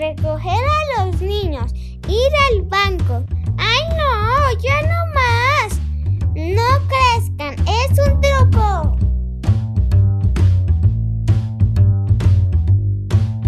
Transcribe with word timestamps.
recoger 0.00 0.64
a 0.96 1.04
los 1.04 1.20
niños, 1.20 1.74
ir 1.74 2.32
al 2.50 2.62
banco. 2.62 3.22
¡Ay 3.58 3.82
no! 3.98 4.58
¡Ya 4.58 4.80
no 4.88 5.12
más! 5.12 5.78
No 6.34 6.64
crezcan, 6.88 7.54
es 7.68 7.98
un 8.08 8.18
truco. 8.22 8.96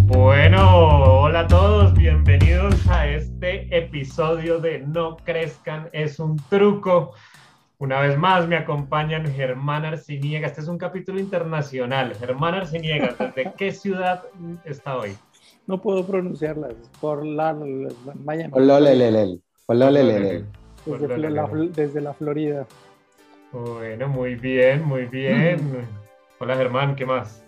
Bueno, 0.08 1.22
hola 1.22 1.40
a 1.40 1.46
todos, 1.46 1.94
bienvenidos 1.94 2.86
a 2.86 3.08
este 3.08 3.74
episodio 3.74 4.58
de 4.58 4.80
No 4.80 5.16
crezcan, 5.16 5.88
es 5.94 6.18
un 6.18 6.36
truco. 6.50 7.14
Una 7.78 8.00
vez 8.00 8.18
más 8.18 8.46
me 8.46 8.56
acompañan 8.56 9.26
Germán 9.26 9.86
Arciniega. 9.86 10.48
Este 10.48 10.60
es 10.60 10.68
un 10.68 10.76
capítulo 10.76 11.18
internacional. 11.18 12.14
Germán 12.14 12.54
Arciniega, 12.54 13.14
¿desde 13.18 13.54
qué 13.56 13.72
ciudad 13.72 14.24
está 14.66 14.98
hoy? 14.98 15.16
No 15.66 15.80
puedo 15.80 16.04
pronunciarlas 16.06 16.74
por 17.00 17.24
la, 17.24 17.54
Miami. 18.24 18.52
Desde, 20.84 21.30
la, 21.30 21.48
desde 21.48 22.00
la 22.00 22.12
Florida. 22.12 22.66
Bueno, 23.52 24.08
muy 24.08 24.34
bien, 24.34 24.84
muy 24.84 25.04
bien. 25.06 25.60
Hola 26.40 26.56
Germán, 26.56 26.96
¿qué 26.96 27.06
más? 27.06 27.44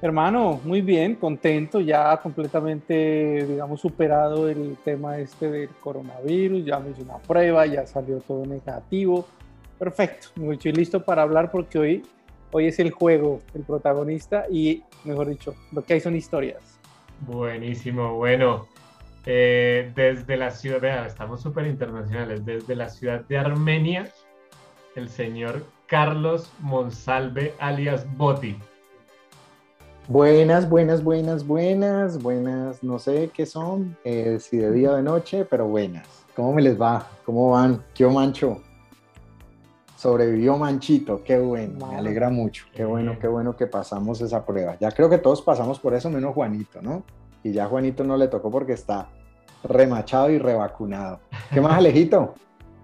Hermano, 0.00 0.60
muy 0.64 0.80
bien, 0.80 1.16
contento, 1.16 1.80
ya 1.80 2.16
completamente, 2.18 3.44
digamos, 3.46 3.80
superado 3.80 4.48
el 4.48 4.76
tema 4.84 5.18
este 5.18 5.50
del 5.50 5.68
coronavirus, 5.80 6.64
ya 6.64 6.78
me 6.78 6.90
hice 6.90 7.02
una 7.02 7.18
prueba, 7.18 7.66
ya 7.66 7.84
salió 7.84 8.20
todo 8.20 8.46
negativo 8.46 9.26
Perfecto, 9.78 10.28
mucho 10.34 10.68
y 10.68 10.72
listo 10.72 11.04
para 11.04 11.22
hablar 11.22 11.52
porque 11.52 11.78
hoy, 11.78 12.02
hoy 12.50 12.66
es 12.66 12.80
el 12.80 12.90
juego, 12.90 13.40
el 13.54 13.62
protagonista 13.62 14.46
y, 14.50 14.82
mejor 15.04 15.28
dicho, 15.28 15.54
lo 15.70 15.84
que 15.84 15.94
hay 15.94 16.00
son 16.00 16.16
historias. 16.16 16.77
Buenísimo, 17.20 18.14
bueno. 18.14 18.66
Eh, 19.26 19.92
desde 19.94 20.36
la 20.36 20.50
ciudad, 20.50 20.80
vea, 20.80 21.06
estamos 21.06 21.42
súper 21.42 21.66
internacionales, 21.66 22.44
desde 22.46 22.74
la 22.74 22.88
ciudad 22.88 23.20
de 23.26 23.36
Armenia, 23.36 24.10
el 24.96 25.08
señor 25.08 25.64
Carlos 25.86 26.50
Monsalve, 26.60 27.54
alias 27.58 28.06
Boti. 28.16 28.56
Buenas, 30.06 30.66
buenas, 30.66 31.04
buenas, 31.04 31.46
buenas, 31.46 32.22
buenas, 32.22 32.82
no 32.82 32.98
sé 32.98 33.30
qué 33.34 33.44
son, 33.44 33.98
eh, 34.04 34.38
si 34.40 34.56
de 34.56 34.72
día 34.72 34.92
o 34.92 34.96
de 34.96 35.02
noche, 35.02 35.44
pero 35.44 35.66
buenas. 35.66 36.08
¿Cómo 36.34 36.54
me 36.54 36.62
les 36.62 36.80
va? 36.80 37.06
¿Cómo 37.26 37.50
van? 37.50 37.84
¿Qué 37.92 38.06
mancho? 38.06 38.62
Sobrevivió 39.98 40.56
Manchito, 40.56 41.24
qué 41.24 41.40
bueno, 41.40 41.88
me 41.88 41.96
alegra 41.96 42.30
mucho, 42.30 42.66
qué 42.72 42.84
bueno, 42.84 43.18
qué 43.18 43.26
bueno 43.26 43.56
que 43.56 43.66
pasamos 43.66 44.20
esa 44.20 44.46
prueba. 44.46 44.76
Ya 44.78 44.92
creo 44.92 45.10
que 45.10 45.18
todos 45.18 45.42
pasamos 45.42 45.80
por 45.80 45.92
eso, 45.92 46.08
menos 46.08 46.34
Juanito, 46.34 46.80
¿no? 46.80 47.02
Y 47.42 47.50
ya 47.50 47.66
Juanito 47.66 48.04
no 48.04 48.16
le 48.16 48.28
tocó 48.28 48.48
porque 48.48 48.74
está 48.74 49.08
remachado 49.64 50.30
y 50.30 50.38
revacunado. 50.38 51.18
¿Qué 51.52 51.60
más, 51.60 51.72
Alejito? 51.78 52.36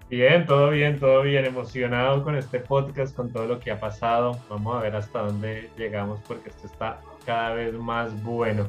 Bien, 0.09 0.45
todo 0.45 0.71
bien, 0.71 0.99
todo 0.99 1.21
bien, 1.21 1.45
emocionado 1.45 2.21
con 2.21 2.35
este 2.35 2.59
podcast, 2.59 3.15
con 3.15 3.31
todo 3.31 3.45
lo 3.45 3.59
que 3.61 3.71
ha 3.71 3.79
pasado. 3.79 4.37
Vamos 4.49 4.75
a 4.75 4.81
ver 4.81 4.97
hasta 4.97 5.19
dónde 5.19 5.69
llegamos 5.77 6.19
porque 6.27 6.49
esto 6.49 6.67
está 6.67 6.99
cada 7.25 7.53
vez 7.53 7.73
más 7.75 8.21
bueno. 8.23 8.67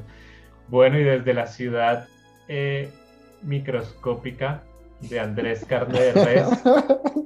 Bueno, 0.69 1.01
y 1.01 1.03
desde 1.03 1.35
la 1.35 1.49
ciudad 1.49 2.07
eh, 2.47 2.93
microscópica 3.43 4.63
de 5.01 5.19
Andrés 5.19 5.65
Carne 5.65 5.99
de 5.99 6.13
Res, 6.13 6.47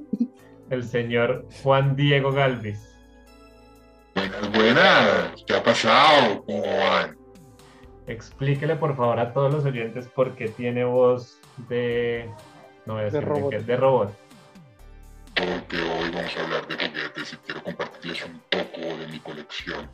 el 0.71 0.83
señor 0.85 1.45
Juan 1.61 1.95
Diego 1.95 2.31
Galvis. 2.31 2.95
Buenas, 4.15 4.51
buenas. 4.51 5.43
¿Qué 5.45 5.53
ha 5.53 5.63
pasado? 5.63 6.43
¿Cómo 6.45 6.61
van? 6.61 7.17
Explíquele 8.07 8.75
por 8.77 8.95
favor 8.95 9.19
a 9.19 9.33
todos 9.33 9.53
los 9.53 9.65
oyentes 9.65 10.07
por 10.07 10.35
qué 10.35 10.47
tiene 10.47 10.83
voz 10.85 11.39
de... 11.69 12.29
No 12.85 12.93
voy 12.93 13.03
a 13.03 13.05
decir 13.05 13.19
de 13.19 13.25
robot. 13.25 13.53
De, 13.53 13.77
robot. 13.77 14.17
Porque 15.35 15.77
hoy 15.77 16.09
vamos 16.09 16.35
a 16.37 16.43
hablar 16.43 16.67
de 16.67 16.75
juguetes 16.75 17.33
y 17.33 17.37
quiero 17.37 17.63
compartirles 17.63 18.25
un 18.25 18.41
poco 18.49 18.97
de 18.97 19.07
mi 19.07 19.19
colección. 19.19 19.89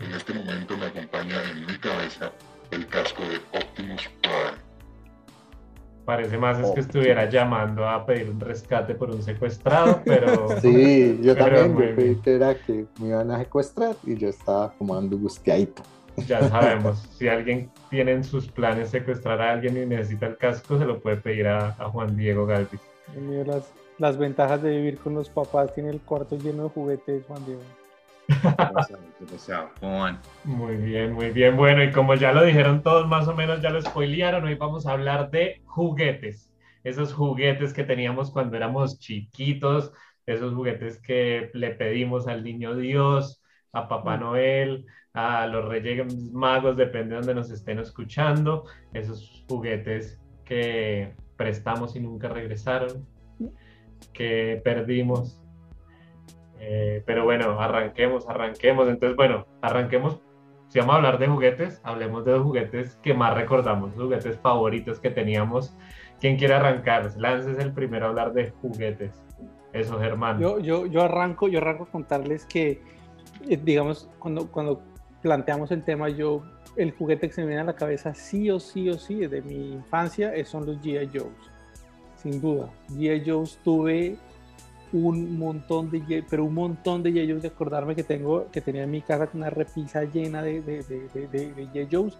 En 0.00 0.12
este 0.12 0.34
momento 0.34 0.76
me 0.76 0.86
acompaña 0.86 1.42
en 1.50 1.64
mi 1.66 1.78
cabeza 1.78 2.32
el 2.70 2.86
casco 2.88 3.22
de 3.22 3.36
Optimus 3.58 4.08
Prime 4.22 4.65
Parece 6.06 6.38
más 6.38 6.56
es 6.60 6.70
que 6.70 6.80
estuviera 6.80 7.28
llamando 7.28 7.86
a 7.86 8.06
pedir 8.06 8.30
un 8.30 8.38
rescate 8.38 8.94
por 8.94 9.10
un 9.10 9.22
secuestrado, 9.24 10.02
pero... 10.04 10.46
Sí, 10.60 11.18
yo 11.20 11.36
también, 11.36 11.76
yo 11.76 11.96
pedí 11.96 12.14
que 12.16 12.36
era 12.36 12.54
que 12.54 12.86
me 13.00 13.08
iban 13.08 13.32
a 13.32 13.38
secuestrar 13.38 13.96
y 14.04 14.16
yo 14.16 14.28
estaba 14.28 14.72
como 14.78 14.94
angustiadito. 14.94 15.82
Ya 16.28 16.48
sabemos, 16.48 16.98
si 17.18 17.26
alguien 17.26 17.70
tiene 17.90 18.12
en 18.12 18.22
sus 18.22 18.46
planes 18.46 18.90
secuestrar 18.90 19.42
a 19.42 19.52
alguien 19.52 19.76
y 19.76 19.84
necesita 19.84 20.26
el 20.26 20.36
casco, 20.36 20.78
se 20.78 20.84
lo 20.84 21.00
puede 21.00 21.16
pedir 21.16 21.48
a, 21.48 21.72
Juan 21.72 22.16
Diego 22.16 22.46
Galvis. 22.46 22.80
Las, 23.44 23.72
las 23.98 24.16
ventajas 24.16 24.62
de 24.62 24.70
vivir 24.70 24.98
con 24.98 25.14
los 25.14 25.28
papás, 25.28 25.74
tiene 25.74 25.90
el 25.90 26.00
cuarto 26.00 26.38
lleno 26.38 26.64
de 26.64 26.68
juguetes, 26.68 27.24
Juan 27.26 27.44
Diego. 27.44 27.62
Muy 30.44 30.76
bien, 30.76 31.12
muy 31.12 31.30
bien. 31.30 31.56
Bueno, 31.56 31.82
y 31.82 31.92
como 31.92 32.14
ya 32.14 32.32
lo 32.32 32.44
dijeron 32.44 32.82
todos, 32.82 33.06
más 33.08 33.28
o 33.28 33.34
menos 33.34 33.60
ya 33.62 33.70
lo 33.70 33.80
spoilearon, 33.80 34.44
hoy 34.44 34.54
vamos 34.54 34.86
a 34.86 34.92
hablar 34.92 35.30
de 35.30 35.62
juguetes. 35.64 36.52
Esos 36.84 37.12
juguetes 37.12 37.72
que 37.72 37.84
teníamos 37.84 38.30
cuando 38.30 38.56
éramos 38.56 38.98
chiquitos, 38.98 39.92
esos 40.26 40.54
juguetes 40.54 41.00
que 41.00 41.50
le 41.54 41.70
pedimos 41.70 42.26
al 42.26 42.42
niño 42.44 42.76
Dios, 42.76 43.42
a 43.72 43.88
Papá 43.88 44.16
mm. 44.16 44.20
Noel, 44.20 44.86
a 45.12 45.46
los 45.46 45.64
Reyes 45.66 46.32
Magos, 46.32 46.76
depende 46.76 47.10
de 47.10 47.16
donde 47.16 47.34
nos 47.34 47.50
estén 47.50 47.78
escuchando, 47.78 48.64
esos 48.92 49.44
juguetes 49.48 50.20
que 50.44 51.14
prestamos 51.36 51.96
y 51.96 52.00
nunca 52.00 52.28
regresaron, 52.28 53.06
que 54.12 54.60
perdimos 54.64 55.42
eh, 56.58 57.02
pero 57.06 57.24
bueno, 57.24 57.60
arranquemos, 57.60 58.28
arranquemos. 58.28 58.88
Entonces, 58.88 59.16
bueno, 59.16 59.46
arranquemos. 59.62 60.20
Si 60.68 60.80
vamos 60.80 60.94
a 60.94 60.96
hablar 60.96 61.18
de 61.18 61.28
juguetes, 61.28 61.80
hablemos 61.84 62.24
de 62.24 62.32
los 62.32 62.42
juguetes 62.42 62.96
que 63.02 63.14
más 63.14 63.34
recordamos, 63.34 63.90
los 63.96 64.04
juguetes 64.04 64.38
favoritos 64.40 64.98
que 64.98 65.10
teníamos. 65.10 65.76
¿Quién 66.20 66.36
quiere 66.36 66.54
arrancar? 66.54 67.12
Lances 67.16 67.58
el 67.58 67.72
primero 67.72 68.06
a 68.06 68.08
hablar 68.08 68.32
de 68.32 68.50
juguetes. 68.50 69.22
Eso, 69.72 69.98
Germán. 70.00 70.40
Yo, 70.40 70.58
yo, 70.58 70.86
yo 70.86 71.02
arranco, 71.02 71.48
yo 71.48 71.58
arranco 71.58 71.84
a 71.84 71.86
contarles 71.86 72.46
que, 72.46 72.82
eh, 73.48 73.60
digamos, 73.62 74.08
cuando, 74.18 74.50
cuando 74.50 74.82
planteamos 75.22 75.70
el 75.70 75.84
tema, 75.84 76.08
yo, 76.08 76.42
el 76.76 76.92
juguete 76.92 77.28
que 77.28 77.34
se 77.34 77.42
me 77.42 77.48
viene 77.48 77.62
a 77.62 77.66
la 77.66 77.76
cabeza 77.76 78.14
sí 78.14 78.50
o 78.50 78.58
sí 78.58 78.88
o 78.88 78.98
sí 78.98 79.20
desde 79.20 79.42
mi 79.42 79.72
infancia 79.72 80.32
son 80.44 80.66
los 80.66 80.78
G.I. 80.80 81.08
Joes. 81.16 81.32
Sin 82.16 82.40
duda. 82.40 82.70
G.I. 82.90 83.22
Joes 83.30 83.60
tuve 83.62 84.16
un 84.92 85.38
montón 85.38 85.90
de, 85.90 86.24
pero 86.28 86.44
un 86.44 86.54
montón 86.54 87.02
de 87.02 87.10
J. 87.10 87.40
de 87.40 87.48
acordarme 87.48 87.94
que 87.94 88.04
tengo, 88.04 88.50
que 88.50 88.60
tenía 88.60 88.84
en 88.84 88.90
mi 88.90 89.02
casa 89.02 89.28
una 89.34 89.50
repisa 89.50 90.04
llena 90.04 90.42
de, 90.42 90.62
de, 90.62 90.82
de, 90.82 91.28
de, 91.28 91.86
J. 91.88 92.16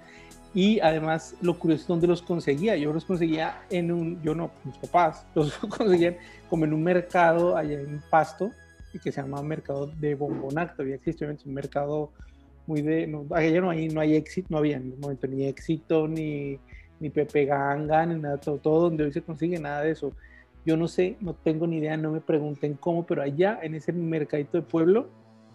Y 0.54 0.80
además, 0.80 1.34
lo 1.42 1.58
curioso 1.58 1.82
es 1.82 1.88
dónde 1.88 2.06
los 2.06 2.22
conseguía. 2.22 2.76
Yo 2.76 2.92
los 2.92 3.04
conseguía 3.04 3.62
en 3.70 3.92
un, 3.92 4.22
yo 4.22 4.34
no, 4.34 4.50
mis 4.64 4.76
papás 4.78 5.26
los 5.34 5.52
conseguían 5.58 6.16
como 6.48 6.64
en 6.64 6.72
un 6.72 6.82
mercado 6.82 7.56
allá 7.56 7.78
en 7.78 8.02
Pasto, 8.10 8.50
que 9.02 9.12
se 9.12 9.20
llama 9.20 9.42
Mercado 9.42 9.86
de 9.86 10.14
Bombonac. 10.14 10.72
Todavía 10.74 10.94
existe, 10.96 11.26
un 11.26 11.54
mercado 11.54 12.10
muy 12.66 12.80
de, 12.80 13.06
no, 13.06 13.26
allá 13.30 13.60
no 13.60 13.70
hay, 13.70 13.88
no 13.88 14.00
hay 14.00 14.16
éxito, 14.16 14.48
no 14.50 14.58
había 14.58 14.78
en 14.78 14.92
el 14.92 14.98
momento 14.98 15.26
ni 15.26 15.44
éxito, 15.44 16.08
ni, 16.08 16.58
ni 16.98 17.10
Pepe 17.10 17.44
Ganga, 17.44 18.06
ni 18.06 18.18
nada, 18.18 18.38
todo, 18.38 18.56
todo 18.56 18.80
donde 18.82 19.04
hoy 19.04 19.12
se 19.12 19.22
consigue 19.22 19.58
nada 19.58 19.82
de 19.82 19.90
eso 19.90 20.12
yo 20.66 20.76
no 20.76 20.88
sé, 20.88 21.16
no 21.20 21.32
tengo 21.32 21.66
ni 21.66 21.78
idea, 21.78 21.96
no 21.96 22.10
me 22.10 22.20
pregunten 22.20 22.74
cómo, 22.74 23.06
pero 23.06 23.22
allá 23.22 23.60
en 23.62 23.76
ese 23.76 23.92
mercadito 23.92 24.58
de 24.58 24.62
pueblo, 24.62 25.08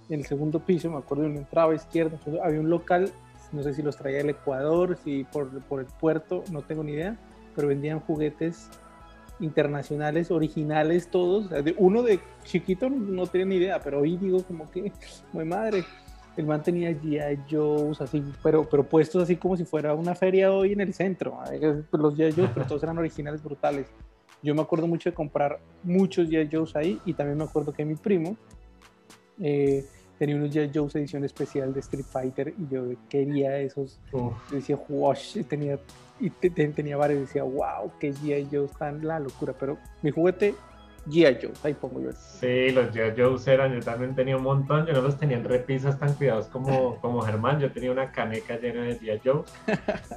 en 0.10 0.22
el 0.22 0.26
segundo 0.26 0.62
piso, 0.66 0.90
me 0.90 0.98
acuerdo, 0.98 1.26
una 1.26 1.40
entraba 1.40 1.74
a 1.74 1.76
izquierda, 1.76 2.18
había 2.44 2.62
un 2.62 2.70
local, 2.70 3.12
no 3.52 3.62
sé 3.62 3.74
si 3.74 3.82
los 3.82 3.98
traía 3.98 4.22
el 4.22 4.30
Ecuador, 4.30 4.98
si 5.04 5.26
por, 5.26 5.50
por 5.66 5.82
el 5.82 5.86
puerto, 5.86 6.46
no 6.50 6.62
tengo 6.62 6.84
ni 6.84 6.94
idea, 6.94 7.18
pero 7.54 7.68
vendían 7.68 8.00
juguetes 8.00 8.70
internacionales, 9.42 10.32
originales 10.32 11.10
todos. 11.10 11.50
Uno 11.78 12.04
de 12.04 12.20
chiquito 12.44 12.90
no 12.90 13.28
tenía 13.28 13.48
ni 13.48 13.56
idea, 13.56 13.80
pero 13.80 14.00
hoy 14.00 14.16
digo 14.16 14.44
como 14.44 14.70
que, 14.72 14.94
muy 15.34 15.44
madre, 15.44 15.84
el 16.38 16.46
man 16.46 16.64
tenía 16.64 16.92
G.I. 16.92 17.40
Joe's 17.50 18.00
así, 18.00 18.24
pero, 18.42 18.68
pero 18.70 18.84
puestos 18.84 19.24
así 19.24 19.36
como 19.36 19.58
si 19.58 19.66
fuera 19.66 19.94
una 19.94 20.16
feria 20.16 20.54
hoy 20.54 20.72
en 20.72 20.80
el 20.80 20.94
centro. 20.94 21.38
Los 21.92 22.16
G.I. 22.16 22.32
Joe's, 22.32 22.52
pero 22.54 22.66
todos 22.68 22.84
eran 22.84 22.98
originales 22.98 23.44
brutales. 23.44 23.88
Yo 24.44 24.56
me 24.56 24.62
acuerdo 24.62 24.88
mucho 24.88 25.10
de 25.10 25.14
comprar 25.16 25.60
muchos 25.84 26.28
G.I. 26.28 26.50
Joe's 26.52 26.76
ahí 26.76 27.00
y 27.06 27.14
también 27.14 27.38
me 27.38 27.44
acuerdo 27.44 27.72
que 27.74 27.86
mi 27.86 27.96
primo 27.96 28.36
eh, 29.40 29.86
tenía 30.18 30.36
unos 30.36 30.52
G.I. 30.52 30.72
Joe's 30.74 30.96
edición 30.96 31.24
especial 31.24 31.74
de 31.74 31.80
Street 31.80 32.06
Fighter 32.06 32.54
y 32.58 32.74
yo 32.74 32.86
quería 33.10 33.58
esos. 33.58 34.00
decía, 34.52 34.78
wow, 34.90 35.14
tenía, 35.48 35.80
y 36.20 36.30
tenía 36.30 36.98
varios 36.98 37.20
y 37.20 37.22
decía, 37.22 37.44
wow, 37.44 37.92
qué 38.00 38.14
G.I. 38.14 38.48
Joe's 38.52 38.72
tan 38.78 39.06
la 39.06 39.20
locura. 39.20 39.54
Pero 39.60 39.78
mi 40.02 40.12
juguete 40.12 40.56
G.I. 41.08 41.38
Joe, 41.42 41.54
ahí 41.64 41.74
pongo 41.74 42.02
yo. 42.02 42.12
Sí, 42.14 42.70
los 42.72 42.92
G.I. 42.92 43.20
Joe's 43.20 43.48
eran, 43.48 43.74
yo 43.74 43.80
también 43.80 44.16
tenía 44.16 44.38
un 44.38 44.44
montón, 44.44 44.86
yo 44.86 44.94
no 44.94 45.02
los 45.02 45.18
tenía 45.18 45.38
en 45.38 45.44
repisas 45.44 46.00
tan 46.00 46.14
cuidados 46.14 46.48
como, 46.48 46.98
como 47.02 47.22
Germán, 47.22 47.60
yo 47.60 47.72
tenía 47.72 47.92
una 47.92 48.12
caneca 48.12 48.58
llena 48.60 48.84
de 48.84 49.00
G.I. 49.00 49.22
Joe, 49.24 49.44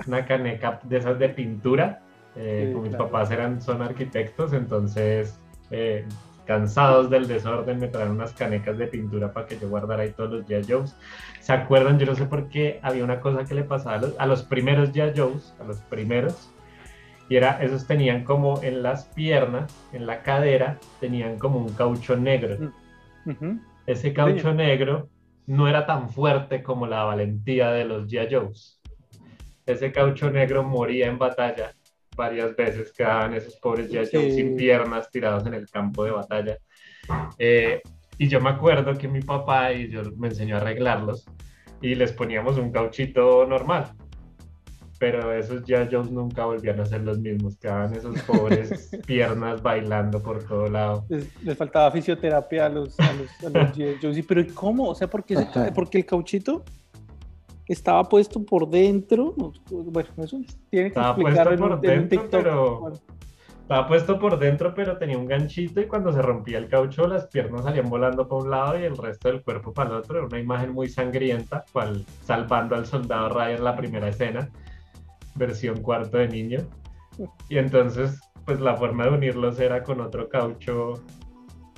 una 0.07 0.27
caneca 0.27 0.81
de 0.83 0.99
esas 0.99 1.19
de 1.19 1.31
pintura, 1.31 2.03
eh, 2.37 2.67
Sí, 2.67 2.73
como 2.73 2.85
mis 2.85 2.97
claro. 2.97 3.07
papás 3.07 3.31
eran, 3.31 3.61
son 3.63 3.83
arquitectos, 3.83 4.53
entonces 4.53 5.41
eh, 5.71 6.07
cansados 6.45 7.11
del 7.11 7.27
desorden 7.27 7.79
me 7.79 7.89
traen 7.89 8.11
unas 8.11 8.33
canecas 8.35 8.77
de 8.79 8.87
pintura 8.87 9.33
para 9.33 9.47
que 9.47 9.59
yo 9.59 9.69
guardara 9.69 10.03
ahí 10.03 10.13
todos 10.13 10.31
los 10.31 10.47
G.I. 10.47 10.65
Joe's. 10.71 10.97
¿Se 11.41 11.53
acuerdan? 11.53 11.99
Yo 11.99 12.07
no 12.07 12.15
sé 12.15 12.27
por 12.27 12.49
qué 12.49 12.81
había 12.83 13.05
una 13.05 13.21
cosa 13.21 13.45
que 13.45 13.55
le 13.55 13.65
pasaba 13.65 13.97
a 13.97 14.01
los, 14.01 14.15
a 14.19 14.27
los 14.27 14.43
primeros 14.43 14.93
G.I. 14.93 15.13
Joe's, 15.19 15.55
a 15.61 15.65
los 15.65 15.81
primeros, 15.83 16.51
y 17.29 17.37
era, 17.37 17.63
esos 17.63 17.87
tenían 17.87 18.25
como 18.25 18.63
en 18.63 18.83
las 18.83 19.07
piernas, 19.07 19.75
en 19.93 20.07
la 20.07 20.23
cadera, 20.23 20.79
tenían 21.01 21.39
como 21.39 21.59
un 21.59 21.73
caucho 21.73 22.17
negro. 22.17 22.73
Ujú. 23.25 23.59
Ese 23.87 24.13
caucho 24.13 24.53
negro 24.53 25.09
no 25.47 25.69
era 25.69 25.87
tan 25.87 26.11
fuerte 26.11 26.63
como 26.63 26.87
la 26.87 27.05
valentía 27.05 27.71
de 27.71 27.85
los 27.85 28.07
G.I. 28.09 28.35
Joe's. 28.35 28.81
Ese 29.67 29.93
caucho 29.93 30.31
negro 30.31 30.63
moría 30.63 31.07
en 31.07 31.19
batalla 31.19 31.75
varias 32.15 32.55
veces, 32.57 32.93
quedaban 32.93 33.35
esos 33.35 33.57
pobres. 33.57 33.89
Joe 33.93 34.07
Sí. 34.07 34.33
sin 34.33 34.57
piernas 34.57 35.11
tirados 35.11 35.47
en 35.47 35.55
el 35.55 35.69
campo 35.69 36.05
de 36.05 36.11
batalla. 36.13 36.59
Eh, 37.39 37.81
y 38.19 38.29
yo 38.29 38.41
me 38.41 38.51
acuerdo 38.51 38.95
que 38.97 39.09
mi 39.09 39.21
papá 39.21 39.73
y 39.73 39.89
yo 39.91 40.03
me 40.17 40.29
enseñó 40.29 40.57
a 40.57 40.59
arreglarlos 40.61 41.27
y 41.83 41.95
les 41.95 42.13
poníamos 42.13 42.57
un 42.59 42.71
cauchito 42.71 43.45
normal. 43.47 43.93
Pero 45.01 45.33
esos 45.33 45.65
G.I. 45.65 45.89
Joe's 45.93 46.11
nunca 46.13 46.45
volvían 46.47 46.81
a 46.81 46.87
ser 46.87 47.03
los 47.03 47.19
mismos, 47.19 47.57
quedaban 47.59 47.93
esos 47.95 48.23
pobres 48.23 48.97
piernas 49.07 49.61
bailando 49.61 50.23
por 50.23 50.45
todo 50.45 50.69
lado. 50.69 51.05
Les, 51.09 51.29
les 51.43 51.59
faltaba 51.59 51.91
fisioterapia 51.91 52.67
a 52.67 52.69
los, 52.69 52.99
a 53.01 53.13
los, 53.13 53.45
a 53.45 53.49
los. 53.59 53.77
Sí, 54.15 54.23
pero 54.23 54.41
¿y 54.41 54.47
cómo? 54.47 54.89
O 54.91 54.95
sea, 54.95 55.09
¿por 55.11 55.25
qué 55.25 55.37
se- 55.37 55.73
porque 55.75 55.99
el 55.99 56.07
cauchito 56.07 56.65
estaba 57.69 58.05
puesto 58.05 58.45
por 58.45 58.69
dentro. 58.69 59.35
No, 59.37 59.53
Bueno, 59.71 60.09
eso 60.19 60.39
tiene 60.71 60.85
que 60.85 60.87
Estaba 60.89 61.09
explicar 61.11 61.47
puesto 61.49 61.53
en 61.53 61.59
por 61.61 61.73
en 61.73 61.81
dentro, 61.81 62.21
TikTok. 62.23 62.43
pero- 62.43 62.81
Bueno, 62.81 62.97
Estaba 63.63 63.89
puesto 63.89 64.19
por 64.19 64.39
dentro, 64.39 64.75
pero 64.75 64.99
tenía 64.99 65.17
un 65.17 65.25
ganchito 65.27 65.81
y 65.81 65.87
cuando 65.87 66.13
se 66.13 66.21
rompía 66.21 66.59
el 66.59 66.69
caucho, 66.69 67.07
las 67.09 67.29
piernas 67.29 67.63
salían 67.65 67.89
volando 67.89 68.29
para 68.29 68.43
un 68.43 68.51
lado 68.51 68.79
y 68.79 68.83
el 68.83 68.95
resto 68.95 69.29
del 69.29 69.43
cuerpo 69.43 69.73
para 69.73 69.89
el 69.89 69.97
otro. 69.97 70.19
Era 70.19 70.27
una 70.27 70.39
imagen 70.39 70.71
muy 70.73 70.91
sangrienta, 70.91 71.65
cual 71.73 72.05
salvando 72.23 72.75
al 72.75 72.85
soldado 72.85 73.31
Ryan 73.31 73.53
en 73.57 73.65
la 73.65 73.75
primera 73.75 74.09
escena, 74.09 74.51
versión 75.35 75.81
cuarto 75.81 76.19
de 76.19 76.29
niño. 76.29 76.59
Y 77.49 77.57
entonces, 77.57 78.21
pues 78.45 78.61
la 78.61 78.77
forma 78.77 79.05
de 79.07 79.13
unirlos 79.15 79.59
era 79.59 79.83
con 79.83 80.03
otro 80.03 80.29
caucho. 80.29 81.03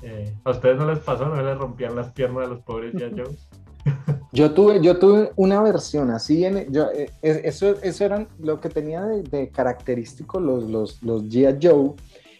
eh, 0.02 0.34
¿A 0.42 0.50
ustedes 0.50 0.76
no 0.78 0.86
les 0.86 0.98
pasó? 0.98 1.26
¿No 1.28 1.40
les 1.40 1.56
rompían 1.56 1.94
las 1.94 2.10
piernas 2.10 2.46
a 2.46 2.48
los 2.48 2.62
pobres 2.62 2.94
G.I. 2.94 3.12
Joe's? 3.16 3.48
Yo 4.36 4.52
tuve, 4.52 4.82
yo 4.82 4.98
tuve 4.98 5.32
una 5.36 5.62
versión 5.62 6.10
así, 6.10 6.44
en, 6.44 6.70
yo, 6.70 6.90
eh, 6.92 7.08
es- 7.22 7.40
eso, 7.44 7.74
eso 7.82 8.04
eran 8.04 8.28
lo 8.38 8.60
que 8.60 8.68
tenía 8.68 9.02
de, 9.02 9.22
de 9.22 9.48
característico 9.48 10.38
los, 10.40 10.64
los, 10.68 11.02
los 11.02 11.22
G.I. 11.24 11.56
Joe, 11.66 11.92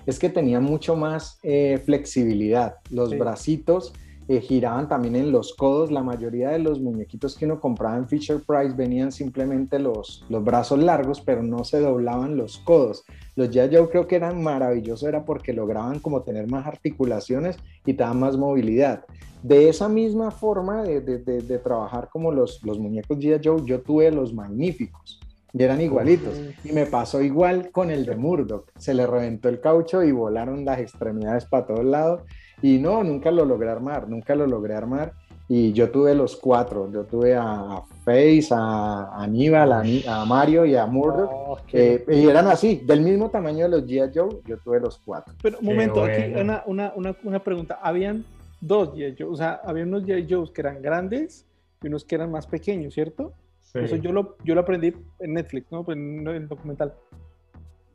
es 0.05 0.19
que 0.19 0.29
tenían 0.29 0.63
mucho 0.63 0.95
más 0.95 1.39
eh, 1.43 1.81
flexibilidad. 1.87 2.75
Los 2.91 3.11
Sí. 3.11 3.17
bracitos 3.17 3.93
eh, 4.29 4.41
giraban 4.41 4.89
también 4.89 5.17
en 5.17 5.31
los 5.33 5.55
codos. 5.55 5.91
La 5.93 6.03
mayoría 6.03 6.51
de 6.51 6.59
los 6.59 6.81
muñequitos 6.81 7.37
que 7.37 7.45
uno 7.45 7.61
compraba 7.61 7.97
en 7.97 8.09
Fisher 8.09 8.41
Price 8.47 8.75
venían 8.77 9.13
simplemente 9.13 9.79
los, 9.79 10.25
los 10.29 10.43
brazos 10.43 10.79
largos, 10.81 11.21
pero 11.21 11.43
no 11.43 11.65
se 11.65 11.81
doblaban 11.81 12.37
los 12.37 12.59
codos. 12.59 13.05
Los 13.37 13.51
G.I. 13.51 13.77
Joe 13.77 13.89
creo 13.89 14.07
que 14.07 14.17
eran 14.17 14.43
maravillosos, 14.43 15.09
era 15.09 15.25
porque 15.25 15.53
lograban 15.53 15.99
como 16.01 16.23
tener 16.23 16.49
más 16.51 16.67
articulaciones 16.67 17.57
y 17.85 17.93
te 17.95 18.03
daban 18.03 18.21
más 18.21 18.37
movilidad. 18.37 19.05
De 19.43 19.69
esa 19.69 19.89
misma 19.89 20.31
forma 20.31 20.83
de, 20.83 21.01
de- 21.01 21.19
de- 21.19 21.43
de 21.43 21.59
trabajar 21.59 22.09
como 22.11 22.33
los, 22.33 22.63
los 22.65 22.79
muñecos 22.79 23.19
G.I. 23.19 23.41
Joe, 23.45 23.63
yo 23.65 23.81
tuve 23.81 24.11
los 24.11 24.33
magníficos 24.35 25.21
y 25.53 25.63
eran 25.63 25.81
igualitos. 25.81 26.35
Y 26.65 26.73
me 26.73 26.87
pasó 26.87 27.23
igual 27.23 27.71
con 27.71 27.91
el 27.91 28.05
de 28.07 28.17
Murdoch. 28.17 28.71
Se 28.77 28.93
le 28.93 29.07
reventó 29.07 29.49
el 29.49 29.61
caucho 29.61 30.03
y 30.03 30.11
volaron 30.13 30.65
las 30.65 30.81
extremidades 30.81 31.45
para 31.45 31.67
todos 31.67 31.85
lados. 31.85 32.23
Y 32.63 32.79
no, 32.79 33.05
nunca 33.05 33.31
lo 33.31 33.45
logré 33.45 33.71
armar, 33.71 34.09
nunca 34.09 34.35
lo 34.35 34.47
logré 34.47 34.75
armar. 34.75 35.13
Y 35.49 35.73
yo 35.73 35.91
tuve 35.91 36.15
los 36.15 36.37
cuatro. 36.37 36.91
Yo 36.91 37.05
tuve 37.05 37.35
a, 37.37 37.43
a 37.43 37.83
Face, 38.05 38.49
a 38.51 39.23
Aníbal, 39.23 39.73
a, 40.09 40.25
Mario 40.25 40.65
y 40.65 40.75
a 40.75 40.87
Murdoch. 40.87 41.31
oh, 41.33 41.59
Eh, 41.73 42.05
y 42.09 42.27
eran 42.27 42.49
así, 42.49 42.83
del 42.85 43.03
mismo 43.03 43.31
tamaño 43.31 43.65
de 43.65 43.69
los 43.69 43.87
G.I. 43.87 44.11
Joe, 44.13 44.41
yo 44.45 44.59
tuve 44.59 44.81
los 44.81 44.99
cuatro. 44.99 45.35
Pero 45.43 45.59
un 45.61 45.67
momento, 45.67 46.03
aquí 46.03 46.33
una, 46.35 46.63
una, 46.67 46.93
una, 46.97 47.17
una 47.23 47.39
pregunta. 47.39 47.79
Habían 47.81 48.25
dos 48.61 48.95
G.I. 48.95 49.15
Joe, 49.17 49.29
o 49.29 49.37
sea, 49.37 49.61
había 49.65 49.85
unos 49.85 50.05
G.I. 50.05 50.27
Joes 50.29 50.51
que 50.51 50.63
eran 50.63 50.83
grandes 50.83 51.47
y 51.83 51.87
unos 51.87 52.05
que 52.05 52.17
eran 52.17 52.31
más 52.33 52.47
pequeños, 52.47 52.95
¿cierto? 52.95 53.33
Sí. 53.61 53.79
Eso 53.81 53.97
yo 53.97 54.11
lo, 54.11 54.37
yo 54.43 54.55
lo 54.55 54.63
aprendí 54.63 54.95
en 55.21 55.35
Netflix, 55.35 55.71
¿no? 55.71 55.85
Pues 55.85 55.97
En 55.97 56.27
el 56.27 56.49
documental. 56.49 56.95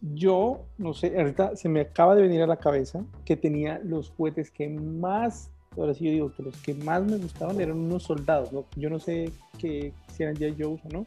Yo, 0.01 0.65
no 0.77 0.94
sé, 0.94 1.18
ahorita 1.18 1.56
se 1.56 1.69
me 1.69 1.81
acaba 1.81 2.15
de 2.15 2.24
venir 2.24 2.42
a 2.42 2.48
la 2.48 2.57
cabeza 2.57 3.03
que 3.24 3.38
tenía 3.38 3.80
los 3.83 4.09
juguetes 4.09 4.50
que 4.50 4.68
más, 4.68 5.51
ahora 5.77 5.94
sí 5.94 6.06
yo 6.06 6.12
digo 6.12 6.33
que 6.36 6.42
los 6.42 6.57
que 6.57 6.74
más 6.74 7.03
me 7.03 7.18
gustaban 7.18 7.62
eran 7.62 7.77
unos 7.77 8.03
soldados, 8.03 8.51
¿no? 8.51 8.65
Yo 8.75 8.89
no 8.89 8.98
sé 8.98 9.31
que 9.59 9.94
si 10.12 10.24
eran 10.24 10.36
G.I. 10.36 10.56
Joes 10.59 10.81
o 10.86 10.89
no, 10.89 11.06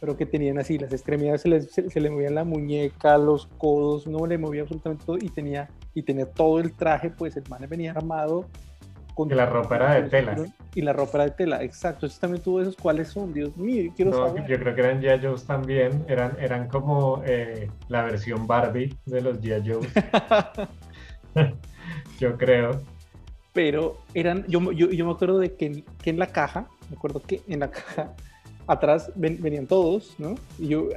pero 0.00 0.16
que 0.16 0.24
tenían 0.24 0.58
así, 0.58 0.78
las 0.78 0.92
extremidades 0.92 1.42
se 1.42 1.48
les, 1.48 1.70
se, 1.72 1.90
se 1.90 2.10
movían 2.10 2.36
la 2.36 2.44
muñeca, 2.44 3.18
los 3.18 3.46
codos, 3.58 4.06
no 4.06 4.24
le 4.26 4.38
movía 4.38 4.62
absolutamente 4.62 5.04
todo 5.04 5.18
y 5.18 5.28
tenía, 5.30 5.68
y 5.94 6.02
tenía 6.02 6.26
todo 6.26 6.60
el 6.60 6.72
traje, 6.74 7.10
pues 7.10 7.36
el 7.36 7.44
man 7.48 7.66
venía 7.68 7.90
armado. 7.90 8.46
Con 9.18 9.28
Y 9.32 9.34
la 9.34 9.46
ropa 9.46 9.74
era 9.74 9.94
de 9.94 10.08
tela. 10.08 10.36
Y 10.76 10.80
la 10.80 10.92
ropa 10.92 11.18
era 11.18 11.24
de 11.24 11.30
tela, 11.32 11.60
exacto. 11.64 12.06
Entonces 12.06 12.20
también 12.20 12.40
tuvo 12.40 12.60
esos, 12.62 12.76
¿cuáles 12.76 13.08
son? 13.08 13.32
Dios 13.34 13.56
mío, 13.56 13.82
yo 13.82 13.92
quiero 13.96 14.10
No, 14.12 14.28
saber. 14.28 14.46
yo 14.46 14.58
creo 14.60 14.74
que 14.76 14.80
eran 14.80 15.02
G.I. 15.02 15.20
Joe's 15.20 15.44
también, 15.44 16.04
eran, 16.06 16.36
eran 16.38 16.68
como 16.68 17.20
eh, 17.26 17.68
la 17.88 18.04
versión 18.04 18.46
Barbie 18.46 18.96
de 19.06 19.20
los 19.20 19.40
G.I. 19.40 19.68
Joe's, 19.68 19.88
yo 22.20 22.36
creo. 22.36 22.80
pero 23.52 23.96
eran, 24.14 24.44
yo, 24.46 24.70
yo, 24.70 24.88
yo 24.90 25.04
me 25.04 25.10
acuerdo 25.10 25.40
de 25.40 25.54
que, 25.56 25.82
que 26.00 26.10
en 26.10 26.18
la 26.20 26.28
caja, 26.28 26.68
me 26.88 26.96
acuerdo 26.96 27.20
que 27.20 27.42
en 27.48 27.58
la 27.58 27.70
caja 27.72 28.12
atrás 28.68 29.10
ven- 29.16 29.42
venían 29.42 29.66
todos, 29.66 30.14
¿no? 30.18 30.36
Y 30.60 30.68
yo 30.68 30.90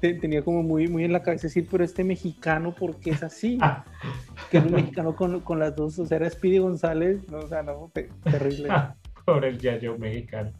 te- 0.00 0.14
tenía 0.14 0.42
como 0.42 0.62
muy, 0.62 0.88
muy 0.88 1.04
en 1.04 1.12
la 1.12 1.22
cabeza 1.22 1.46
decir, 1.48 1.66
pero 1.70 1.84
este 1.84 2.04
mexicano, 2.04 2.74
¿por 2.74 2.96
qué 3.00 3.10
es 3.10 3.22
así? 3.22 3.58
Ah, 3.60 3.84
Que 4.50 4.58
es 4.58 4.64
un 4.64 4.72
mexicano 4.72 5.14
con, 5.14 5.40
con 5.40 5.58
las 5.58 5.76
dos, 5.76 5.98
o 5.98 6.06
sea, 6.06 6.16
era 6.16 6.30
Speedy 6.30 6.58
González, 6.58 7.20
no, 7.28 7.38
o 7.38 7.48
sea, 7.48 7.62
no, 7.62 7.90
te- 7.94 8.10
terrible. 8.24 8.68
Por 9.24 9.44
el. 9.44 9.58
Joe 9.60 9.96
mexicano. 9.98 10.50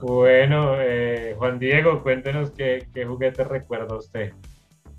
Bueno, 0.00 0.76
eh, 0.80 1.34
Juan 1.36 1.58
Diego, 1.58 2.02
cuéntenos 2.02 2.52
qué, 2.52 2.88
qué 2.94 3.04
juguete 3.04 3.44
recuerda 3.44 3.96
usted. 3.96 4.32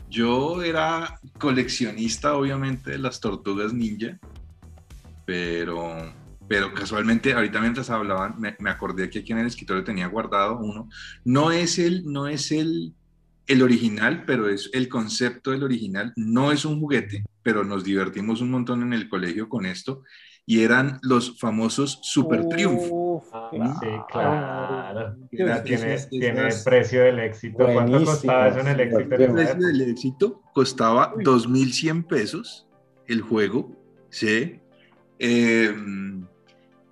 Yo 0.10 0.62
era 0.62 1.20
coleccionista, 1.40 2.36
obviamente, 2.36 2.92
de 2.92 2.98
las 3.00 3.20
tortugas 3.20 3.74
ninja, 3.74 4.20
pero, 5.26 6.14
pero 6.48 6.74
casualmente, 6.74 7.34
ahorita 7.34 7.62
mientras 7.62 7.90
hablaban, 7.90 8.40
me, 8.40 8.56
me 8.60 8.70
acordé 8.70 9.10
que 9.10 9.20
aquí 9.20 9.32
en 9.32 9.40
el 9.40 9.48
escritorio 9.48 9.84
tenía 9.84 10.08
guardado 10.08 10.60
uno. 10.60 10.88
No 11.24 11.52
es 11.52 11.80
el, 11.80 12.04
no 12.06 12.28
es 12.28 12.52
el, 12.52 12.94
el 13.48 13.62
original, 13.62 14.24
pero 14.26 14.48
es 14.50 14.70
el 14.74 14.88
concepto 14.88 15.52
del 15.52 15.64
original. 15.64 16.14
No 16.16 16.52
es 16.52 16.64
un 16.66 16.80
juguete, 16.80 17.24
pero 17.44 17.64
nos 17.64 17.84
divertimos 17.84 18.42
un 18.42 18.52
montón 18.52 18.82
en 18.84 18.94
el 18.94 19.10
colegio 19.10 19.50
con 19.50 19.66
esto. 19.66 20.04
Y 20.46 20.62
eran 20.64 21.00
los 21.04 21.40
famosos 21.40 22.00
Super. 22.02 22.42
Uf, 22.68 23.24
Ah, 23.34 23.80
sí, 23.82 23.88
claro. 24.12 25.16
Era-. 25.32 25.64
Tiene, 25.64 25.94
esas- 25.96 26.10
tiene 26.10 26.48
esas- 26.48 26.64
precio 26.64 27.04
del 27.04 27.20
éxito. 27.20 27.58
¿Cuánto 27.72 28.04
costaba 28.04 28.48
eso 28.48 28.60
en 28.60 28.68
el 28.68 28.80
éxito? 28.80 29.16
el 29.16 29.32
precio 29.34 29.68
del 29.68 29.82
éxito 29.82 30.42
costaba 30.54 31.14
Uy. 31.16 31.24
2.100 31.24 32.04
pesos 32.08 32.68
el 33.08 33.22
juego, 33.22 33.72
¿sí? 34.10 34.60
Eh, 35.20 35.74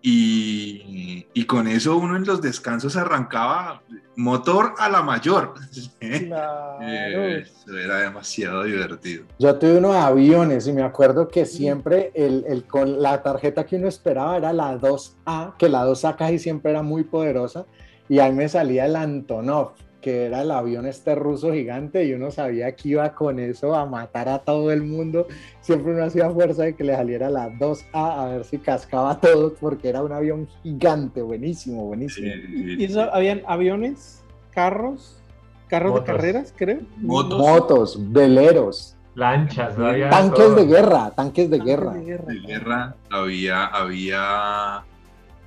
y, 0.02 1.26
y 1.34 1.46
con 1.46 1.68
eso 1.68 1.98
uno 1.98 2.16
en 2.16 2.26
los 2.26 2.42
descansos 2.42 2.96
arrancaba 2.96 3.82
motor 4.16 4.74
a 4.78 4.90
la 4.90 5.02
mayor. 5.02 5.54
¿sí? 5.72 5.90
Claro. 6.28 6.78
Eh, 6.82 7.40
Eso 7.44 7.78
era 7.78 8.00
demasiado 8.00 8.64
divertido. 8.64 9.26
Yo 9.40 9.56
tuve 9.58 9.78
unos 9.78 9.96
aviones 9.96 10.68
y 10.68 10.74
me 10.74 10.84
acuerdo 10.84 11.28
que 11.28 11.46
siempre 11.46 12.12
el, 12.16 12.46
el- 12.48 12.64
con 12.66 13.02
la 13.02 13.22
tarjeta 13.24 13.66
que 13.66 13.76
uno 13.78 13.88
esperaba 13.88 14.38
era 14.38 14.54
la 14.54 14.78
2A, 14.80 15.56
que 15.58 15.70
la 15.70 15.86
2A 15.86 16.16
casi 16.16 16.40
siempre 16.40 16.72
era 16.72 16.82
muy 16.82 17.04
poderosa, 17.04 17.66
y 18.08 18.20
ahí 18.20 18.32
me 18.34 18.50
salía 18.50 18.86
el 18.86 18.96
Antonov, 18.96 19.72
que 20.02 20.26
era 20.26 20.42
el 20.42 20.52
avión 20.52 20.86
este 20.86 21.14
ruso 21.16 21.52
gigante, 21.54 22.06
y 22.06 22.14
uno 22.14 22.32
sabía 22.32 22.76
que 22.76 22.90
iba 22.90 23.14
con 23.14 23.40
eso 23.40 23.76
a 23.76 23.86
matar 23.86 24.30
a 24.30 24.40
todo 24.40 24.72
el 24.72 24.84
mundo. 24.84 25.28
Siempre 25.62 25.94
uno 25.94 26.04
hacía 26.06 26.30
fuerza 26.30 26.64
de 26.64 26.76
que 26.76 26.84
le 26.84 26.96
saliera 26.96 27.30
la 27.30 27.50
2A 27.50 27.84
a 27.94 28.26
ver 28.28 28.46
si 28.46 28.58
cascaba 28.60 29.12
a 29.14 29.20
todos, 29.20 29.54
porque 29.60 29.90
era 29.90 30.02
un 30.04 30.12
avión 30.12 30.48
gigante, 30.64 31.22
buenísimo, 31.22 31.86
buenísimo. 31.86 32.28
Y 32.28 32.84
eso, 32.86 33.02
habían 33.14 33.42
aviones, 33.46 34.24
carros, 34.52 35.22
carros 35.68 35.92
Motos. 35.92 36.06
de 36.08 36.12
carreras, 36.14 36.54
creo. 36.56 36.80
Motos. 36.98 37.38
Motos, 37.40 38.12
veleros. 38.12 38.96
Lanchas, 39.16 39.78
no 39.78 39.88
había 39.88 40.10
Tanques 40.10 40.46
todo. 40.46 40.56
de 40.56 40.66
guerra, 40.66 41.12
tanques 41.12 41.50
de 41.50 41.60
guerra. 41.60 41.94
De 41.94 42.06
guerra. 42.06 42.26
de 42.26 42.40
guerra, 42.40 42.96
había, 43.10 43.66
había 43.66 44.84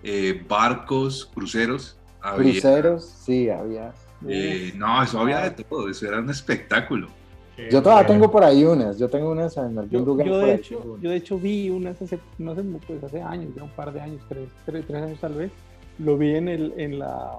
eh, 0.02 0.44
barcos, 0.46 1.30
cruceros, 1.32 1.96
había, 2.20 2.52
Cruceros, 2.52 3.04
sí, 3.04 3.48
había. 3.48 3.92
Eh, 4.28 4.72
no, 4.76 5.02
eso 5.02 5.20
había 5.20 5.40
de 5.50 5.50
todo, 5.64 5.88
eso 5.88 6.06
era 6.06 6.18
un 6.20 6.30
espectáculo. 6.30 7.08
Qué 7.56 7.68
Yo 7.70 7.82
todavía 7.82 8.06
bueno. 8.06 8.20
tengo 8.22 8.32
por 8.32 8.44
ahí 8.44 8.64
unas, 8.64 8.98
yo 8.98 9.08
tengo 9.08 9.30
unas 9.30 9.54
en 9.58 9.78
algún 9.78 9.90
Yo, 9.90 10.00
lugar 10.00 10.26
yo 10.26 10.38
de 10.38 10.54
hecho, 10.54 10.98
yo 11.00 11.10
de 11.10 11.16
hecho 11.16 11.38
vi 11.38 11.68
unas 11.68 12.00
hace, 12.00 12.18
no 12.38 12.54
sé, 12.54 12.62
pues 12.86 13.04
hace 13.04 13.20
años, 13.20 13.54
ya 13.54 13.62
un 13.62 13.70
par 13.70 13.92
de 13.92 14.00
años, 14.00 14.22
tres, 14.28 14.48
tres, 14.64 14.84
tres 14.86 15.02
años 15.02 15.18
tal 15.20 15.34
vez, 15.34 15.50
lo 15.98 16.16
vi 16.16 16.34
en 16.34 16.48
el, 16.48 16.72
en 16.78 16.98
la, 16.98 17.30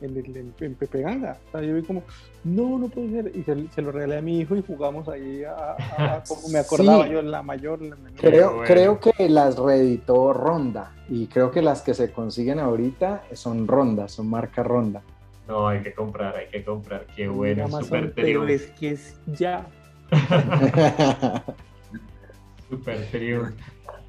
en, 0.00 0.16
el, 0.16 0.36
en, 0.36 0.54
en 0.60 0.74
Pepe 0.76 1.02
Ganga. 1.02 1.36
O 1.48 1.50
sea, 1.52 1.60
yo 1.60 1.74
vi 1.74 1.82
como, 1.82 2.02
no, 2.44 2.78
no 2.78 2.88
puede 2.88 3.10
ser, 3.10 3.32
y 3.36 3.42
se, 3.42 3.68
se 3.68 3.82
lo 3.82 3.92
regalé 3.92 4.16
a 4.16 4.22
mi 4.22 4.40
hijo 4.40 4.56
y 4.56 4.62
jugamos 4.66 5.06
ahí 5.10 5.44
a, 5.44 5.52
a- 5.52 6.14
a- 6.16 6.24
como 6.28 6.48
me 6.48 6.60
acordaba 6.60 7.04
Sí. 7.04 7.12
yo, 7.12 7.20
la 7.20 7.42
mayor, 7.42 7.82
la 7.82 7.96
menor. 7.96 8.18
Creo, 8.18 8.50
bueno. 8.54 8.64
creo 8.66 9.00
que 9.00 9.28
las 9.28 9.58
reeditó 9.58 10.32
Ronda 10.32 10.92
y 11.10 11.26
creo 11.26 11.50
que 11.50 11.60
las 11.60 11.82
que 11.82 11.92
se 11.92 12.10
consiguen 12.12 12.60
ahorita 12.60 13.24
son 13.34 13.68
Ronda, 13.68 14.08
son 14.08 14.30
marca 14.30 14.62
Ronda. 14.62 15.02
No, 15.48 15.66
hay 15.66 15.82
que 15.82 15.94
comprar, 15.94 16.36
hay 16.36 16.48
que 16.48 16.62
comprar. 16.62 17.06
Qué 17.16 17.24
En 17.24 17.34
bueno, 17.34 17.64
Amazon, 17.64 17.84
super 17.84 18.14
triunfo. 18.14 18.48
es 18.48 18.66
que 18.78 18.90
es 18.90 19.18
ya. 19.26 19.66
Super 22.68 23.06
triunfo. 23.10 23.54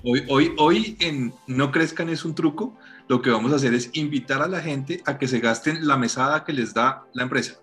Hoy, 0.04 0.26
hoy, 0.30 0.54
hoy 0.58 0.98
en 1.00 1.34
No 1.48 1.72
Crezcan 1.72 2.10
es 2.10 2.26
un 2.26 2.36
truco, 2.36 2.78
lo 3.08 3.22
que 3.22 3.30
vamos 3.30 3.54
a 3.54 3.56
hacer 3.56 3.74
es 3.74 3.90
invitar 3.94 4.42
a 4.42 4.48
la 4.48 4.60
gente 4.62 5.02
a 5.06 5.18
que 5.18 5.28
se 5.28 5.40
gasten 5.40 5.88
la 5.88 5.98
mesada 5.98 6.44
que 6.44 6.54
les 6.54 6.74
da 6.74 7.06
la 7.14 7.24
empresa. 7.24 7.56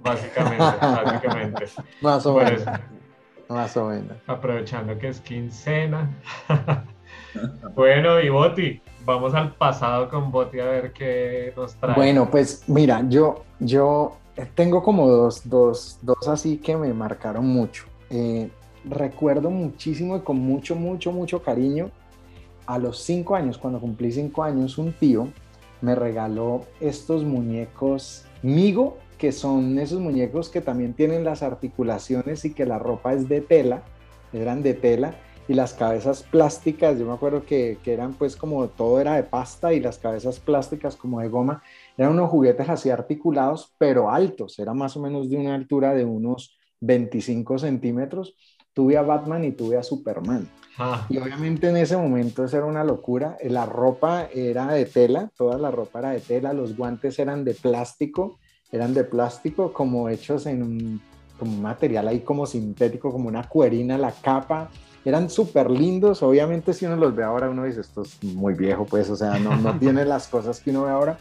Básicamente, 0.00 0.56
básicamente. 0.80 1.64
más 2.00 2.26
o 2.26 2.36
menos, 2.36 2.62
más 3.48 3.76
o 3.76 3.88
menos. 3.88 4.16
aprovechando 4.26 4.96
que 4.98 5.08
es 5.08 5.20
quincena. 5.20 6.10
bueno, 7.74 8.20
y 8.20 8.28
Boti, 8.28 8.80
vamos 9.04 9.34
al 9.34 9.54
pasado 9.54 10.08
con 10.08 10.30
Boti 10.30 10.60
a 10.60 10.66
ver 10.66 10.92
qué 10.92 11.52
nos 11.56 11.74
trae. 11.74 11.94
Bueno, 11.94 12.30
pues 12.30 12.64
mira, 12.66 13.02
yo, 13.08 13.44
yo 13.60 14.16
tengo 14.54 14.82
como 14.82 15.08
dos, 15.08 15.48
dos, 15.48 15.98
dos 16.02 16.28
así 16.28 16.58
que 16.58 16.76
me 16.76 16.92
marcaron 16.92 17.46
mucho. 17.46 17.84
Eh, 18.10 18.50
recuerdo 18.84 19.50
muchísimo 19.50 20.16
y 20.16 20.20
con 20.20 20.38
mucho, 20.38 20.74
mucho, 20.76 21.12
mucho 21.12 21.42
cariño. 21.42 21.90
A 22.66 22.78
los 22.78 22.98
cinco 22.98 23.36
años, 23.36 23.58
cuando 23.58 23.78
cumplí 23.78 24.10
cinco 24.10 24.42
años, 24.42 24.76
un 24.76 24.92
tío 24.92 25.28
me 25.80 25.94
regaló 25.94 26.62
estos 26.80 27.22
muñecos 27.24 28.24
Migo, 28.42 28.98
que 29.18 29.32
son 29.32 29.78
esos 29.78 30.00
muñecos 30.00 30.48
que 30.48 30.60
también 30.60 30.94
tienen 30.94 31.24
las 31.24 31.42
articulaciones 31.42 32.44
y 32.44 32.52
que 32.52 32.66
la 32.66 32.78
ropa 32.78 33.14
es 33.14 33.28
de 33.28 33.40
tela, 33.40 33.82
eran 34.32 34.62
de 34.62 34.74
tela, 34.74 35.14
y 35.48 35.54
las 35.54 35.74
cabezas 35.74 36.22
plásticas, 36.24 36.98
yo 36.98 37.06
me 37.06 37.12
acuerdo 37.12 37.44
que, 37.44 37.78
que 37.82 37.92
eran 37.92 38.14
pues 38.14 38.36
como 38.36 38.66
todo 38.68 39.00
era 39.00 39.14
de 39.14 39.22
pasta 39.22 39.72
y 39.72 39.80
las 39.80 39.98
cabezas 39.98 40.40
plásticas 40.40 40.96
como 40.96 41.20
de 41.20 41.28
goma, 41.28 41.62
eran 41.96 42.12
unos 42.12 42.30
juguetes 42.30 42.68
así 42.68 42.90
articulados, 42.90 43.74
pero 43.78 44.10
altos, 44.10 44.58
era 44.58 44.74
más 44.74 44.96
o 44.96 45.00
menos 45.00 45.30
de 45.30 45.36
una 45.36 45.54
altura 45.54 45.94
de 45.94 46.04
unos 46.04 46.58
25 46.80 47.58
centímetros. 47.58 48.34
Tuve 48.72 48.96
a 48.96 49.02
Batman 49.02 49.44
y 49.44 49.52
tuve 49.52 49.78
a 49.78 49.82
Superman. 49.82 50.48
Ah, 50.78 51.06
Y 51.08 51.16
obviamente 51.16 51.68
en 51.70 51.78
ese 51.78 51.96
momento 51.96 52.44
eso 52.44 52.58
era 52.58 52.66
una 52.66 52.84
locura. 52.84 53.38
La 53.44 53.64
ropa 53.64 54.28
era 54.34 54.66
de 54.66 54.84
tela, 54.84 55.30
toda 55.36 55.56
la 55.56 55.70
ropa 55.70 56.00
era 56.00 56.10
de 56.10 56.20
tela, 56.20 56.52
los 56.52 56.76
guantes 56.76 57.18
eran 57.18 57.44
de 57.44 57.54
plástico, 57.54 58.38
eran 58.70 58.92
de 58.92 59.04
plástico 59.04 59.72
como 59.72 60.10
hechos 60.10 60.44
en 60.44 60.62
un, 60.62 61.00
como 61.38 61.52
un 61.52 61.62
material 61.62 62.08
ahí 62.08 62.20
como 62.20 62.44
sintético, 62.44 63.10
como 63.10 63.28
una 63.28 63.48
cuerina, 63.48 63.96
la 63.96 64.12
capa. 64.12 64.68
Eran 65.06 65.30
súper 65.30 65.70
lindos, 65.70 66.22
obviamente 66.22 66.74
si 66.74 66.84
uno 66.84 66.96
los 66.96 67.14
ve 67.14 67.22
ahora 67.22 67.48
uno 67.48 67.64
dice 67.64 67.80
esto 67.80 68.02
es 68.02 68.22
muy 68.22 68.54
viejo 68.54 68.84
pues, 68.84 69.08
o 69.08 69.16
sea, 69.16 69.38
no, 69.38 69.56
no 69.56 69.78
tiene 69.78 70.04
las 70.04 70.26
cosas 70.26 70.60
que 70.60 70.70
uno 70.70 70.82
ve 70.84 70.90
ahora, 70.90 71.16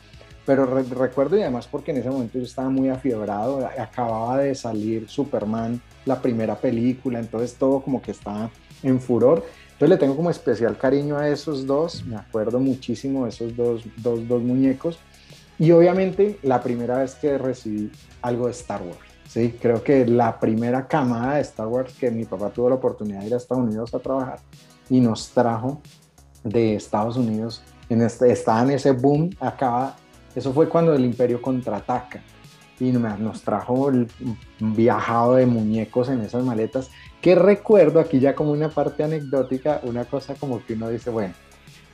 pero 0.46 0.65
re- 0.65 0.84
recuerdo 0.84 1.38
y 1.38 1.42
además 1.44 1.68
porque 1.68 1.92
en 1.92 1.98
ese 1.98 2.10
momento 2.10 2.38
yo 2.39 2.44
estaba 2.44 2.70
muy 2.70 2.89
afiebrado, 2.89 3.65
acababa 3.80 4.39
de 4.39 4.56
salir 4.56 5.08
Superman, 5.08 5.80
la 6.06 6.22
primera 6.22 6.56
película, 6.56 7.20
entonces 7.20 7.54
todo 7.54 7.80
como 7.82 8.01
que 8.01 8.12
estaba 8.12 8.50
en 8.84 9.00
furor. 9.00 9.44
Entonces 9.74 9.89
le 9.89 9.98
tengo 9.98 10.15
como 10.15 10.30
especial 10.30 10.77
cariño 10.77 11.18
a 11.18 11.30
esos 11.30 11.65
dos, 11.68 12.04
me 12.06 12.15
acuerdo 12.15 12.60
muchísimo 12.60 13.24
de 13.25 13.30
esos 13.30 13.56
dos, 13.56 13.84
dos, 13.98 14.27
dos 14.27 14.42
muñecos. 14.42 14.98
Y 15.60 15.72
obviamente 15.72 16.39
la 16.44 16.62
primera 16.62 17.00
vez 17.00 17.15
que 17.15 17.38
recibí 17.38 17.92
algo 18.22 18.46
de 18.48 18.51
Star 18.51 18.82
Wars, 18.82 18.98
¿sí? 19.36 19.54
Creo 19.62 19.84
que 19.84 20.06
la 20.06 20.39
primera 20.39 20.88
camada 20.88 21.36
de 21.36 21.42
Star 21.42 21.68
Wars 21.68 21.94
que 22.00 22.10
mi 22.10 22.24
papá 22.24 22.50
tuvo 22.51 22.70
la 22.70 22.75
oportunidad 22.75 23.20
de 23.20 23.27
ir 23.27 23.34
a 23.34 23.38
Estados 23.38 23.65
Unidos 23.65 23.94
a 23.94 24.00
trabajar 24.00 24.39
y 24.89 25.01
nos 25.01 25.30
trajo 25.30 25.82
de 26.44 26.75
Estados 26.75 27.18
Unidos, 27.18 27.62
en 27.89 28.01
este, 28.01 28.32
estaba 28.32 28.62
en 28.62 28.72
ese 28.72 28.92
boom, 28.92 29.32
acaba, 29.42 29.98
eso 30.36 30.54
fue 30.54 30.70
cuando 30.70 30.94
el 30.94 31.04
Imperio 31.04 31.42
contraataca 31.42 32.22
y 32.80 32.92
nos 32.92 33.42
trajo 33.42 33.89
el 33.89 34.08
viajado 34.60 35.36
de 35.36 35.46
muñecos 35.46 36.08
en 36.10 36.22
esas 36.22 36.44
maletas, 36.44 36.89
que 37.22 37.36
recuerdo 37.36 38.00
aquí 38.00 38.20
ya 38.20 38.36
como 38.36 38.51
una 38.51 38.70
parte 38.70 39.04
anecdótica, 39.04 39.82
una 39.84 40.06
cosa 40.06 40.36
como 40.36 40.63
que 40.63 40.74
uno 40.74 40.89
dice, 40.89 41.10
bueno, 41.10 41.34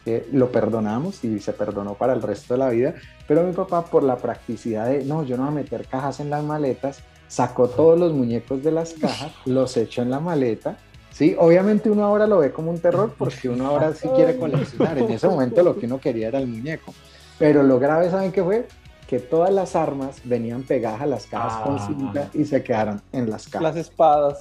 eh, 0.05 0.27
lo 0.31 0.51
perdonamos 0.51 1.23
y 1.23 1.39
se 1.39 1.53
perdonó 1.53 1.93
para 1.95 2.13
el 2.13 2.21
resto 2.21 2.55
de 2.55 2.57
la 2.59 2.69
vida, 2.69 2.93
pero 3.27 3.43
mi 3.43 3.53
papá 3.53 3.85
por 3.85 4.03
la 4.03 4.17
practicidad 4.17 4.87
de, 4.87 5.05
no, 5.05 5.23
yo 5.23 5.37
no 5.37 5.43
voy 5.43 5.51
a 5.51 5.55
meter 5.55 5.87
cajas 5.87 6.19
en 6.19 6.29
las 6.29 6.43
maletas, 6.43 7.03
sacó 7.31 7.69
todos 7.69 7.97
los 7.97 8.11
muñecos 8.11 8.61
de 8.61 8.71
las 8.71 8.93
cajas, 8.93 9.31
los 9.45 9.77
echó 9.77 10.01
en 10.01 10.09
la 10.09 10.19
maleta, 10.19 10.77
sí, 11.11 11.33
obviamente 11.39 11.89
uno 11.89 12.03
ahora 12.03 12.27
lo 12.27 12.39
ve 12.39 12.51
como 12.51 12.71
un 12.71 12.79
terror 12.79 13.13
porque 13.17 13.47
uno 13.47 13.67
ahora 13.67 13.93
sí 13.93 14.09
quiere 14.15 14.35
coleccionar, 14.37 14.97
en 14.97 15.09
ese 15.11 15.29
momento 15.29 15.63
lo 15.63 15.77
que 15.79 15.85
uno 15.85 15.97
quería 15.99 16.27
era 16.27 16.39
el 16.39 16.47
muñeco, 16.47 16.93
pero 17.39 17.63
lo 17.63 17.79
grave, 17.79 18.09
¿saben 18.11 18.33
qué 18.33 18.43
fue? 18.43 18.67
Que 19.07 19.19
todas 19.19 19.53
las 19.53 19.77
armas 19.77 20.17
venían 20.25 20.63
pegadas 20.63 21.01
a 21.01 21.05
las 21.05 21.25
cajas 21.25 21.63
con 21.63 21.75
Ah. 21.77 21.87
cinta 21.87 22.29
y 22.33 22.43
se 22.43 22.61
quedaron 22.63 23.01
en 23.13 23.29
las 23.29 23.47
cajas. 23.47 23.61
Las 23.63 23.75
espadas. 23.77 24.37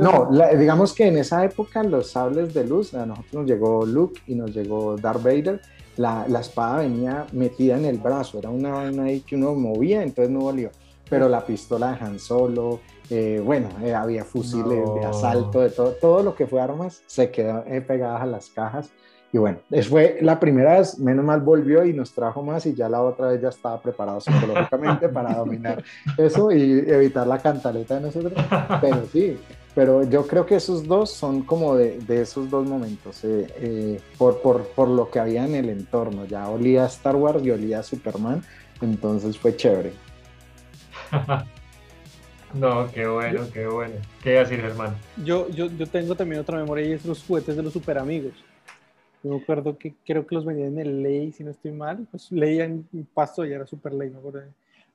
No, 0.00 0.28
la- 0.30 0.54
digamos 0.54 0.92
que 0.92 1.06
en 1.08 1.18
esa 1.18 1.44
época 1.44 1.82
los 1.82 2.10
sables 2.12 2.54
de 2.54 2.64
luz, 2.64 2.94
a 2.94 3.04
nosotros 3.04 3.32
nos 3.34 3.46
llegó 3.46 3.84
Luke 3.84 4.20
y 4.28 4.34
nos 4.36 4.52
llegó 4.54 4.96
Darth 4.96 5.22
Vader, 5.24 5.60
la, 5.96 6.24
la 6.28 6.40
espada 6.40 6.78
venía 6.78 7.26
metida 7.32 7.76
en 7.76 7.84
el 7.84 7.98
brazo, 7.98 8.38
era 8.38 8.50
una 8.50 8.70
vaina 8.70 9.04
ahí 9.04 9.20
que 9.20 9.34
uno 9.34 9.54
movía, 9.54 10.02
entonces 10.04 10.32
no 10.32 10.40
volvió. 10.40 10.70
Pero 11.10 11.28
la 11.28 11.44
pistola 11.44 11.92
de 11.92 12.04
Han 12.04 12.18
Solo, 12.18 12.80
eh, 13.10 13.40
bueno, 13.42 13.68
eh, 13.82 13.94
había 13.94 14.24
fusiles 14.24 14.92
de 14.94 15.04
asalto, 15.04 15.60
de 15.60 15.70
todo, 15.70 15.92
todo 15.92 16.22
lo 16.22 16.34
que 16.34 16.46
fue 16.46 16.60
armas 16.60 17.02
se 17.06 17.30
quedó 17.30 17.64
eh, 17.66 17.80
pegadas 17.80 18.22
a 18.22 18.26
las 18.26 18.48
cajas. 18.50 18.90
Y 19.32 19.36
bueno, 19.38 19.58
es- 19.70 19.88
fue 19.88 20.18
la 20.22 20.40
primera 20.40 20.78
vez, 20.78 20.98
menos 20.98 21.24
mal 21.24 21.40
volvió 21.42 21.84
y 21.84 21.92
nos 21.92 22.12
trajo 22.14 22.42
más 22.42 22.64
y 22.66 22.74
ya 22.74 22.88
la 22.88 23.02
otra 23.02 23.28
vez 23.28 23.40
ya 23.42 23.48
estaba 23.50 23.80
preparado 23.80 24.20
psicológicamente 24.20 25.08
para 25.10 25.36
dominar 25.36 25.82
eso 26.16 26.50
y 26.50 26.62
evitar 26.86 27.26
la 27.26 27.38
cantaleta 27.38 27.96
de 27.96 28.00
nosotros. 28.02 28.32
Pero 28.80 29.04
sí, 29.12 29.38
pero 29.74 30.02
yo 30.04 30.26
creo 30.26 30.46
que 30.46 30.56
esos 30.56 30.86
dos 30.86 31.10
son 31.12 31.42
como 31.42 31.74
de, 31.76 31.98
de 32.00 32.22
esos 32.22 32.48
dos 32.50 32.66
momentos, 32.66 33.22
eh, 33.24 33.46
eh, 33.58 34.00
por, 34.16 34.40
por, 34.40 34.62
por 34.68 34.88
lo 34.88 35.10
que 35.10 35.18
había 35.20 35.44
en 35.44 35.54
el 35.54 35.68
entorno. 35.68 36.24
Ya 36.24 36.48
olía 36.48 36.84
a 36.84 36.86
Star 36.86 37.14
Wars 37.16 37.42
y 37.44 37.50
olía 37.50 37.80
a 37.80 37.82
Superman, 37.82 38.42
entonces 38.80 39.38
fue 39.38 39.54
chévere. 39.56 39.92
no, 42.54 42.90
qué 42.92 43.06
bueno, 43.06 43.46
qué 43.52 43.66
bueno. 43.66 43.94
¿Qué 44.22 44.30
iba 44.32 44.40
a 44.40 44.44
decir, 44.44 44.60
hermano? 44.64 44.94
Yo, 45.24 45.48
yo, 45.50 45.66
yo 45.66 45.86
tengo 45.86 46.14
también 46.14 46.40
otra 46.40 46.58
memoria 46.58 46.86
y 46.86 46.92
es 46.92 47.04
los 47.04 47.22
juguetes 47.24 47.56
de 47.56 47.62
los 47.62 47.72
super 47.72 47.98
amigos. 47.98 48.32
Yo 49.22 49.30
me 49.30 49.36
acuerdo 49.42 49.76
que 49.76 49.94
creo 50.06 50.26
que 50.26 50.34
los 50.34 50.44
vendían 50.44 50.72
en 50.74 50.78
el 50.78 51.02
Ley, 51.02 51.32
si 51.32 51.42
no 51.44 51.50
estoy 51.50 51.72
mal. 51.72 52.06
Pues 52.10 52.30
leía 52.30 52.64
en 52.64 52.86
Pasto 53.12 53.44
y 53.44 53.52
era 53.52 53.66
super 53.66 53.92
Ley, 53.92 54.10
me 54.10 54.18
acuerdo. 54.18 54.42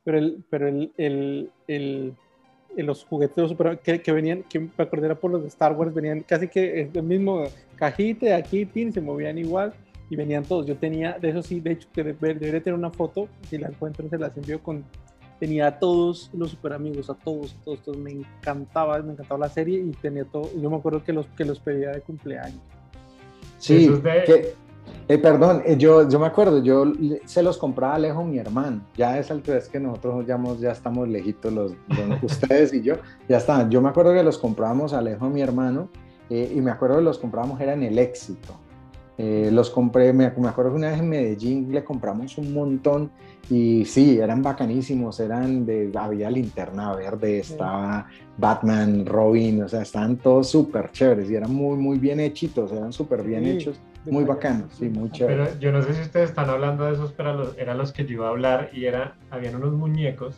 Pero, 0.03 0.17
el, 0.17 0.43
pero 0.50 0.67
el, 0.67 0.91
el, 0.98 1.50
el, 1.67 2.13
los 2.77 3.03
juguetes 3.05 3.36
de 3.36 3.41
los 3.43 3.51
super 3.51 3.79
que, 3.79 4.12
venían, 4.12 4.43
que 4.43 4.60
me 4.60 4.70
acordé 4.77 5.05
era 5.08 5.15
por 5.15 5.32
los 5.32 5.41
de 5.41 5.48
Star 5.50 5.74
Wars, 5.74 5.93
venían 5.93 6.22
casi 6.22 6.48
que 6.48 6.89
el 6.93 7.03
mismo 7.03 7.43
cajita 7.75 8.25
de 8.27 8.34
aquí, 8.34 8.65
se 8.91 9.01
movían 9.01 9.38
igual 9.38 9.74
y 10.10 10.15
venían 10.15 10.43
todos. 10.43 10.65
Yo 10.65 10.75
tenía, 10.75 11.17
de 11.20 11.29
eso 11.29 11.43
sí, 11.43 11.60
de 11.60 11.74
hecho, 11.74 11.88
que 11.93 12.03
debe- 12.03 12.34
debería 12.34 12.62
tener 12.63 12.77
una 12.77 12.91
foto, 12.91 13.27
si 13.50 13.58
la 13.58 13.67
encuentro 13.67 14.08
se 14.10 14.17
las 14.17 14.36
envío 14.38 14.62
con, 14.62 14.84
tenía 15.40 15.68
a 15.68 15.80
todos 15.80 16.30
los 16.34 16.52
super 16.52 16.74
amigos, 16.74 17.10
a 17.10 17.13
todos, 17.16 17.56
a 17.60 17.63
todos, 17.66 17.82
todos. 17.82 17.98
me 17.98 18.12
encantaba, 18.12 18.98
me 19.02 19.13
encantaba 19.13 19.40
la 19.40 19.50
serie 19.50 19.80
y 19.80 19.92
tenía 19.92 20.25
todo, 20.25 20.50
yo 20.60 20.70
me 20.70 20.78
acuerdo 20.78 21.04
que 21.04 21.13
los, 21.13 21.25
que 21.38 21.46
los 21.46 21.60
pedía 21.60 21.92
de 21.92 22.02
cumpleaños. 22.02 22.60
Sí, 23.58 23.86
es 23.86 24.04
de- 24.04 24.24
que, 24.25 24.54
eh, 25.08 25.18
perdón, 25.18 25.62
eh, 25.66 25.75
yo, 25.78 26.08
yo 26.10 26.20
me 26.20 26.28
acuerdo, 26.28 26.62
yo 26.63 26.86
le- 26.86 27.22
se 27.25 27.42
los 27.44 27.58
compraba 27.58 27.94
a 27.94 27.96
Alejo, 27.96 28.24
mi 28.24 28.38
hermano. 28.38 28.82
Ya 28.98 29.12
a 29.13 29.20
esa 29.20 29.34
altura 29.34 29.58
es 29.58 29.70
que 29.70 29.80
nosotros 29.80 30.25
ya, 30.25 30.36
hemos- 30.36 30.60
ya 30.60 30.72
estamos 30.72 31.08
lejitos, 31.08 31.52
los, 31.54 31.72
los- 31.88 32.24
ustedes 32.24 32.74
y 32.74 32.82
yo, 32.82 32.96
ya 33.30 33.38
está. 33.38 33.68
Yo 33.70 33.82
me 33.82 33.90
acuerdo 33.90 34.13
que 34.13 34.24
los 34.24 34.38
comprábamos 34.38 34.94
a 34.94 35.00
Alejo, 35.00 35.30
mi 35.30 35.42
hermano, 35.42 35.90
eh, 36.30 36.52
y 36.56 36.62
me 36.62 36.72
acuerdo 36.72 36.98
que 36.98 37.04
los 37.04 37.18
comprábamos 37.20 37.60
era 37.62 37.74
en 37.74 37.84
el 37.84 37.98
éxito. 38.00 38.56
Eh, 39.17 39.50
los 39.51 39.70
compré, 39.70 40.12
me, 40.12 40.32
me 40.32 40.48
acuerdo 40.48 40.72
que 40.72 40.77
una 40.77 40.89
vez 40.89 41.00
en 41.00 41.10
Medellín 41.10 41.72
le 41.72 41.84
compramos 41.84 42.36
un 42.39 42.51
montón 42.51 43.12
y 43.50 43.86
sí, 43.86 44.17
eran 44.17 44.41
bacanísimos, 44.41 45.20
eran 45.20 45.65
de, 45.67 45.91
había 45.96 46.32
linterna 46.32 46.96
verde, 46.96 47.39
estaba 47.39 48.08
Batman, 48.38 49.05
Robin, 49.05 49.62
o 49.63 49.67
sea, 49.67 49.84
estaban 49.84 50.17
todos 50.17 50.50
súper 50.50 50.91
chéveres 50.91 51.29
y 51.29 51.36
eran 51.36 51.53
muy, 51.53 51.77
muy 51.77 52.00
bien 52.00 52.20
hechitos, 52.20 52.72
eran 52.72 52.91
súper 52.91 53.22
bien 53.22 53.43
Sí, 53.43 53.50
hechos, 53.51 53.79
muy 54.05 54.24
bacanos, 54.24 54.74
sí, 54.74 54.89
muy 54.89 55.12
chéveres. 55.12 55.50
Pero 55.50 55.60
yo 55.60 55.72
no 55.72 55.84
sé 55.84 55.93
si 55.93 56.01
ustedes 56.01 56.29
están 56.29 56.50
hablando 56.50 56.86
de 56.86 56.93
esos, 56.93 57.12
pero 57.12 57.34
los- 57.36 57.58
eran 57.58 57.77
los 57.77 57.91
que 57.91 58.05
yo 58.05 58.13
iba 58.13 58.27
a 58.27 58.32
hablar 58.32 58.70
y 58.74 58.86
era, 58.86 59.15
habían 59.29 59.55
unos 59.55 59.74
muñecos 59.74 60.36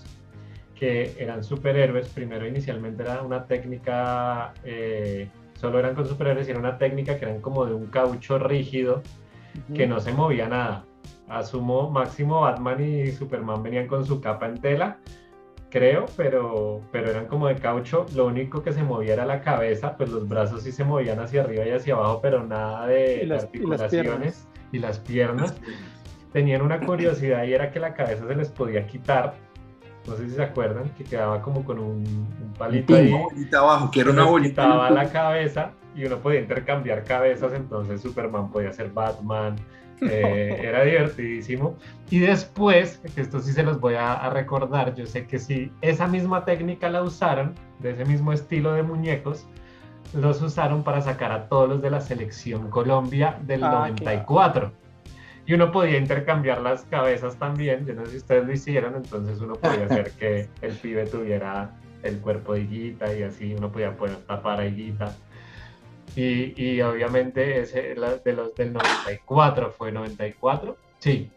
que 0.78 1.14
eran 1.18 1.44
superhéroes. 1.46 2.10
Primero, 2.10 2.46
inicialmente 2.46 3.04
era 3.04 3.22
una 3.22 3.46
técnica, 3.46 4.54
eh, 4.66 5.30
solo 5.56 5.80
eran 5.80 5.96
con 5.96 6.06
superhéroes 6.08 6.48
y 6.48 6.52
era 6.52 6.60
una 6.60 6.78
técnica 6.78 7.18
que 7.18 7.26
eran 7.26 7.42
como 7.42 7.66
de 7.66 7.74
un 7.74 7.88
caucho 7.88 8.38
rígido 8.40 9.02
que 9.74 9.88
no 9.88 10.00
se 10.00 10.12
movía 10.14 10.48
nada. 10.48 10.86
Asumo, 11.28 11.90
máximo 11.90 12.42
Batman 12.42 12.84
y 12.84 13.12
Superman 13.12 13.64
venían 13.64 13.88
con 13.88 14.06
su 14.06 14.20
capa 14.22 14.46
en 14.48 14.60
tela, 14.60 14.98
creo, 15.72 16.06
pero, 16.18 16.82
pero 16.92 17.10
eran 17.10 17.26
como 17.28 17.48
de 17.48 17.56
caucho. 17.56 18.06
Lo 18.16 18.26
único 18.28 18.62
que 18.64 18.74
se 18.74 18.84
movía 18.84 19.14
era 19.14 19.26
la 19.26 19.42
cabeza, 19.42 19.96
pues 19.98 20.10
los 20.10 20.28
brazos 20.28 20.64
sí 20.64 20.72
se 20.72 20.84
movían 20.84 21.20
hacia 21.20 21.42
arriba 21.44 21.66
y 21.66 21.72
hacia 21.72 21.96
abajo, 21.96 22.20
pero 22.22 22.44
nada 22.46 22.88
de 22.88 23.24
Y 23.24 23.26
las- 23.26 23.44
y 23.54 23.60
las 23.60 23.82
articulaciones 23.82 24.48
y 24.72 24.80
las 24.80 25.00
piernas. 25.00 25.56
Tenían 26.34 26.62
una 26.62 26.80
curiosidad 26.82 27.46
y 27.46 27.54
era 27.54 27.72
que 27.72 27.80
la 27.80 27.94
cabeza 27.94 28.28
se 28.28 28.36
les 28.36 28.50
podía 28.50 28.86
quitar. 28.86 29.36
No 30.08 30.16
sé 30.16 30.30
si 30.30 30.36
se 30.36 30.44
acuerdan, 30.44 30.90
que 30.98 31.04
quedaba 31.04 31.42
como 31.42 31.64
con 31.66 31.80
un, 31.80 32.04
un 32.06 32.54
palito 32.58 32.96
ahí. 32.96 33.12
Una 33.12 33.24
bolita 33.24 33.60
abajo, 33.60 33.92
que 33.92 34.00
era 34.02 34.12
una 34.12 34.24
bolita. 34.26 34.64
quitaba 34.64 34.90
la 34.92 35.10
cabeza 35.10 35.72
y 35.96 36.06
uno 36.06 36.18
podía 36.18 36.42
intercambiar 36.42 37.04
cabezas, 37.04 37.54
entonces 37.54 38.02
Superman 38.02 38.50
podía 38.52 38.72
ser 38.72 38.92
Batman, 38.92 39.56
eh, 40.02 40.60
era 40.62 40.84
divertidísimo. 40.84 41.76
Y 42.10 42.20
después, 42.20 43.00
que 43.16 43.22
esto 43.22 43.40
sí 43.40 43.52
se 43.54 43.64
los 43.64 43.80
voy 43.80 43.96
a, 43.96 44.14
a 44.14 44.30
recordar, 44.30 44.94
yo 44.94 45.06
sé 45.06 45.26
que 45.26 45.40
sí, 45.40 45.72
esa 45.82 46.06
misma 46.08 46.46
técnica 46.46 46.90
la 46.90 47.02
usaron, 47.02 47.54
de 47.80 47.92
ese 47.92 48.06
mismo 48.06 48.32
estilo 48.34 48.74
de 48.74 48.84
muñecos, 48.84 49.48
los 50.14 50.42
usaron 50.42 50.84
para 50.84 51.02
sacar 51.02 51.32
a 51.32 51.48
todos 51.50 51.68
los 51.68 51.82
de 51.82 51.90
la 51.90 52.00
selección 52.02 52.70
Colombia 52.70 53.40
del 53.42 53.64
Ah, 53.64 53.72
94. 53.90 54.72
Y 55.48 55.54
uno 55.54 55.72
podía 55.72 55.98
intercambiar 55.98 56.62
las 56.62 56.84
cabezas 56.86 57.38
también, 57.38 57.86
yo 57.86 57.94
no 57.94 58.06
sé 58.06 58.12
si 58.12 58.18
ustedes 58.18 58.46
lo 58.48 58.54
hicieron, 58.54 58.96
entonces 58.96 59.40
uno 59.40 59.54
podía 59.56 59.86
hacer 59.90 60.12
que 60.12 60.50
el 60.62 60.74
pibe 60.76 61.06
tuviera 61.06 61.72
el 62.04 62.18
cuerpo 62.20 62.54
de 62.54 62.62
Higuita 62.62 63.14
y 63.16 63.24
así 63.24 63.54
uno 63.56 63.72
podía 63.72 63.96
poner 63.96 64.18
tapar 64.26 64.60
a 64.60 64.66
Higuita. 64.66 65.16
Y, 66.16 66.54
y 66.62 66.82
obviamente 66.82 67.60
ese 67.60 67.94
de 68.24 68.34
los 68.34 68.56
del 68.56 68.74
94 68.74 69.72
fue 69.72 69.92
94, 69.92 70.78
sí. 71.00 71.30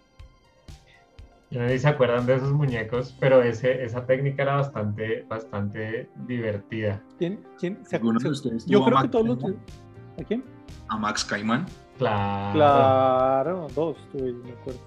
Yo 1.51 1.61
no 1.61 1.67
sé 1.67 1.75
si 1.75 1.79
se 1.81 1.89
acuerdan 1.89 2.27
de 2.27 2.35
esos 2.37 2.53
muñecos, 2.53 3.17
pero 3.19 3.43
ese, 3.43 3.83
esa 3.83 4.05
técnica 4.05 4.43
era 4.43 4.57
bastante, 4.57 5.25
bastante 5.29 6.11
divertida. 6.27 7.03
¿Quién? 7.19 7.43
¿Quién? 7.59 7.79
¿Se- 7.87 7.97
¿Alguno 7.97 8.21
de 8.21 8.29
ustedes 8.29 8.67
Yo 8.67 8.81
creo 8.85 8.97
que 8.99 9.03
Max 9.05 9.11
todos 9.11 9.27
los... 9.27 9.45
¿A 10.19 10.25
quién? 10.25 10.45
A 10.89 10.99
Max 10.99 11.25
Caimán. 11.25 11.65
Claro. 11.99 12.53
Claro, 12.55 13.67
dos 13.75 13.97
tuve, 14.13 14.33
me 14.33 14.53
acuerdo. 14.53 14.81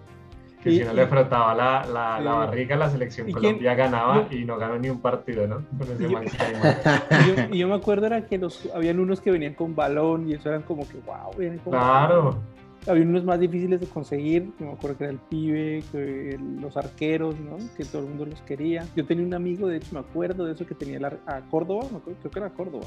Que 0.63 0.69
Y- 0.71 0.77
si 0.79 0.83
no 0.85 0.93
y- 0.93 0.95
le 0.95 1.07
frotaba 1.07 1.55
la, 1.55 1.85
la, 1.87 2.19
la 2.19 2.31
Sí. 2.31 2.37
barriga, 2.37 2.75
la 2.75 2.89
selección 2.89 3.27
¿Y 3.29 3.33
quién? 3.33 3.43
Colombia 3.43 3.73
ganaba 3.73 4.29
Yo- 4.29 4.37
y 4.37 4.45
no 4.45 4.57
ganó 4.57 4.77
ni 4.77 4.89
un 4.89 5.01
partido, 5.01 5.47
¿no? 5.47 5.63
Con 5.77 5.87
ese 5.91 6.03
Y 7.49 7.51
yo-. 7.51 7.55
Y 7.55 7.65
me 7.65 7.73
acuerdo 7.75 8.05
era 8.05 8.25
que 8.27 8.37
los, 8.37 8.69
habían 8.75 8.99
unos 8.99 9.21
que 9.21 9.31
venían 9.31 9.55
con 9.55 9.75
balón 9.75 10.29
y 10.29 10.33
eso 10.33 10.49
eran 10.49 10.61
como 10.61 10.87
que, 10.87 10.97
wow, 10.99 11.31
vienen 11.37 11.59
con 11.59 11.73
Claro. 11.73 12.23
balón. 12.25 12.51
Había 12.87 13.03
unos 13.03 13.23
más 13.23 13.39
difíciles 13.39 13.79
de 13.79 13.85
conseguir, 13.87 14.51
me 14.59 14.71
acuerdo 14.71 14.97
que 14.97 15.03
era 15.03 15.13
el 15.13 15.19
pibe, 15.19 15.83
que 15.91 16.39
los 16.59 16.75
arqueros, 16.77 17.39
¿no? 17.39 17.57
Que 17.77 17.83
todo 17.85 18.01
el 18.03 18.07
mundo 18.09 18.25
los 18.25 18.41
quería. 18.41 18.85
Yo 18.95 19.05
tenía 19.05 19.23
un 19.25 19.33
amigo, 19.35 19.67
de 19.67 19.77
hecho 19.77 19.89
me 19.93 19.99
acuerdo 19.99 20.45
de 20.45 20.53
eso, 20.53 20.65
que 20.65 20.73
tenía 20.75 20.99
la- 20.99 21.13
a 21.27 21.41
Córdoba, 21.51 21.85
me 21.91 21.97
acuerdo, 21.97 22.19
creo 22.21 22.31
que 22.31 22.39
era 22.39 22.49
Córdoba. 22.49 22.85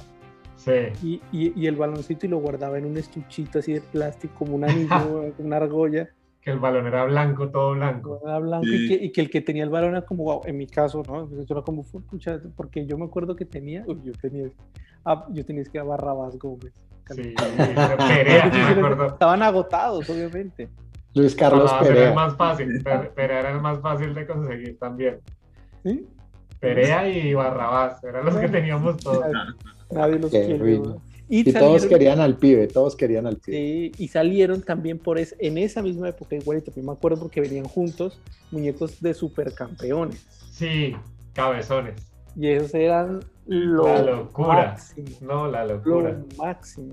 Sí. 0.57 0.73
Y, 1.03 1.21
y, 1.33 1.53
y 1.63 1.67
el 1.67 1.77
baloncito 1.77 2.27
y 2.27 2.29
lo 2.29 2.39
guardaba 2.39 2.79
en 2.79 2.87
un 2.87 2.97
estuchito 2.97 3.59
así 3.59 3.73
de 3.75 3.81
plástico, 3.81 4.35
como 4.39 4.55
un 4.57 4.65
anillo, 4.65 5.33
una 5.39 5.57
argolla. 5.57 6.09
Que 6.41 6.51
el 6.51 6.59
balón 6.59 6.87
era 6.87 7.05
blanco, 7.05 7.49
todo 7.51 7.73
blanco. 7.73 8.21
Era 8.25 8.39
blanco 8.39 8.67
Sí. 8.67 8.85
y, 8.85 8.89
que, 8.89 9.05
y 9.07 9.13
que 9.13 9.21
el 9.23 9.31
que 9.31 9.41
tenía 9.41 9.65
el 9.65 9.71
balón 9.71 9.91
era 9.91 10.03
como, 10.03 10.25
wow, 10.25 10.43
en 10.45 10.57
mi 10.59 10.67
caso, 10.67 11.03
¿no? 11.07 11.29
Yo 11.31 11.45
era 11.49 11.63
como, 11.63 11.83
"Fu- 11.83 12.03
pucha, 12.03 12.39
porque 12.57 12.85
yo 12.87 12.99
me 12.99 13.07
acuerdo 13.07 13.35
que 13.35 13.45
tenía, 13.47 13.83
uy, 13.87 14.01
yo 14.05 14.13
tenía, 14.13 14.49
ah, 15.07 15.27
yo 15.31 15.45
tenía 15.45 15.65
que 15.65 15.79
a 15.79 15.83
Barrabás 15.85 16.39
Gómez. 16.39 16.73
Sí, 17.11 17.35
Perea, 18.09 18.47
me 18.47 18.59
acuerdo. 18.81 19.07
Estaban 19.07 19.43
agotados, 19.43 20.09
obviamente. 20.09 20.69
Luis 21.15 21.35
Carlos 21.35 21.71
Barrabás 21.71 21.87
era 21.87 21.91
el 21.91 21.97
Perea. 21.97 22.15
más 22.15 22.37
fácil, 22.37 22.83
Pe- 22.83 23.11
Perea 23.15 23.41
era 23.41 23.51
el 23.53 23.61
más 23.61 23.81
fácil 23.81 24.15
de 24.15 24.27
conseguir 24.27 24.79
también. 24.79 25.19
¿Sí? 25.83 26.07
Perea 26.61 27.09
y 27.09 27.35
Barrabás, 27.35 28.03
eran 28.05 28.25
los 28.25 28.37
que 28.37 28.49
teníamos 28.49 28.97
todos. 28.99 29.25
Nadie 29.91 30.19
los 30.19 30.31
Qué 30.31 30.47
quiere. 30.47 30.81
Y 31.29 31.51
todos 31.53 31.87
querían 31.87 32.21
al 32.21 32.37
pibe, 32.37 32.67
todos 32.67 32.95
querían 32.97 33.27
al 33.27 33.39
pibe. 33.39 33.57
sí, 33.57 33.93
y 33.99 34.09
salieron 34.09 34.61
también 34.61 34.99
por 34.99 35.19
es, 35.19 35.35
en 35.39 35.57
esa 35.57 35.83
misma 35.83 36.11
época, 36.11 36.37
igualito, 36.37 36.71
yo 36.77 36.83
me 36.83 36.93
acuerdo 36.93 37.19
porque 37.19 37.41
venían 37.41 37.65
juntos 37.65 38.21
muñecos 38.51 39.01
de 39.01 39.15
supercampeones. 39.15 40.27
Sí, 40.53 40.95
cabezones. 41.33 41.95
Y 42.37 42.49
esos 42.49 42.75
eran 42.75 43.21
lo 43.47 43.87
La 43.87 44.03
locura. 44.03 44.55
máximo. 44.73 45.09
No, 45.23 45.49
la 45.51 45.65
Lo 45.65 45.75
locura. 45.77 46.21
máximo. 46.37 46.91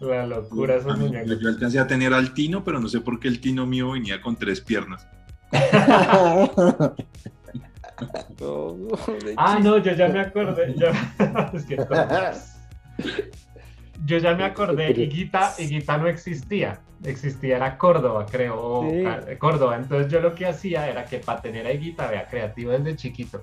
La 0.00 0.26
locura 0.26 0.76
esos 0.76 0.92
A 0.92 0.96
mí- 0.96 1.06
muñecos. 1.06 1.40
Yo 1.40 1.48
alcancé 1.48 1.78
a 1.80 1.86
tener 1.86 2.12
al 2.14 2.34
Tino, 2.34 2.62
pero 2.64 2.78
no 2.80 2.88
sé 2.88 3.00
por 3.00 3.18
qué 3.20 3.28
el 3.28 3.40
Tino 3.40 3.66
mío 3.66 3.92
venía 3.92 4.20
con 4.22 4.36
tres 4.36 4.60
piernas. 4.60 5.06
Ah, 9.36 9.58
no, 9.62 9.78
yo 9.78 9.92
ya 9.92 10.08
me 10.08 10.20
acordé. 10.20 10.74
yo- 10.76 10.88
es 11.54 11.64
que 11.66 11.76
cosas. 11.76 12.58
Yo 14.04 14.18
ya 14.18 14.34
me 14.34 14.44
acordé, 14.44 14.90
Higuita, 14.90 15.52
Higuita 15.58 15.96
no 15.98 16.08
existía. 16.08 16.80
Existía 17.04 17.56
era 17.56 17.78
Córdoba, 17.78 18.26
creo. 18.30 18.88
Sí. 18.90 19.02
Ca- 19.02 19.38
Córdoba. 19.38 19.76
Entonces 19.76 20.10
yo 20.12 20.20
lo 20.20 20.34
que 20.34 20.46
hacía 20.46 20.88
era 20.88 21.04
que 21.04 21.18
para 21.18 21.40
tener 21.40 21.66
a 21.66 21.72
Higuita, 21.72 22.06
vea, 22.08 22.26
creativo 22.28 22.72
desde 22.72 22.96
chiquito, 22.96 23.42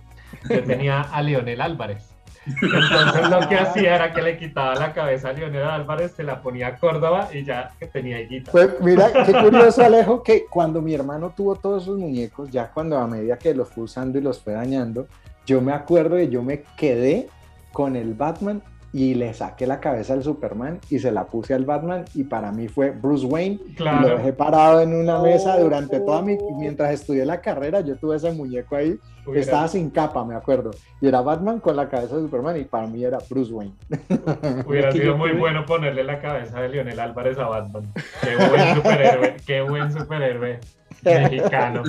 yo 0.49 0.63
tenía 0.63 1.01
a 1.01 1.21
Leonel 1.21 1.61
Álvarez. 1.61 2.13
Entonces 2.45 3.29
lo 3.29 3.47
que 3.47 3.55
hacía 3.55 3.95
era 3.95 4.13
que 4.13 4.21
le 4.21 4.37
quitaba 4.37 4.75
la 4.75 4.93
cabeza 4.93 5.29
a 5.29 5.33
Leonel 5.33 5.63
Álvarez, 5.63 6.13
se 6.15 6.23
la 6.23 6.41
ponía 6.41 6.67
a 6.67 6.75
Córdoba 6.77 7.29
y 7.33 7.43
ya 7.43 7.71
que 7.79 7.87
tenía 7.87 8.21
Higuita. 8.21 8.51
Pues 8.51 8.69
mira, 8.81 9.11
qué 9.25 9.33
curioso 9.33 9.83
Alejo 9.83 10.23
que 10.23 10.45
cuando 10.45 10.81
mi 10.81 10.93
hermano 10.93 11.33
tuvo 11.35 11.55
todos 11.55 11.83
esos 11.83 11.97
muñecos, 11.97 12.49
ya 12.49 12.71
cuando 12.71 12.97
a 12.97 13.07
medida 13.07 13.37
que 13.37 13.53
los 13.53 13.69
fue 13.69 13.83
usando 13.83 14.17
y 14.17 14.21
los 14.21 14.39
fue 14.39 14.53
dañando, 14.53 15.07
yo 15.45 15.61
me 15.61 15.73
acuerdo 15.73 16.15
de 16.15 16.29
yo 16.29 16.41
me 16.43 16.63
quedé 16.77 17.27
con 17.71 17.95
el 17.95 18.13
Batman 18.13 18.61
y 18.91 19.13
le 19.13 19.33
saqué 19.35 19.67
la 19.67 19.79
cabeza 19.79 20.13
al 20.13 20.23
Superman 20.23 20.79
y 20.89 20.97
se 20.99 21.11
la 21.11 21.25
puse 21.27 21.53
al 21.53 21.63
Batman 21.65 22.05
y 22.15 22.23
para 22.23 22.51
mí 22.51 22.67
fue 22.67 22.89
Bruce 22.89 23.25
Wayne 23.25 23.59
y 23.63 23.69
lo 23.69 23.75
Claro. 23.75 24.17
dejé 24.17 24.33
parado 24.33 24.81
en 24.81 24.93
una 24.95 25.19
mesa 25.21 25.55
Oh. 25.57 25.63
durante 25.63 25.99
toda 25.99 26.21
mi 26.23 26.37
mientras 26.57 26.91
estudié 26.93 27.23
la 27.25 27.39
carrera 27.39 27.81
yo 27.81 27.95
tuve 27.97 28.15
ese 28.15 28.31
muñeco 28.31 28.75
ahí 28.75 28.97
Hubiera- 29.27 29.41
estaba 29.41 29.67
sin 29.67 29.91
capa 29.91 30.25
me 30.25 30.33
acuerdo 30.33 30.71
y 31.01 31.07
era 31.07 31.21
Batman 31.21 31.59
con 31.59 31.75
la 31.75 31.87
cabeza 31.87 32.15
de 32.15 32.23
Superman 32.23 32.57
y 32.57 32.63
para 32.63 32.87
mí 32.87 33.03
era 33.03 33.19
Bruce 33.29 33.53
Wayne 33.53 33.73
Hubiera 34.65 34.89
que 34.89 34.99
sido 35.01 35.15
muy 35.17 35.29
tuve- 35.31 35.39
bueno 35.39 35.65
ponerle 35.67 36.03
la 36.03 36.19
cabeza 36.19 36.59
de 36.59 36.69
Leonel 36.69 36.99
Álvarez 36.99 37.37
a 37.37 37.47
Batman. 37.47 37.83
Qué 38.23 38.35
buen 38.47 38.75
superhéroe, 38.75 39.35
qué 39.45 39.61
buen 39.61 39.91
superhéroe 39.91 40.59
mexicano. 41.05 41.83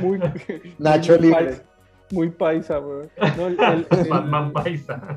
Muy, 0.00 0.18
Nacho 0.78 1.12
muy 1.18 1.22
Libre. 1.28 1.56
Muy 2.12 2.30
paisa, 2.30 2.78
güey. 2.78 3.08
No, 3.36 3.46
el- 3.48 3.58
el- 3.60 3.86
el- 3.90 4.08
Batman 4.08 4.52
Paisa. 4.52 5.16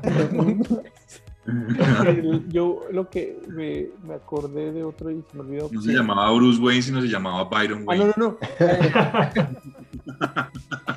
el- 2.06 2.48
yo 2.48 2.80
lo 2.90 3.08
que 3.08 3.38
me, 3.48 3.86
me 4.06 4.14
acordé 4.14 4.72
de 4.72 4.82
otro 4.82 5.10
y 5.10 5.22
se 5.30 5.36
me 5.36 5.42
olvidó. 5.42 5.68
No 5.70 5.80
se 5.80 5.92
llamaba 5.92 6.32
Bruce 6.32 6.60
Wayne, 6.60 6.82
sino 6.82 7.00
se 7.00 7.06
llamaba 7.08 7.44
Byron 7.44 7.82
Ah, 7.82 7.84
Wayne. 7.86 8.04
no, 8.06 8.12
no, 8.16 8.28
no. 8.28 8.38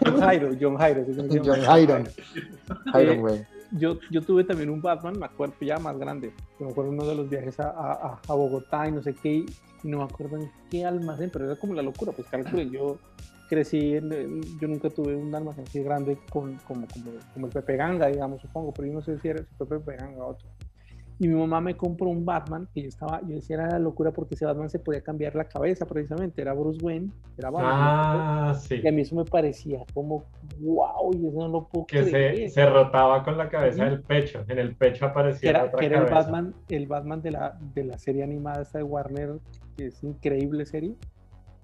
John 0.06 0.20
Jairo, 0.22 0.50
John 0.60 0.78
Jairo. 0.78 1.06
John 1.16 1.30
Hyron 1.62 2.08
Hyron 2.94 3.14
Eh, 3.14 3.18
güey 3.20 3.46
Yo, 3.72 4.00
yo 4.10 4.22
tuve 4.22 4.44
también 4.44 4.70
un 4.70 4.82
Batman, 4.82 5.20
me 5.20 5.26
acuerdo, 5.26 5.56
ya 5.62 5.78
más 5.78 5.98
grande. 5.98 6.34
Me 6.60 6.70
acuerdo 6.70 6.92
uno 6.92 7.06
de 7.06 7.16
los 7.16 7.30
viajes 7.30 7.60
a, 7.60 7.70
a- 7.70 8.20
a 8.28 8.34
Bogotá 8.34 8.88
y 8.88 8.92
no 8.92 9.02
sé 9.04 9.14
qué, 9.14 9.30
y 9.36 9.46
no 9.84 10.00
me 10.00 10.04
acuerdo 10.06 10.38
en 10.38 10.50
qué 10.72 10.86
almacén, 10.86 11.30
pero 11.32 11.46
era 11.46 11.56
como 11.56 11.74
la 11.74 11.82
locura. 11.84 12.12
Pues 12.12 12.28
calculé, 12.30 12.70
yo 12.70 12.98
crecí, 13.48 13.96
en, 13.96 14.42
yo 14.60 14.68
nunca 14.68 14.90
tuve 14.90 15.16
un 15.16 15.34
almacén 15.34 15.66
así 15.68 15.82
grande 15.84 16.18
con, 16.30 16.56
como, 16.68 16.88
como, 16.88 17.12
como 17.34 17.46
el 17.48 17.52
Pepe 17.54 17.78
Ganga, 17.78 18.08
digamos, 18.08 18.42
supongo, 18.42 18.72
pero 18.72 18.88
yo 18.88 18.94
no 18.96 19.02
sé 19.02 19.18
si 19.20 19.28
era 19.28 19.44
fue 19.58 19.68
Pepe 19.68 19.96
Ganga 19.98 20.24
o 20.24 20.30
otro. 20.32 20.48
Y 21.22 21.28
mi 21.28 21.36
mamá 21.36 21.60
me 21.60 21.76
compró 21.76 22.08
un 22.08 22.24
Batman 22.24 22.70
que 22.74 22.84
yo 22.84 22.88
estaba, 22.88 23.20
yo 23.28 23.36
decía 23.36 23.58
era 23.58 23.72
la 23.72 23.80
locura 23.80 24.12
porque 24.12 24.36
ese 24.36 24.46
Batman 24.46 24.70
se 24.70 24.80
podía 24.80 25.02
cambiar 25.02 25.36
la 25.36 25.44
cabeza 25.50 25.86
precisamente, 25.86 26.42
era 26.42 26.54
Bruce 26.54 26.80
Wayne, 26.82 27.12
era 27.38 27.50
Batman. 27.50 27.74
Ah, 27.76 28.56
sí. 28.58 28.80
Y 28.82 28.88
a 28.88 28.92
mí 28.94 29.02
eso 29.02 29.16
me 29.18 29.26
parecía 29.26 29.84
como, 29.94 30.24
wow, 30.62 31.14
y 31.14 31.28
eso 31.28 31.38
no 31.40 31.48
lo 31.50 31.68
puedo 31.68 31.86
Que 31.88 32.06
se, 32.06 32.10
creer. 32.12 32.50
se 32.50 32.66
rotaba 32.66 33.22
con 33.26 33.38
la 33.38 33.50
cabeza 33.50 33.82
Ujú. 33.84 33.92
del 33.92 34.02
pecho. 34.02 34.46
En 34.48 34.60
el 34.60 34.76
pecho 34.78 35.00
que 35.00 35.06
aparecía 35.12 35.52
la 35.52 35.58
era, 35.60 35.68
otra 35.68 35.80
que 35.80 35.86
era 35.88 36.00
el. 36.00 36.06
Batman, 36.10 36.54
el 36.70 36.88
Batman 36.88 37.22
de 37.22 37.32
la, 37.32 37.58
de 37.76 37.84
la 37.84 37.98
serie 37.98 38.24
animada 38.24 38.62
esta 38.62 38.78
de 38.78 38.86
Warner, 38.86 39.40
que 39.76 39.88
es 39.88 40.02
increíble 40.04 40.66
serie. 40.66 40.96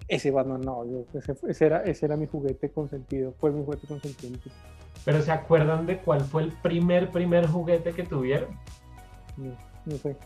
Ese 0.06 0.30
Batman 0.30 0.60
no, 0.60 0.84
yo- 0.84 1.06
ese, 1.18 1.34
ese 1.48 1.64
era, 1.66 1.82
ese 1.82 2.04
era 2.04 2.16
mi 2.18 2.26
juguete 2.26 2.68
consentido, 2.68 3.32
fue 3.38 3.50
mi 3.52 3.64
juguete 3.64 3.86
consentido. 3.86 4.34
Pero 5.04 5.22
¿se 5.22 5.32
acuerdan 5.32 5.86
de 5.86 5.96
cuál 5.98 6.20
fue 6.20 6.42
el 6.42 6.52
primer, 6.52 7.10
primer 7.10 7.46
juguete 7.46 7.92
que 7.92 8.02
tuvieron? 8.02 8.50
No, 9.36 9.52
no 9.84 9.96
sé. 9.96 10.16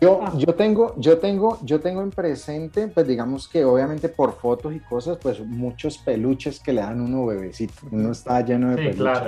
Yo, 0.00 0.20
Ah. 0.22 0.32
yo 0.36 0.54
tengo, 0.54 0.94
yo 0.96 1.18
tengo, 1.18 1.58
yo 1.64 1.80
tengo 1.80 2.02
en 2.02 2.10
presente, 2.10 2.86
pues 2.86 3.06
digamos 3.06 3.48
que 3.48 3.64
obviamente 3.64 4.08
por 4.08 4.32
fotos 4.34 4.72
y 4.74 4.78
cosas, 4.80 5.18
pues 5.20 5.40
muchos 5.40 5.98
peluches 5.98 6.60
que 6.60 6.72
le 6.72 6.80
dan 6.82 7.00
uno 7.00 7.26
bebecito. 7.26 7.74
Uno 7.90 8.12
está 8.12 8.40
lleno 8.42 8.70
de 8.70 8.76
Sí, 8.76 8.82
peluches. 8.90 9.00
claro. 9.00 9.26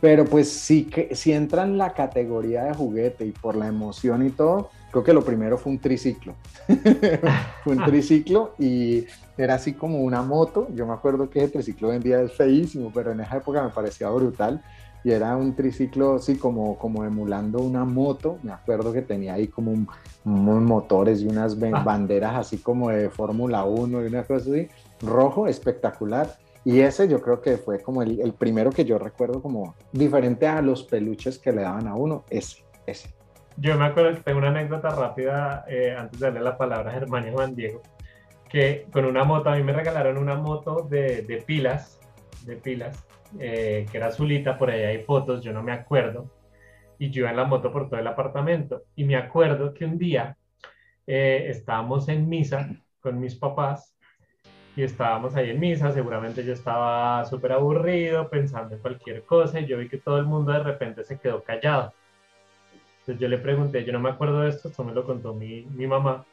Pero 0.00 0.24
pues 0.24 0.48
sí 0.50 0.84
que 0.84 1.14
si 1.14 1.32
entra 1.32 1.64
en 1.64 1.76
la 1.76 1.92
categoría 1.92 2.62
de 2.64 2.72
juguete 2.74 3.26
y 3.26 3.32
por 3.32 3.56
la 3.56 3.66
emoción 3.66 4.24
y 4.24 4.30
todo, 4.30 4.70
creo 4.92 5.02
que 5.04 5.12
lo 5.12 5.22
primero 5.24 5.58
fue 5.58 5.72
un 5.72 5.78
triciclo. 5.80 6.34
fue 7.64 7.76
un 7.76 7.84
triciclo 7.84 8.54
y 8.58 9.04
era 9.36 9.54
así 9.54 9.72
como 9.74 10.00
una 10.00 10.22
moto. 10.22 10.68
Yo 10.74 10.86
me 10.86 10.92
acuerdo 10.94 11.28
que 11.28 11.40
ese 11.42 11.52
triciclo 11.52 11.88
vendía 11.88 12.20
es 12.22 12.32
feísimo, 12.32 12.90
pero 12.94 13.12
en 13.12 13.20
esa 13.20 13.36
época 13.38 13.62
me 13.62 13.70
parecía 13.70 14.08
brutal. 14.08 14.62
Y 15.08 15.12
era 15.12 15.34
un 15.38 15.56
triciclo 15.56 16.16
así 16.16 16.36
como, 16.36 16.76
como 16.78 17.02
emulando 17.02 17.60
una 17.60 17.82
moto. 17.86 18.36
Me 18.42 18.52
acuerdo 18.52 18.92
que 18.92 19.00
tenía 19.00 19.32
ahí 19.32 19.48
como 19.48 19.70
un- 19.70 19.88
unos 20.26 20.60
motores 20.60 21.22
y 21.22 21.26
unas 21.26 21.56
Ah. 21.72 21.82
banderas 21.82 22.34
así 22.36 22.58
como 22.58 22.90
de 22.90 23.08
Fórmula 23.08 23.64
1 23.64 24.02
y 24.04 24.06
una 24.08 24.24
cosa 24.24 24.50
así. 24.50 24.68
Rojo, 25.00 25.46
espectacular. 25.46 26.36
Y 26.62 26.80
ese 26.80 27.08
yo 27.08 27.22
creo 27.22 27.40
que 27.40 27.56
fue 27.56 27.80
como 27.80 28.02
el, 28.02 28.20
el 28.20 28.34
primero 28.34 28.68
que 28.70 28.84
yo 28.84 28.98
recuerdo 28.98 29.40
como 29.40 29.74
diferente 29.92 30.46
a 30.46 30.60
los 30.60 30.82
peluches 30.82 31.38
que 31.38 31.52
le 31.52 31.62
daban 31.62 31.86
a 31.88 31.94
uno. 31.94 32.24
Ese, 32.28 32.62
ese. 32.84 33.08
Yo 33.56 33.78
me 33.78 33.86
acuerdo 33.86 34.14
que 34.14 34.20
tengo 34.20 34.40
una 34.40 34.48
anécdota 34.48 34.90
rápida 34.90 35.64
eh, 35.70 35.96
antes 35.98 36.20
de 36.20 36.26
darle 36.26 36.40
la 36.42 36.58
palabra 36.58 36.90
a 36.90 36.92
Germán 36.94 37.26
y 37.26 37.32
Juan 37.32 37.54
Diego, 37.56 37.80
que 38.50 38.86
con 38.92 39.06
una 39.06 39.24
moto, 39.24 39.48
a 39.48 39.56
mí 39.56 39.62
me 39.62 39.72
regalaron 39.72 40.18
una 40.18 40.34
moto 40.34 40.86
de, 40.90 41.22
de 41.22 41.38
pilas, 41.38 41.98
de 42.44 42.56
pilas, 42.56 43.02
eh, 43.38 43.86
que 43.90 43.96
era 43.96 44.08
azulita, 44.08 44.56
por 44.56 44.70
ahí 44.70 44.82
hay 44.82 45.04
fotos, 45.04 45.42
yo 45.42 45.52
no 45.52 45.62
me 45.62 45.72
acuerdo, 45.72 46.30
y 46.98 47.10
yo 47.10 47.20
iba 47.20 47.30
en 47.30 47.36
la 47.36 47.44
moto 47.44 47.72
por 47.72 47.88
todo 47.88 48.00
el 48.00 48.06
apartamento, 48.06 48.82
y 48.96 49.04
me 49.04 49.16
acuerdo 49.16 49.74
que 49.74 49.84
un 49.84 49.98
día 49.98 50.36
eh, 51.06 51.46
estábamos 51.48 52.08
en 52.08 52.28
misa 52.28 52.68
con 53.00 53.20
mis 53.20 53.34
papás, 53.34 53.94
y 54.76 54.82
estábamos 54.84 55.34
ahí 55.34 55.50
en 55.50 55.58
misa, 55.58 55.90
seguramente 55.90 56.44
yo 56.44 56.52
estaba 56.52 57.24
súper 57.24 57.50
aburrido, 57.50 58.30
pensando 58.30 58.76
en 58.76 58.80
cualquier 58.80 59.24
cosa, 59.24 59.58
y 59.58 59.66
yo 59.66 59.78
vi 59.78 59.88
que 59.88 59.98
todo 59.98 60.18
el 60.18 60.24
mundo 60.24 60.52
de 60.52 60.62
repente 60.62 61.02
se 61.02 61.18
quedó 61.18 61.42
callado. 61.42 61.92
Entonces 63.00 63.20
yo 63.20 63.28
le 63.28 63.38
pregunté, 63.38 63.84
yo 63.84 63.92
no 63.92 64.00
me 64.00 64.10
acuerdo 64.10 64.42
de 64.42 64.50
esto, 64.50 64.68
esto 64.68 64.84
me 64.84 64.92
lo 64.92 65.04
contó 65.04 65.34
mi, 65.34 65.62
mi 65.62 65.86
mamá. 65.86 66.24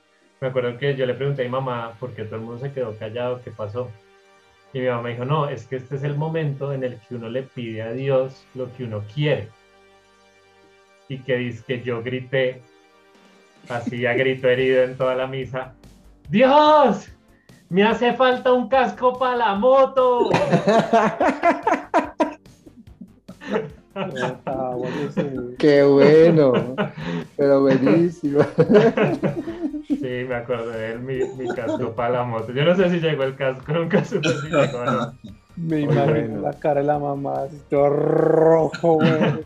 Me 0.41 0.49
acuerdo 0.49 0.77
que 0.77 0.95
yo 0.95 1.05
le 1.05 1.13
pregunté 1.13 1.41
a 1.41 1.45
mi 1.45 1.51
mamá 1.51 1.93
por 1.99 2.13
qué 2.13 2.25
todo 2.25 2.35
el 2.35 2.41
mundo 2.41 2.59
se 2.59 2.71
quedó 2.71 2.95
callado, 2.97 3.41
qué 3.41 3.49
pasó. 3.49 3.89
Y 4.75 4.79
mi 4.81 4.87
mamá 4.87 5.03
me 5.03 5.11
dijo, 5.11 5.23
no, 5.23 5.47
es 5.47 5.67
que 5.67 5.77
este 5.77 5.95
es 5.95 6.03
el 6.03 6.17
momento 6.17 6.73
en 6.73 6.83
el 6.83 6.99
que 6.99 7.15
uno 7.15 7.29
le 7.29 7.43
pide 7.43 7.81
a 7.81 7.93
Dios 7.93 8.45
lo 8.55 8.69
que 8.73 8.83
uno 8.83 9.01
quiere. 9.13 9.47
Y 11.07 11.19
que 11.19 11.37
dice 11.37 11.63
que 11.63 11.81
yo 11.81 12.03
grité, 12.03 12.61
así 13.69 14.05
a 14.05 14.13
grito 14.15 14.49
herido 14.49 14.83
en 14.83 14.97
toda 14.97 15.15
la 15.15 15.27
misa, 15.27 15.73
Dios, 16.27 17.07
me 17.69 17.85
hace 17.85 18.11
falta 18.15 18.51
un 18.51 18.67
casco 18.67 19.17
para 19.17 19.37
la 19.37 19.55
moto. 19.55 20.29
Buenísimo. 24.85 25.51
Qué 25.57 25.83
bueno, 25.83 26.75
pero 27.37 27.61
buenísimo. 27.61 28.39
Sí, 29.87 30.25
me 30.27 30.33
acuerdo 30.33 30.71
de 30.71 30.93
él, 30.93 30.99
mi, 30.99 31.19
mi 31.37 31.47
casco 31.53 31.91
para 31.91 32.09
la 32.09 32.23
moto. 32.23 32.51
Yo 32.51 32.65
no 32.65 32.75
sé 32.75 32.89
si 32.89 32.99
llegó 32.99 33.23
el 33.23 33.35
casco, 33.35 33.71
nunca 33.71 34.03
supe 34.03 34.29
si 34.29 34.47
llegó 34.47 34.79
o 34.79 34.85
no. 34.85 35.13
Me 35.55 35.81
imagino 35.81 36.41
la 36.41 36.53
cara 36.53 36.81
de 36.81 36.87
la 36.87 36.97
mamá, 36.97 37.43
así 37.43 37.61
todo 37.69 37.89
rojo, 37.89 38.93
güey. 38.95 39.45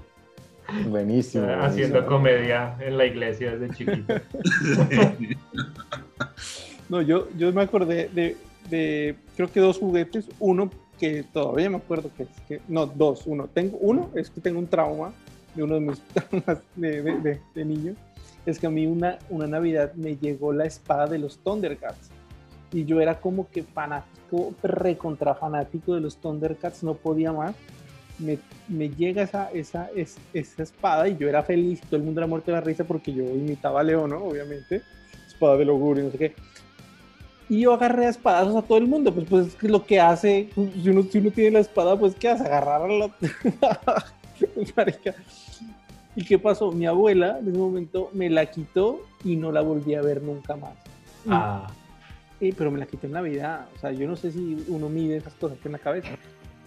Buenísimo. 0.87 1.43
Haciendo 1.45 2.01
buenísimo. 2.01 2.05
comedia 2.05 2.77
en 2.79 2.97
la 2.97 3.05
iglesia 3.05 3.57
desde 3.57 3.75
chiquito. 3.75 4.13
No, 6.87 7.03
yo, 7.03 7.27
yo 7.37 7.53
me 7.53 7.61
acordé 7.61 8.09
de, 8.09 8.35
de, 8.67 9.15
creo 9.35 9.51
que 9.51 9.59
dos 9.59 9.77
juguetes. 9.77 10.27
Uno 10.39 10.71
que 10.99 11.23
todavía 11.23 11.69
me 11.69 11.77
acuerdo 11.77 12.09
que 12.17 12.23
es 12.23 12.29
que, 12.47 12.61
no, 12.67 12.87
dos. 12.87 13.27
Uno, 13.27 13.47
tengo, 13.47 13.77
uno 13.77 14.09
es 14.15 14.31
que 14.31 14.41
tengo 14.41 14.57
un 14.57 14.67
trauma 14.67 15.13
de 15.59 15.63
uno 15.63 15.75
de 15.75 15.81
mis 15.81 15.99
traumas 16.13 16.59
de, 16.75 17.01
de, 17.01 17.39
de- 17.53 17.65
niño. 17.65 17.93
Es 18.45 18.57
que 18.59 18.67
a 18.67 18.69
mí 18.69 18.87
una, 18.87 19.19
una 19.29 19.47
Navidad 19.47 19.93
me 19.95 20.15
llegó 20.15 20.53
la 20.53 20.65
espada 20.65 21.05
de 21.07 21.19
los 21.19 21.37
Thundercats. 21.39 22.09
Y 22.71 22.85
yo 22.85 23.01
era 23.01 23.19
como 23.19 23.49
que 23.49 23.63
fanático, 23.63 24.53
recontra 24.63 25.35
fanático 25.35 25.95
de 25.95 26.01
los 26.01 26.17
Thundercats, 26.17 26.83
no 26.83 26.93
podía 26.93 27.31
más. 27.33 27.55
Me, 28.17 28.37
me 28.67 28.89
llega 28.89 29.23
esa, 29.23 29.49
esa, 29.51 29.89
es- 29.95 30.17
esa 30.33 30.63
espada 30.63 31.07
y 31.07 31.17
yo 31.17 31.27
era 31.27 31.43
feliz. 31.43 31.81
Todo 31.81 31.97
el 31.97 32.03
mundo 32.03 32.21
era 32.21 32.27
muerto 32.27 32.51
de 32.51 32.57
la 32.57 32.61
risa 32.61 32.83
porque 32.85 33.13
yo 33.13 33.23
imitaba 33.25 33.81
a 33.81 33.83
León, 33.83 34.11
¿no? 34.11 34.23
Obviamente. 34.23 34.81
Espada 35.27 35.57
del 35.57 35.69
augurio, 35.69 36.05
no 36.05 36.11
sé 36.11 36.17
qué. 36.17 36.35
Y 37.49 37.61
yo 37.61 37.73
agarré 37.73 38.05
a 38.05 38.09
espadazos 38.09 38.55
a 38.55 38.61
todo 38.61 38.77
el 38.77 38.87
mundo. 38.87 39.13
Pues, 39.13 39.27
pues 39.29 39.47
es 39.61 39.69
lo 39.69 39.85
que 39.85 39.99
hace, 39.99 40.49
si 40.83 40.89
uno, 40.89 41.01
si 41.03 41.17
uno 41.17 41.31
tiene 41.31 41.51
la 41.51 41.59
espada, 41.59 41.97
pues 41.97 42.13
¿qué 42.15 42.29
hace? 42.29 42.43
Agarrar 42.45 42.83
a 42.83 42.87
la. 42.87 43.09
Marica. 44.75 45.15
¿Y 46.15 46.25
qué 46.25 46.39
pasó? 46.39 46.71
Mi 46.71 46.85
abuela 46.85 47.39
en 47.39 47.47
ese 47.49 47.57
momento 47.57 48.09
me 48.13 48.29
la 48.29 48.45
quitó 48.47 49.01
y 49.23 49.35
no 49.35 49.51
la 49.51 49.61
volví 49.61 49.93
a 49.95 50.01
ver 50.01 50.21
nunca 50.21 50.55
más. 50.55 50.73
Ah, 51.29 51.67
Eh, 52.41 52.53
pero 52.57 52.71
me 52.71 52.79
la 52.79 52.85
quitó 52.85 53.05
en 53.07 53.13
Navidad. 53.13 53.67
O 53.75 53.79
sea, 53.79 53.91
yo 53.91 54.07
no 54.07 54.15
sé 54.15 54.31
si 54.31 54.65
uno 54.69 54.87
mide 54.89 55.17
esas 55.17 55.33
cosas 55.33 55.57
en 55.65 55.73
la 55.73 55.77
cabeza. 55.79 56.09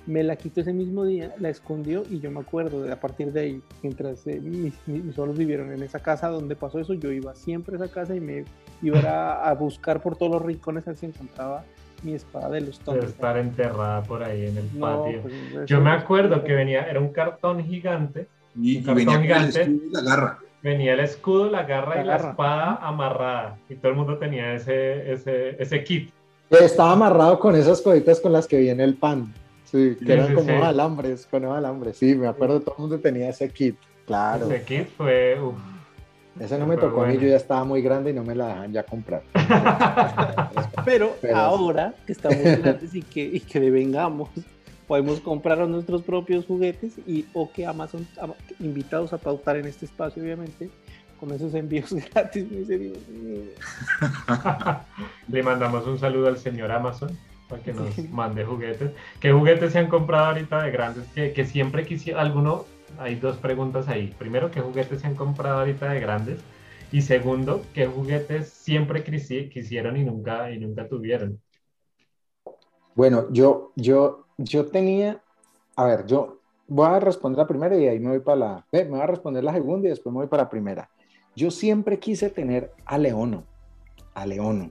Me 0.07 0.22
la 0.22 0.37
quitó 0.37 0.61
ese 0.61 0.72
mismo 0.72 1.05
día, 1.05 1.33
la 1.38 1.48
escondió 1.48 2.02
y 2.11 2.18
yo 2.20 2.31
me 2.31 2.40
acuerdo 2.40 2.83
de 2.83 2.92
a 2.92 2.98
partir 3.00 3.33
de 3.33 3.40
ahí, 3.40 3.62
mientras 3.83 4.26
eh, 4.26 4.40
mis, 4.42 4.74
mis, 4.87 5.05
mis 5.05 5.14
solos 5.14 5.38
vivieron 5.38 5.72
en 5.72 5.83
esa 5.83 6.00
casa 6.00 6.28
donde 6.28 6.57
pasó 6.57 6.81
eso, 6.81 6.92
yo 6.94 7.11
iba 7.12 7.35
siempre 7.37 7.76
a 7.76 7.85
esa 7.85 7.94
casa 7.94 8.14
y 8.16 8.20
me 8.20 8.44
iba 8.83 8.98
a, 9.00 9.48
a 9.48 9.55
buscar 9.55 10.02
por 10.02 10.16
todos 10.16 10.33
los 10.33 10.42
rincones 10.42 10.87
a 10.88 10.90
ver 10.90 10.96
si 10.98 11.07
encontraba 11.07 11.64
mi 12.02 12.14
espada 12.14 12.48
de 12.50 12.62
los 12.62 12.78
debe 12.81 12.85
Thundercats. 12.85 13.14
estar 13.14 13.38
enterrada 13.38 14.02
por 14.02 14.24
ahí 14.24 14.46
en 14.46 14.59
el 14.59 14.78
No, 14.78 15.05
patio. 15.05 15.22
pues, 15.22 15.70
Yo 15.70 15.81
me 15.81 15.90
acuerdo 15.90 16.42
que 16.42 16.52
venía, 16.52 16.83
era 16.90 16.98
un 16.98 17.12
cartón 17.12 17.62
gigante, 17.64 18.26
Y, 18.61 18.79
y 18.79 18.81
venía 18.83 19.15
con 19.17 19.25
el 19.25 19.49
escudo 19.49 19.81
y 19.87 19.91
la 19.93 20.01
garra. 20.03 20.38
venía 20.62 20.93
el 20.95 21.01
escudo, 21.01 21.51
la 21.51 21.62
garra 21.65 21.97
La 21.97 22.03
y 22.03 22.05
la 22.07 22.12
garra. 22.17 22.31
espada 22.31 22.79
amarrada. 22.83 23.59
Y 23.69 23.75
todo 23.77 23.93
el 23.93 23.97
mundo 23.99 24.19
tenía 24.19 24.55
ese, 24.55 25.12
ese, 25.12 25.57
ese 25.62 25.85
kit. 25.85 26.11
Estaba 26.51 26.93
amarrado 26.93 27.38
con 27.38 27.57
esas 27.57 27.81
coditas 27.81 28.21
con 28.21 28.33
las 28.33 28.47
que 28.47 28.59
viene 28.59 28.85
el 28.85 28.95
pan. 28.95 29.33
Sí, 29.65 29.97
que 29.99 30.05
Sí, 30.05 30.12
eran 30.12 30.29
sí, 30.29 30.35
como 30.35 30.49
sí. 30.49 30.55
alambres, 30.55 31.27
con 31.27 31.45
alambres. 31.47 31.97
Sí, 31.97 32.15
me 32.15 32.29
acuerdo, 32.29 32.61
todo 32.61 32.75
el 32.77 32.81
mundo 32.83 33.01
tenía 33.01 33.31
ese 33.31 33.49
kit. 33.49 33.77
Claro. 34.07 34.47
Ese 34.51 34.62
kit 34.65 34.88
fue... 34.97 35.38
uf. 35.41 35.55
Ese 36.41 36.59
no 36.59 36.67
me 36.67 36.77
tocó 36.77 37.03
a 37.03 37.07
mí, 37.07 37.12
bueno. 37.12 37.21
yo 37.23 37.29
ya 37.29 37.37
estaba 37.37 37.62
muy 37.65 37.83
grande 37.83 38.11
y 38.11 38.15
no 38.15 38.25
me 38.25 38.35
la 38.35 38.49
dejan 38.49 38.73
ya 38.73 38.83
comprar. 38.85 39.23
Pero, 40.85 41.15
Pero- 41.21 41.37
ahora 41.37 41.95
que 42.07 42.12
estamos 42.12 42.38
grandes 42.62 42.95
y 42.95 43.03
que, 43.03 43.23
y 43.23 43.41
que 43.41 43.61
devengamos, 43.61 44.31
podemos 44.92 45.20
comprar 45.20 45.66
nuestros 45.68 46.02
propios 46.02 46.44
juguetes 46.44 46.98
y 47.07 47.24
o 47.33 47.50
que 47.50 47.64
Amazon, 47.64 48.07
ama- 48.20 48.35
invitados 48.61 49.14
a 49.14 49.16
pautar 49.16 49.57
en 49.57 49.64
este 49.64 49.87
espacio, 49.87 50.22
obviamente, 50.22 50.68
con 51.18 51.33
esos 51.33 51.55
envíos 51.55 51.94
gratis. 52.14 52.46
Le 55.28 55.42
mandamos 55.42 55.87
un 55.87 55.98
saludo 55.98 56.28
al 56.28 56.37
señor 56.37 56.70
Amazon 56.70 57.09
para 57.48 57.62
que 57.62 57.72
nos 57.72 57.96
mande 58.11 58.44
juguetes. 58.44 58.90
¿Qué 59.18 59.33
juguetes 59.33 59.72
se 59.72 59.78
han 59.78 59.88
comprado 59.88 60.26
ahorita 60.26 60.62
de 60.62 60.70
grandes 60.70 61.09
que, 61.14 61.33
que 61.33 61.46
siempre 61.46 61.87
quisieron? 61.87 62.20
Alguno, 62.20 62.66
hay 62.98 63.14
dos 63.14 63.38
preguntas 63.38 63.88
ahí. 63.88 64.14
Primero, 64.18 64.50
¿qué 64.50 64.61
juguetes 64.61 65.00
se 65.00 65.07
han 65.07 65.14
comprado 65.14 65.61
ahorita 65.61 65.90
de 65.90 66.00
grandes? 66.00 66.38
Y 66.92 67.00
segundo, 67.00 67.62
¿qué 67.72 67.87
juguetes 67.87 68.50
siempre 68.50 69.02
quisi- 69.02 69.50
quisieron 69.50 69.96
y 69.96 70.05
nunca, 70.05 70.50
y 70.50 70.59
nunca 70.59 70.87
tuvieron? 70.87 71.40
Bueno, 72.94 73.28
yo, 73.31 73.72
yo, 73.74 74.21
yo 74.38 74.66
tenía, 74.66 75.23
a 75.77 75.85
ver, 75.85 76.07
yo 76.07 76.38
voy 76.68 76.87
a 76.87 77.01
responder 77.01 77.38
la 77.38 77.47
primera 77.47 77.77
y 77.77 77.87
ahí 77.87 78.01
me 78.01 78.11
voy 78.11 78.21
para 78.21 78.37
la, 78.37 78.66
me 78.73 78.85
voy 78.85 79.01
a 79.01 79.07
responder 79.07 79.45
la 79.45 79.53
segunda 79.53 79.87
y 79.87 79.90
después 79.90 80.12
me 80.12 80.21
voy 80.21 80.29
para 80.29 80.45
la 80.45 80.51
primera. 80.51 80.90
Yo 81.35 81.51
siempre 81.51 81.99
quise 81.99 82.31
tener 82.31 82.73
a 82.85 82.99
Leono, 82.99 83.45
a 84.14 84.27
Leono, 84.27 84.71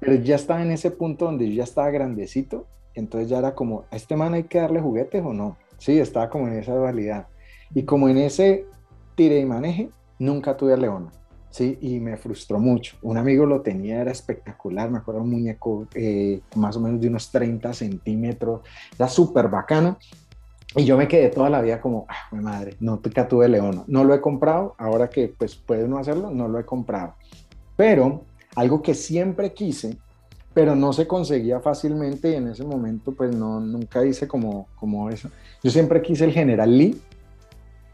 pero 0.00 0.14
ya 0.14 0.36
estaba 0.36 0.62
en 0.62 0.72
ese 0.72 0.90
punto 0.90 1.26
donde 1.26 1.48
yo 1.48 1.54
ya 1.54 1.64
estaba 1.64 1.90
grandecito, 1.90 2.66
entonces 2.94 3.28
ya 3.28 3.38
era 3.38 3.54
como, 3.54 3.84
¿a 3.90 3.96
este 3.96 4.16
man 4.16 4.34
hay 4.34 4.44
que 4.44 4.58
darle 4.58 4.80
juguetes 4.80 5.22
o 5.24 5.32
no? 5.32 5.56
Sí, 5.78 5.98
estaba 5.98 6.30
como 6.30 6.48
en 6.48 6.54
esa 6.54 6.74
dualidad. 6.74 7.28
Y 7.74 7.84
como 7.84 8.08
en 8.08 8.18
ese 8.18 8.66
tire 9.14 9.38
y 9.38 9.44
maneje, 9.44 9.90
nunca 10.18 10.56
tuve 10.56 10.72
a 10.72 10.76
Leona. 10.76 11.12
Sí, 11.56 11.78
y 11.80 12.00
me 12.00 12.18
frustró 12.18 12.58
mucho. 12.58 12.98
Un 13.00 13.16
amigo 13.16 13.46
lo 13.46 13.62
tenía, 13.62 14.02
era 14.02 14.10
espectacular, 14.10 14.90
me 14.90 14.98
acuerdo 14.98 15.22
un 15.22 15.30
muñeco 15.30 15.88
eh, 15.94 16.42
más 16.54 16.76
o 16.76 16.80
menos 16.80 17.00
de 17.00 17.08
unos 17.08 17.30
30 17.30 17.72
centímetros, 17.72 18.60
era 18.94 19.08
súper 19.08 19.48
bacano. 19.48 19.96
Y 20.74 20.84
yo 20.84 20.98
me 20.98 21.08
quedé 21.08 21.30
toda 21.30 21.48
la 21.48 21.62
vida 21.62 21.80
como, 21.80 22.04
ah, 22.10 22.28
mi 22.30 22.42
madre, 22.42 22.76
no 22.80 22.98
tuve 22.98 23.48
Leona. 23.48 23.84
No 23.86 24.04
lo 24.04 24.12
he 24.12 24.20
comprado, 24.20 24.74
ahora 24.76 25.08
que 25.08 25.28
pues 25.28 25.56
puede 25.56 25.88
hacerlo, 25.98 26.30
no 26.30 26.46
lo 26.46 26.58
he 26.58 26.66
comprado. 26.66 27.14
Pero 27.74 28.24
algo 28.54 28.82
que 28.82 28.92
siempre 28.92 29.54
quise, 29.54 29.96
pero 30.52 30.76
no 30.76 30.92
se 30.92 31.06
conseguía 31.06 31.60
fácilmente 31.60 32.32
y 32.32 32.34
en 32.34 32.48
ese 32.48 32.64
momento 32.64 33.12
pues 33.12 33.34
no, 33.34 33.60
nunca 33.60 34.04
hice 34.04 34.28
como, 34.28 34.68
como 34.78 35.08
eso. 35.08 35.30
Yo 35.62 35.70
siempre 35.70 36.02
quise 36.02 36.26
el 36.26 36.32
General 36.32 36.76
Lee, 36.76 37.00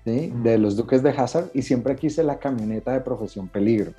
de 0.05 0.59
los 0.59 0.77
Duques 0.77 1.03
de 1.03 1.11
Hazard 1.11 1.51
y 1.55 1.63
siempre 1.63 1.95
quise 1.97 2.25
la 2.25 2.39
camioneta 2.39 2.93
de 2.93 3.01
Profesión 3.01 3.49
Peligro. 3.49 3.93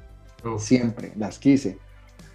Siempre, 0.58 1.14
las 1.18 1.40
quise. 1.40 1.78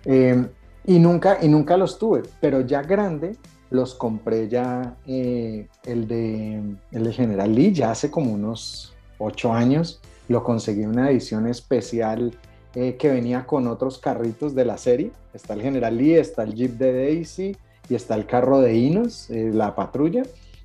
Em, 0.04 0.48
y, 0.86 0.98
nunca, 0.98 1.38
y 1.42 1.48
nunca 1.48 1.76
los 1.76 1.98
tuve, 1.98 2.22
pero 2.40 2.62
ya 2.62 2.82
grande 2.82 3.36
los 3.70 3.94
compré 3.94 4.48
ya 4.48 4.96
eh, 5.06 5.68
el, 5.84 6.08
de, 6.08 6.62
el 6.92 7.12
General 7.12 7.54
Lee, 7.54 7.72
ya 7.72 7.90
hace 7.90 8.10
como 8.10 8.32
unos 8.32 8.94
ocho 9.18 9.52
años. 9.52 10.00
Lo 10.28 10.42
conseguí 10.42 10.82
en 10.82 10.90
una 10.90 11.10
edición 11.10 11.46
especial 11.46 12.34
eh, 12.74 12.96
que 12.96 13.10
venía 13.10 13.44
con 13.44 13.66
otros 13.66 13.98
carritos 13.98 14.54
de 14.54 14.64
la 14.64 14.78
serie. 14.78 15.10
Está 15.34 15.52
el 15.52 15.60
General 15.60 15.94
Lee, 15.94 16.14
está 16.14 16.44
el 16.44 16.54
Jeep 16.54 16.72
de 16.78 16.92
Daisy 16.92 17.56
y 17.90 17.94
está 17.94 18.14
el 18.14 18.24
carro 18.24 18.60
de 18.60 18.74
Inos, 18.74 19.28
eh, 19.30 19.50
la 19.52 19.74
patrulla 19.74 20.22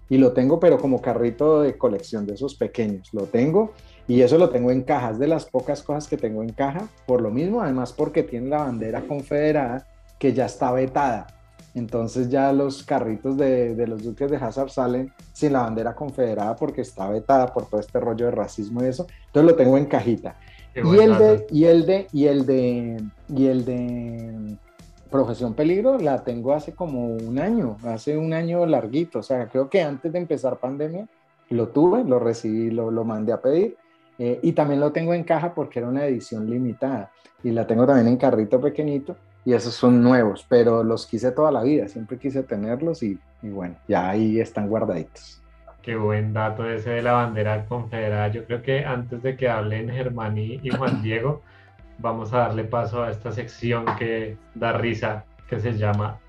y 0.09 0.17
lo 0.17 0.33
tengo 0.33 0.59
pero 0.59 0.77
como 0.77 1.01
carrito 1.01 1.61
de 1.61 1.77
colección 1.77 2.25
de 2.25 2.33
esos 2.33 2.55
pequeños, 2.55 3.09
lo 3.13 3.23
tengo 3.23 3.71
y 4.07 4.21
eso 4.21 4.37
lo 4.37 4.49
tengo 4.49 4.71
en 4.71 4.83
cajas, 4.83 5.17
de 5.17 5.27
las 5.27 5.45
pocas 5.45 5.81
cosas 5.81 6.07
que 6.07 6.17
tengo 6.17 6.43
en 6.43 6.49
caja, 6.49 6.87
por 7.05 7.21
lo 7.21 7.31
mismo, 7.31 7.61
además 7.61 7.93
porque 7.93 8.23
tiene 8.23 8.49
la 8.49 8.57
bandera 8.57 9.01
confederada 9.01 9.87
que 10.19 10.33
ya 10.33 10.45
está 10.45 10.71
vetada. 10.71 11.27
Entonces 11.75 12.29
ya 12.29 12.53
los 12.53 12.83
carritos 12.83 13.35
de, 13.37 13.73
de, 13.73 13.87
los 13.87 14.03
duques 14.03 14.29
de 14.29 14.37
Hazard 14.37 14.69
salen 14.69 15.11
sin 15.31 15.53
la 15.53 15.61
bandera 15.61 15.95
confederada 15.95 16.55
porque 16.55 16.81
está 16.81 17.09
vetada 17.09 17.51
por 17.51 17.65
todo 17.65 17.79
este 17.79 17.99
rollo 17.99 18.25
de 18.25 18.31
racismo 18.31 18.83
y 18.83 18.87
eso. 18.87 19.07
Entonces 19.27 19.51
lo 19.51 19.55
tengo 19.55 19.77
en 19.77 19.85
cajita. 19.85 20.35
Y 20.75 20.99
el, 20.99 21.17
de, 21.17 21.47
y 21.51 21.65
el 21.65 21.85
de, 21.85 22.07
y 22.11 22.25
el 22.25 22.45
de, 22.45 23.03
y 23.29 23.45
el 23.45 23.65
de 23.65 24.57
Profesión 25.13 25.53
Peligro 25.53 25.99
la 25.99 26.23
tengo 26.23 26.53
hace 26.53 26.73
como 26.73 27.05
un 27.05 27.37
año, 27.37 27.77
hace 27.85 28.17
un 28.17 28.33
año 28.33 28.65
larguito, 28.65 29.19
o 29.19 29.21
sea, 29.21 29.47
creo 29.47 29.69
que 29.69 29.83
antes 29.83 30.11
de 30.11 30.17
empezar 30.17 30.57
pandemia 30.57 31.07
lo 31.51 31.67
tuve, 31.67 32.03
lo 32.03 32.17
recibí, 32.17 32.71
lo, 32.71 32.89
lo 32.89 33.03
mandé 33.03 33.31
a 33.31 33.39
pedir 33.39 33.77
eh, 34.17 34.39
y 34.41 34.53
también 34.53 34.79
lo 34.79 34.91
tengo 34.91 35.13
en 35.13 35.23
caja 35.23 35.53
porque 35.53 35.77
era 35.77 35.87
una 35.87 36.03
edición 36.03 36.49
limitada 36.49 37.11
y 37.43 37.51
la 37.51 37.67
tengo 37.67 37.85
también 37.85 38.07
en 38.07 38.17
carrito 38.17 38.59
pequeñito 38.59 39.15
y 39.45 39.53
esos 39.53 39.75
son 39.75 40.01
nuevos, 40.01 40.47
pero 40.49 40.83
los 40.83 41.05
quise 41.05 41.31
toda 41.31 41.51
la 41.51 41.61
vida, 41.61 41.87
siempre 41.87 42.17
quise 42.17 42.41
tenerlos 42.41 43.03
y, 43.03 43.19
y 43.43 43.49
bueno, 43.49 43.75
ya 43.87 44.09
ahí 44.09 44.39
están 44.39 44.67
guardaditos. 44.67 45.43
Qué 45.83 45.95
buen 45.95 46.33
dato 46.33 46.67
ese 46.67 46.89
de 46.89 47.03
la 47.03 47.11
bandera 47.11 47.65
confederada. 47.67 48.29
Yo 48.29 48.45
creo 48.45 48.63
que 48.63 48.83
antes 48.83 49.21
de 49.21 49.37
que 49.37 49.47
hablen 49.47 49.91
Germán 49.91 50.39
y 50.39 50.67
Juan 50.71 51.03
Diego, 51.03 51.43
vamos 51.97 52.33
a 52.33 52.39
darle 52.39 52.63
paso 52.63 53.03
a 53.03 53.11
esta 53.11 53.31
sección 53.31 53.85
que 53.97 54.37
da 54.55 54.73
risa, 54.73 55.25
que 55.49 55.59
se 55.59 55.77
llama 55.77 56.19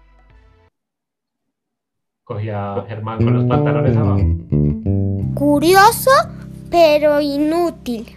Cogía 2.25 2.85
Germán 2.89 3.19
con 3.19 3.35
los 3.35 3.45
pantalones 3.45 3.97
abajo. 3.97 4.23
Curioso, 5.35 6.11
pero 6.71 7.21
inútil. 7.21 8.17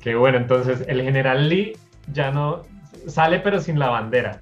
Qué 0.00 0.14
bueno, 0.14 0.38
entonces 0.38 0.84
el 0.86 1.02
general 1.02 1.48
Lee 1.48 1.76
ya 2.12 2.30
no 2.30 2.62
sale, 3.06 3.40
pero 3.40 3.60
sin 3.60 3.78
la 3.78 3.88
bandera. 3.88 4.40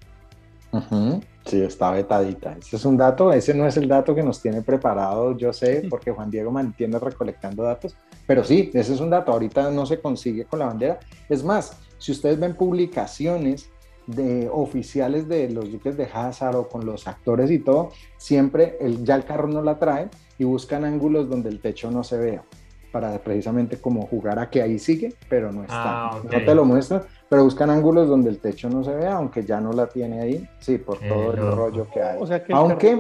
Sí, 1.45 1.63
está 1.63 1.93
vetadita. 1.93 2.57
Ese 2.59 2.77
es 2.77 2.85
un 2.85 2.97
dato, 2.97 3.33
ese 3.33 3.55
no 3.55 3.67
es 3.67 3.77
el 3.77 3.87
dato 3.87 4.15
que 4.15 4.23
nos 4.23 4.43
tiene 4.43 4.63
preparado, 4.63 5.37
yo 5.37 5.53
sé, 5.53 5.87
porque 5.89 6.11
Juan 6.11 6.31
Diego 6.31 6.51
mantiene 6.51 6.99
recolectando 6.99 7.63
datos, 7.63 7.95
pero 8.27 8.45
sí, 8.45 8.71
ese 8.75 8.95
es 8.95 9.01
un 9.01 9.11
dato. 9.11 9.33
Ahorita 9.33 9.71
no 9.71 9.87
se 9.87 10.01
consigue 10.01 10.45
con 10.45 10.59
la 10.59 10.67
bandera. 10.67 10.99
Es 11.29 11.45
más, 11.45 11.79
si 11.99 12.13
ustedes 12.13 12.39
ven 12.39 12.55
publicaciones 12.55 13.71
de 14.07 14.49
oficiales 14.53 15.29
de 15.29 15.51
los 15.51 15.71
Duques 15.71 15.97
de 15.97 16.09
Hazard 16.13 16.57
o 16.57 16.69
con 16.69 16.87
los 16.87 17.09
actores 17.09 17.51
y 17.51 17.59
todo, 17.59 17.91
siempre 18.17 18.77
el, 18.81 19.05
ya 19.05 19.17
el 19.17 19.25
carro 19.25 19.49
no 19.49 19.63
la 19.63 19.79
trae 19.79 20.09
y 20.39 20.45
buscan 20.45 20.85
ángulos 20.85 21.29
donde 21.29 21.49
el 21.49 21.61
techo 21.61 21.91
no 21.91 22.05
se 22.05 22.19
vea 22.19 22.45
para 22.93 23.19
precisamente 23.19 23.79
como 23.79 24.07
jugar 24.07 24.39
a 24.39 24.49
que 24.49 24.63
ahí 24.63 24.79
sigue, 24.79 25.15
pero 25.29 25.53
no 25.53 25.63
está. 25.63 26.09
Ah, 26.09 26.21
no 26.23 26.31
te 26.31 26.55
lo 26.55 26.65
muestran, 26.65 27.03
pero 27.29 27.45
buscan 27.45 27.69
ángulos 27.69 28.09
donde 28.09 28.31
el 28.31 28.39
techo 28.39 28.71
no 28.71 28.83
se 28.83 28.95
vea, 28.95 29.17
aunque 29.17 29.45
ya 29.45 29.61
no 29.61 29.73
la 29.73 29.87
tiene 29.87 30.21
ahí, 30.23 30.49
sí, 30.61 30.79
por 30.79 30.99
todo 31.01 31.33
el 31.33 31.53
rollo 31.53 31.87
que 31.93 32.03
hay. 32.03 32.19
aunque 32.53 32.99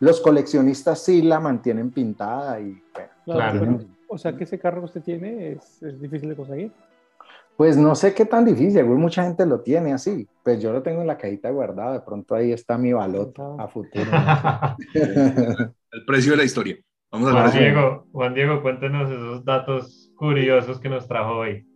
los 0.00 0.20
coleccionistas 0.20 1.04
sí 1.04 1.22
la 1.22 1.38
mantienen 1.38 1.92
pintada 1.92 2.58
y 2.60 2.82
claro. 3.24 3.78
O 4.10 4.18
sea 4.18 4.36
que 4.36 4.44
ese 4.44 4.58
carro 4.58 4.80
que 4.80 4.86
usted 4.86 5.02
tiene 5.02 5.52
es, 5.52 5.82
es, 5.82 6.00
difícil 6.00 6.28
de 6.28 6.36
conseguir. 6.36 6.72
Pues 7.56 7.76
no 7.76 7.94
sé 7.94 8.14
qué 8.14 8.24
tan 8.24 8.44
difícil, 8.44 8.84
mucha 8.84 9.22
gente 9.22 9.44
lo 9.46 9.60
tiene 9.60 9.92
así, 9.92 10.26
pues 10.42 10.62
yo 10.62 10.72
lo 10.72 10.82
tengo 10.82 11.02
en 11.02 11.06
la 11.06 11.18
cajita 11.18 11.50
guardada, 11.50 11.92
de 11.92 12.00
pronto 12.00 12.34
ahí 12.34 12.52
está 12.52 12.78
mi 12.78 12.92
baloto 12.92 13.60
a 13.60 13.68
futuro. 13.68 14.10
el 14.94 16.04
precio 16.06 16.32
de 16.32 16.38
la 16.38 16.44
historia. 16.44 16.76
Vamos 17.12 17.28
a 17.28 17.32
Juan 17.32 17.52
Diego, 17.52 18.06
Juan 18.12 18.34
Diego, 18.34 18.62
cuéntenos 18.62 19.10
esos 19.10 19.44
datos 19.44 20.10
curiosos 20.16 20.80
que 20.80 20.88
nos 20.88 21.06
trajo 21.06 21.38
hoy. 21.38 21.66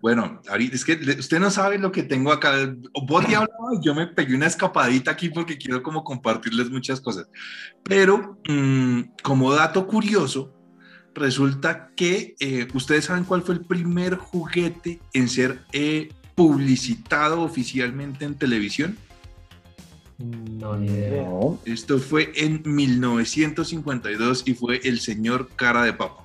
Bueno, 0.00 0.40
ahorita 0.48 0.74
es 0.74 0.84
que 0.84 0.94
usted 1.18 1.38
no 1.38 1.50
sabe 1.50 1.78
lo 1.78 1.92
que 1.92 2.02
tengo 2.02 2.32
acá. 2.32 2.52
Vos 3.06 3.26
ya 3.28 3.38
hablaba 3.38 3.80
yo 3.82 3.94
me 3.94 4.06
pegué 4.06 4.34
una 4.34 4.46
escapadita 4.46 5.10
aquí 5.10 5.28
porque 5.28 5.58
quiero 5.58 5.82
como 5.82 6.02
compartirles 6.02 6.70
muchas 6.70 7.00
cosas. 7.00 7.28
Pero 7.82 8.38
mm, 8.48 9.00
como 9.22 9.52
dato 9.52 9.86
curioso, 9.86 10.54
resulta 11.14 11.90
que 11.96 12.34
eh, 12.40 12.68
ustedes 12.74 13.06
saben 13.06 13.24
cuál 13.24 13.42
fue 13.42 13.54
el 13.54 13.60
primer 13.62 14.16
juguete 14.16 15.00
en 15.12 15.28
ser 15.28 15.60
eh, 15.72 16.08
publicitado 16.34 17.42
oficialmente 17.42 18.24
en 18.24 18.34
televisión. 18.34 18.96
No, 20.18 20.76
ni 20.76 20.86
idea. 20.86 21.26
Esto 21.64 21.98
fue 21.98 22.30
en 22.34 22.62
1952 22.64 24.42
y 24.46 24.54
fue 24.54 24.80
El 24.84 25.00
Señor 25.00 25.48
Cara 25.56 25.82
de 25.82 25.94
Papa. 25.94 26.24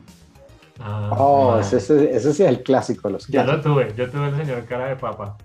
Ah, 0.79 1.11
oh, 1.17 1.59
ese, 1.59 1.77
ese, 1.77 2.13
ese, 2.13 2.29
es 2.29 2.39
el 2.41 2.61
clásico. 2.61 3.09
Los 3.09 3.27
Yo 3.27 3.43
lo 3.45 3.61
tuve, 3.61 3.93
yo 3.95 4.09
tuve 4.09 4.27
El 4.27 4.35
Señor 4.35 4.65
Cara 4.65 4.87
de 4.87 4.97
Papa. 4.97 5.37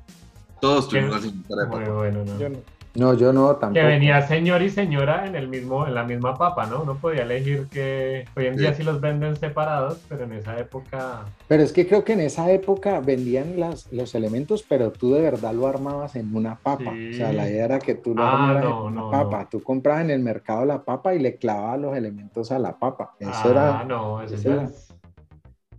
Todos 0.60 0.88
tuvimos 0.88 1.24
El 1.24 1.30
Señor 1.30 1.44
Cara 1.48 1.62
de 1.62 1.68
Papa. 1.68 1.80
Muy 1.80 1.90
bueno, 1.90 2.24
¿no? 2.24 2.38
Yo 2.38 2.48
no. 2.48 2.58
No, 2.94 3.14
yo 3.14 3.32
no 3.32 3.54
tampoco. 3.56 3.74
Que 3.74 3.82
venía 3.84 4.20
señor 4.22 4.62
y 4.62 4.70
señora 4.70 5.26
en 5.26 5.36
el 5.36 5.46
mismo, 5.48 5.86
en 5.86 5.94
la 5.94 6.02
misma 6.02 6.36
papa, 6.36 6.66
¿no? 6.66 6.82
Uno 6.82 6.96
podía 6.96 7.22
elegir 7.22 7.68
que 7.68 8.24
hoy 8.36 8.46
en 8.46 8.56
día 8.56 8.74
sí 8.74 8.82
los 8.82 9.00
venden 9.00 9.36
separados, 9.36 10.00
pero 10.08 10.24
en 10.24 10.32
esa 10.32 10.58
época. 10.58 11.24
Pero 11.46 11.62
es 11.62 11.72
que 11.72 11.86
creo 11.86 12.02
que 12.02 12.14
en 12.14 12.20
esa 12.20 12.50
época 12.50 13.00
vendían 13.00 13.60
las, 13.60 13.92
los 13.92 14.14
elementos, 14.16 14.64
pero 14.68 14.90
tú 14.90 15.14
de 15.14 15.20
verdad 15.20 15.54
lo 15.54 15.68
armabas 15.68 16.16
en 16.16 16.34
una 16.34 16.56
papa. 16.56 16.90
O 16.90 17.14
sea, 17.14 17.32
la 17.32 17.48
idea 17.48 17.66
era 17.66 17.78
que 17.78 17.94
tú 17.94 18.14
lo 18.14 18.24
ah, 18.24 18.32
armaras 18.32 18.64
en 18.64 18.72
una 18.72 19.10
papa. 19.10 19.48
Tú 19.48 19.62
comprabas 19.62 20.02
en 20.02 20.10
el 20.10 20.20
mercado 20.20 20.64
la 20.64 20.82
papa 20.82 21.14
y 21.14 21.20
le 21.20 21.36
clavabas 21.36 21.80
los 21.80 21.96
elementos 21.96 22.50
a 22.50 22.58
la 22.58 22.76
papa. 22.76 23.14
Eso 23.20 23.30
ah, 23.32 23.50
era. 23.50 23.84
no, 23.84 24.20
eso 24.22 24.52
era. 24.52 24.68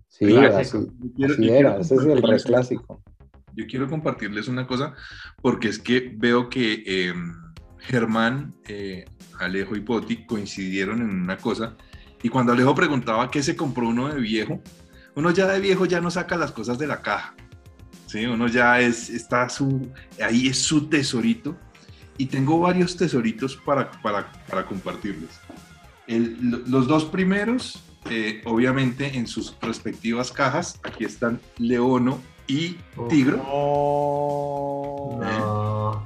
Sí, 0.07 0.37
así, 0.37 1.49
era. 1.49 1.77
Ese 1.77 1.95
es 1.95 2.05
el 2.05 2.21
re 2.21 2.39
clásico 2.39 3.01
yo 3.61 3.67
quiero 3.67 3.89
compartirles 3.89 4.47
una 4.47 4.65
cosa 4.67 4.93
porque 5.41 5.69
es 5.69 5.79
que 5.79 6.11
veo 6.15 6.49
que 6.49 6.83
em, 6.85 7.35
Germán, 7.79 8.53
eh, 8.67 9.05
Alejo 9.39 9.75
y 9.75 9.81
Poti 9.81 10.25
coincidieron 10.25 11.01
en 11.01 11.09
una 11.09 11.37
cosa 11.37 11.75
y 12.23 12.29
cuando 12.29 12.53
Alejo 12.53 12.75
preguntaba 12.75 13.31
qué 13.31 13.41
se 13.41 13.55
compró 13.55 13.87
uno 13.87 14.07
de 14.13 14.19
viejo, 14.19 14.61
uno 15.15 15.31
ya 15.31 15.47
de 15.47 15.59
viejo 15.59 15.85
ya 15.85 16.01
no 16.01 16.11
saca 16.11 16.37
las 16.37 16.51
cosas 16.51 16.77
de 16.77 16.87
la 16.87 17.01
caja, 17.01 17.35
¿sí? 18.05 18.25
Uno 18.25 18.47
ya 18.47 18.79
es, 18.79 19.09
está 19.09 19.49
su, 19.49 19.91
ahí 20.23 20.47
es 20.47 20.59
su 20.59 20.87
tesorito 20.87 21.57
y 22.17 22.27
tengo 22.27 22.59
varios 22.59 22.95
tesoritos 22.95 23.55
para, 23.57 23.89
para, 24.01 24.31
para 24.47 24.65
compartirles. 24.65 25.39
los 26.07 26.87
dos 26.87 27.05
primeros, 27.05 27.83
eh, 28.09 28.41
obviamente 28.45 29.17
en 29.17 29.27
sus 29.27 29.55
respectivas 29.61 30.31
cajas, 30.31 30.79
aquí 30.83 31.05
están 31.05 31.39
Leono 31.57 32.21
y 32.47 32.77
Tigro. 33.09 33.37
No. 35.19 36.05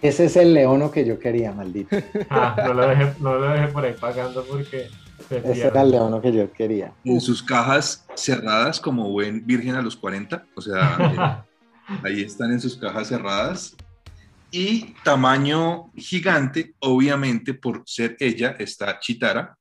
Ese 0.00 0.26
es 0.26 0.36
el 0.36 0.54
leono 0.54 0.90
que 0.90 1.04
yo 1.04 1.18
quería, 1.18 1.52
maldito. 1.52 1.96
Ah, 2.30 2.54
no, 2.64 2.74
lo 2.74 2.86
dejé, 2.88 3.12
no 3.20 3.34
lo 3.34 3.48
dejé 3.50 3.68
por 3.68 3.84
ahí 3.84 3.94
pagando 3.98 4.44
porque... 4.44 4.88
Ese 5.30 5.66
era 5.66 5.82
el 5.82 5.90
leono 5.90 6.20
que 6.20 6.32
yo 6.32 6.52
quería. 6.52 6.92
En 7.04 7.20
sus 7.20 7.42
cajas 7.42 8.06
cerradas 8.14 8.80
como 8.80 9.10
buen 9.10 9.44
virgen 9.44 9.74
a 9.74 9.82
los 9.82 9.96
40, 9.96 10.46
o 10.54 10.60
sea, 10.60 11.44
eh, 11.90 11.98
ahí 12.04 12.22
están 12.22 12.52
en 12.52 12.60
sus 12.60 12.76
cajas 12.76 13.08
cerradas. 13.08 13.76
Y 14.50 14.94
tamaño 15.04 15.90
gigante, 15.96 16.74
obviamente 16.78 17.52
por 17.52 17.82
ser 17.84 18.16
ella, 18.20 18.54
está 18.58 18.98
Chitara. 19.00 19.58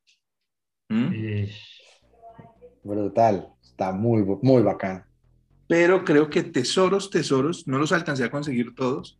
¿Mm? 0.89 1.45
Brutal. 2.83 3.49
Está 3.61 3.91
muy, 3.91 4.23
muy 4.41 4.61
bacán. 4.61 5.06
Pero 5.67 6.05
creo 6.05 6.29
que 6.29 6.43
tesoros, 6.43 7.09
tesoros, 7.09 7.67
no 7.67 7.77
los 7.77 7.91
alcancé 7.91 8.23
a 8.23 8.31
conseguir 8.31 8.73
todos, 8.73 9.19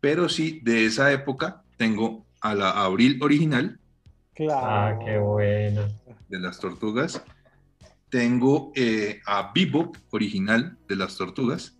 pero 0.00 0.28
sí 0.28 0.60
de 0.62 0.86
esa 0.86 1.12
época 1.12 1.62
tengo 1.76 2.26
a 2.40 2.54
la 2.54 2.70
Abril 2.70 3.18
original 3.22 3.78
Claro. 4.34 4.66
Ah, 4.66 4.98
qué 5.04 5.18
bueno. 5.18 5.82
de 6.28 6.40
las 6.40 6.58
tortugas. 6.58 7.22
Tengo 8.08 8.72
eh, 8.74 9.20
a 9.26 9.52
Bebop 9.54 9.96
original 10.10 10.76
de 10.88 10.96
las 10.96 11.16
tortugas. 11.16 11.76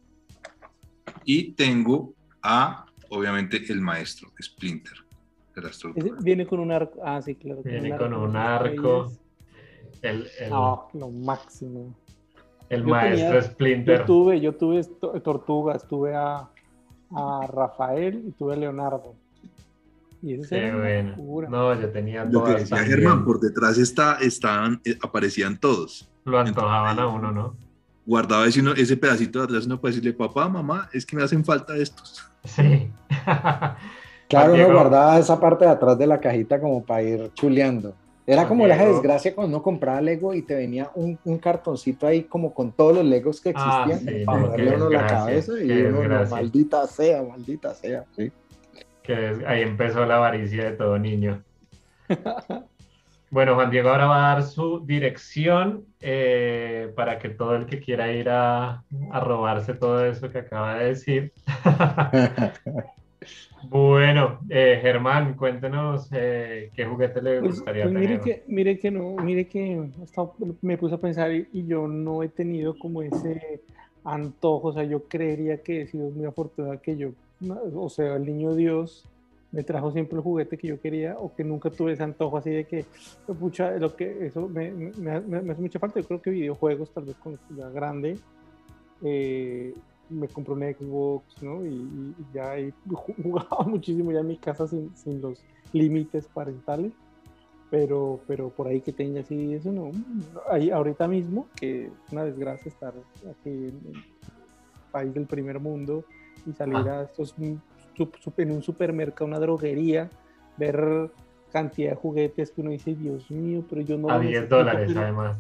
Y 1.25 1.53
tengo 1.53 2.15
a, 2.43 2.87
obviamente, 3.11 3.63
el 3.69 3.81
maestro 3.81 4.31
Splinter 4.41 4.95
de 5.55 5.63
las 5.63 5.79
tortugas. 5.79 6.23
viene 6.23 6.47
con 6.47 6.61
un 6.61 6.73
arco. 6.73 7.01
Ah, 7.05 7.21
sí, 7.23 7.35
claro. 7.35 7.63
Viene 7.63 7.97
con 7.97 8.13
un 8.13 8.37
arco. 8.37 9.07
estrellas. 9.07 9.19
El, 10.03 10.29
el, 10.41 10.51
No, 10.51 10.89
lo 10.95 11.11
máximo. 11.11 11.95
El 12.75 12.83
yo 12.83 12.89
maestro 12.89 13.27
tenía- 13.29 13.43
Splinter. 13.43 13.99
Yo 14.01 14.05
tuve, 14.05 14.41
yo 14.41 14.53
tuve 14.55 14.85
to- 15.01 15.21
tortugas, 15.23 15.87
tuve 15.87 16.15
a, 16.15 16.49
a 17.15 17.47
Rafael 17.53 18.25
y 18.29 18.31
tuve 18.33 18.55
a 18.55 18.57
Leonardo. 18.57 19.15
Y 20.23 20.35
ese 20.35 20.61
Qué 20.61 20.73
bueno. 20.73 21.11
locura. 21.17 21.49
No, 21.49 21.81
yo 21.81 21.89
tenía 21.91 22.25
Lo 22.25 22.45
que 22.45 22.53
todas 22.53 22.71
decía. 22.71 22.79
Germán, 22.85 23.25
por 23.25 23.41
detrás 23.41 23.77
está, 23.79 24.19
estaban, 24.21 24.81
eh, 24.85 24.97
aparecían 25.03 25.59
todos. 25.59 26.09
Lo 26.25 26.39
antojaban 26.39 26.99
a 26.99 27.07
uno, 27.09 27.33
¿no? 27.33 27.57
Guardaba 28.07 28.47
ese, 28.47 28.61
uno- 28.61 28.73
ese 28.75 28.97
pedacito 28.97 29.41
de 29.41 29.45
atrás 29.47 29.67
uno 29.67 29.81
puede 29.81 29.95
decirle, 29.95 30.13
papá, 30.17 30.49
mamá, 30.49 30.89
es 30.93 31.05
que 31.05 31.17
me 31.17 31.23
hacen 31.25 31.45
falta 31.45 31.77
estos. 31.77 32.25
Sí. 32.45 32.91
Claro, 34.29 34.55
uno 34.55 34.73
guardaba 34.73 35.19
esa 35.19 35.39
parte 35.39 35.67
de 35.67 35.73
atrás 35.73 35.99
de 35.99 36.07
la 36.07 36.19
cajita 36.19 36.59
como 36.59 36.83
para 36.83 37.03
ir 37.03 37.31
chuleando. 37.35 37.95
Era 38.27 38.47
como 38.47 38.67
la 38.67 38.77
desgracia 38.77 39.35
cuando 39.35 39.57
uno 39.57 39.63
compraba 39.65 40.01
Lego 40.01 40.33
y 40.35 40.43
te 40.43 40.55
venía 40.55 40.91
un, 40.95 41.19
un 41.25 41.39
cartoncito 41.39 42.07
ahí 42.07 42.23
como 42.23 42.55
con 42.55 42.71
todos 42.73 42.95
los 42.97 43.05
Legos 43.05 43.41
que 43.41 43.53
Ah, 43.57 43.85
existían 43.87 44.19
sí, 44.21 44.25
para 44.25 44.55
qué 44.55 44.63
uno 44.69 44.91
la 44.91 45.07
cabeza 45.07 45.53
y 45.61 45.67
qué 45.67 45.83
uno, 45.85 45.91
no, 45.91 45.99
desgracia. 46.01 46.37
maldita 46.37 46.87
sea, 46.87 47.23
maldita 47.23 47.75
sea. 47.75 48.05
sí. 48.17 48.31
que 49.03 49.31
es- 49.31 49.45
ahí 49.47 49.63
empezó 49.63 50.07
la 50.07 50.17
avaricia 50.17 50.65
de 50.67 50.73
todo 50.77 50.99
niño. 50.99 51.43
Bueno, 53.31 53.55
Juan 53.55 53.71
Diego 53.71 53.89
ahora 53.89 54.05
va 54.09 54.17
a 54.31 54.35
dar 54.35 54.43
su 54.43 54.85
dirección 54.85 55.87
eh, 56.03 56.93
para 56.95 57.19
que 57.19 57.31
todo 57.31 57.57
el 57.57 57.65
que 57.65 57.81
quiera 57.81 58.13
ir 58.13 58.29
a, 58.29 58.85
a 59.11 59.21
robarse 59.21 59.73
todo 59.73 60.05
eso 60.05 60.29
que 60.31 60.41
acaba 60.41 60.75
de 60.75 60.85
decir. 60.89 61.33
Bueno, 63.65 64.41
eh, 64.51 64.79
Germán, 64.83 65.35
cuéntenos 65.37 66.09
eh, 66.13 66.71
qué 66.75 66.85
juguete 66.85 67.23
le 67.23 67.41
Pues, 67.41 67.57
gustaría 67.57 67.85
pues 67.85 67.95
mire 67.95 68.19
tener. 68.19 68.21
que, 68.21 68.45
mire 68.49 68.79
que 68.79 68.91
no, 68.91 69.17
mire 69.17 69.49
que 69.49 69.91
hasta 70.03 70.23
me 70.63 70.77
puse 70.79 70.95
a 70.95 70.99
pensar 70.99 71.33
y, 71.33 71.49
y 71.53 71.67
yo 71.67 71.87
no 71.87 72.23
he 72.23 72.29
tenido 72.29 72.77
como 72.79 73.03
ese 73.03 73.63
antojo, 74.05 74.69
o 74.69 74.73
sea, 74.73 74.83
yo 74.85 75.05
creería 75.07 75.63
que 75.63 75.83
he 75.83 75.87
sido 75.87 76.11
muy 76.11 76.27
afortunada 76.27 76.79
que 76.79 76.97
yo, 76.97 77.11
o 77.75 77.89
sea, 77.89 78.17
el 78.17 78.27
niño 78.27 78.55
Dios 78.55 79.09
me 79.53 79.63
trajo 79.63 79.93
siempre 79.93 80.17
el 80.17 80.23
juguete 80.23 80.57
que 80.59 80.69
yo 80.69 80.81
quería 80.81 81.17
o 81.19 81.35
que 81.35 81.45
nunca 81.45 81.71
tuve 81.71 81.93
ese 81.93 82.03
antojo 82.03 82.37
así 82.39 82.51
de 82.51 82.67
que, 82.67 82.87
pucha, 83.39 83.71
lo 83.73 83.95
que 83.95 84.27
eso 84.27 84.49
me, 84.49 84.71
me- 84.73 85.21
me- 85.21 85.43
me 85.43 85.53
hace 85.53 85.61
mucha 85.63 85.79
falta, 85.79 86.01
yo 86.01 86.07
creo 86.07 86.21
que 86.23 86.31
videojuegos 86.31 86.93
tal 86.93 87.05
vez 87.05 87.17
con 87.17 87.39
ya 87.57 87.69
grande, 87.69 88.19
eh, 89.05 89.75
me 90.13 90.29
compré 90.29 90.55
un 90.55 90.63
Xbox, 90.63 91.43
¿no? 91.43 91.65
Y, 91.65 91.71
y 91.71 92.15
ya 92.33 92.57
ju- 92.59 93.15
jugaba 93.23 93.65
muchísimo 93.67 94.13
ya 94.13 94.21
en 94.21 94.27
mi 94.29 94.37
casa 94.39 94.67
sin, 94.67 94.95
sin 94.97 95.21
los 95.21 95.43
límites 95.73 96.29
parentales, 96.29 96.93
pero, 97.71 98.21
pero 98.27 98.51
por 98.51 98.69
ahí 98.69 98.81
que 98.81 98.93
tenga 98.93 99.21
así, 99.21 99.55
eso 99.55 99.73
no. 99.73 99.93
Ahí, 100.51 100.71
ahorita 100.71 101.09
mismo, 101.09 101.49
que 101.57 101.87
es 101.87 101.93
una 102.13 102.25
desgracia 102.25 102.69
estar 102.69 102.95
aquí 103.31 103.49
en 103.49 103.81
el 103.87 104.05
país 104.91 105.15
del 105.15 105.27
primer 105.27 105.59
mundo 105.59 106.05
y 106.47 106.53
salir 106.53 106.89
a 106.89 107.03
estos, 107.05 107.35
en 107.39 108.51
un 108.51 108.63
supermercado, 108.63 109.27
una 109.27 109.39
droguería, 109.39 110.11
ver 110.59 111.11
cantidad 111.51 111.91
de 111.91 111.97
juguetes 111.97 112.51
que 112.51 112.61
uno 112.61 112.71
dice, 112.71 112.95
Dios 112.95 113.31
mío, 113.31 113.65
pero 113.69 113.81
yo 113.83 113.97
no 113.99 114.09
A 114.11 114.15
lo 114.17 114.21
10 114.21 114.33
necesito, 114.33 114.57
dólares, 114.57 114.93
además. 114.97 115.39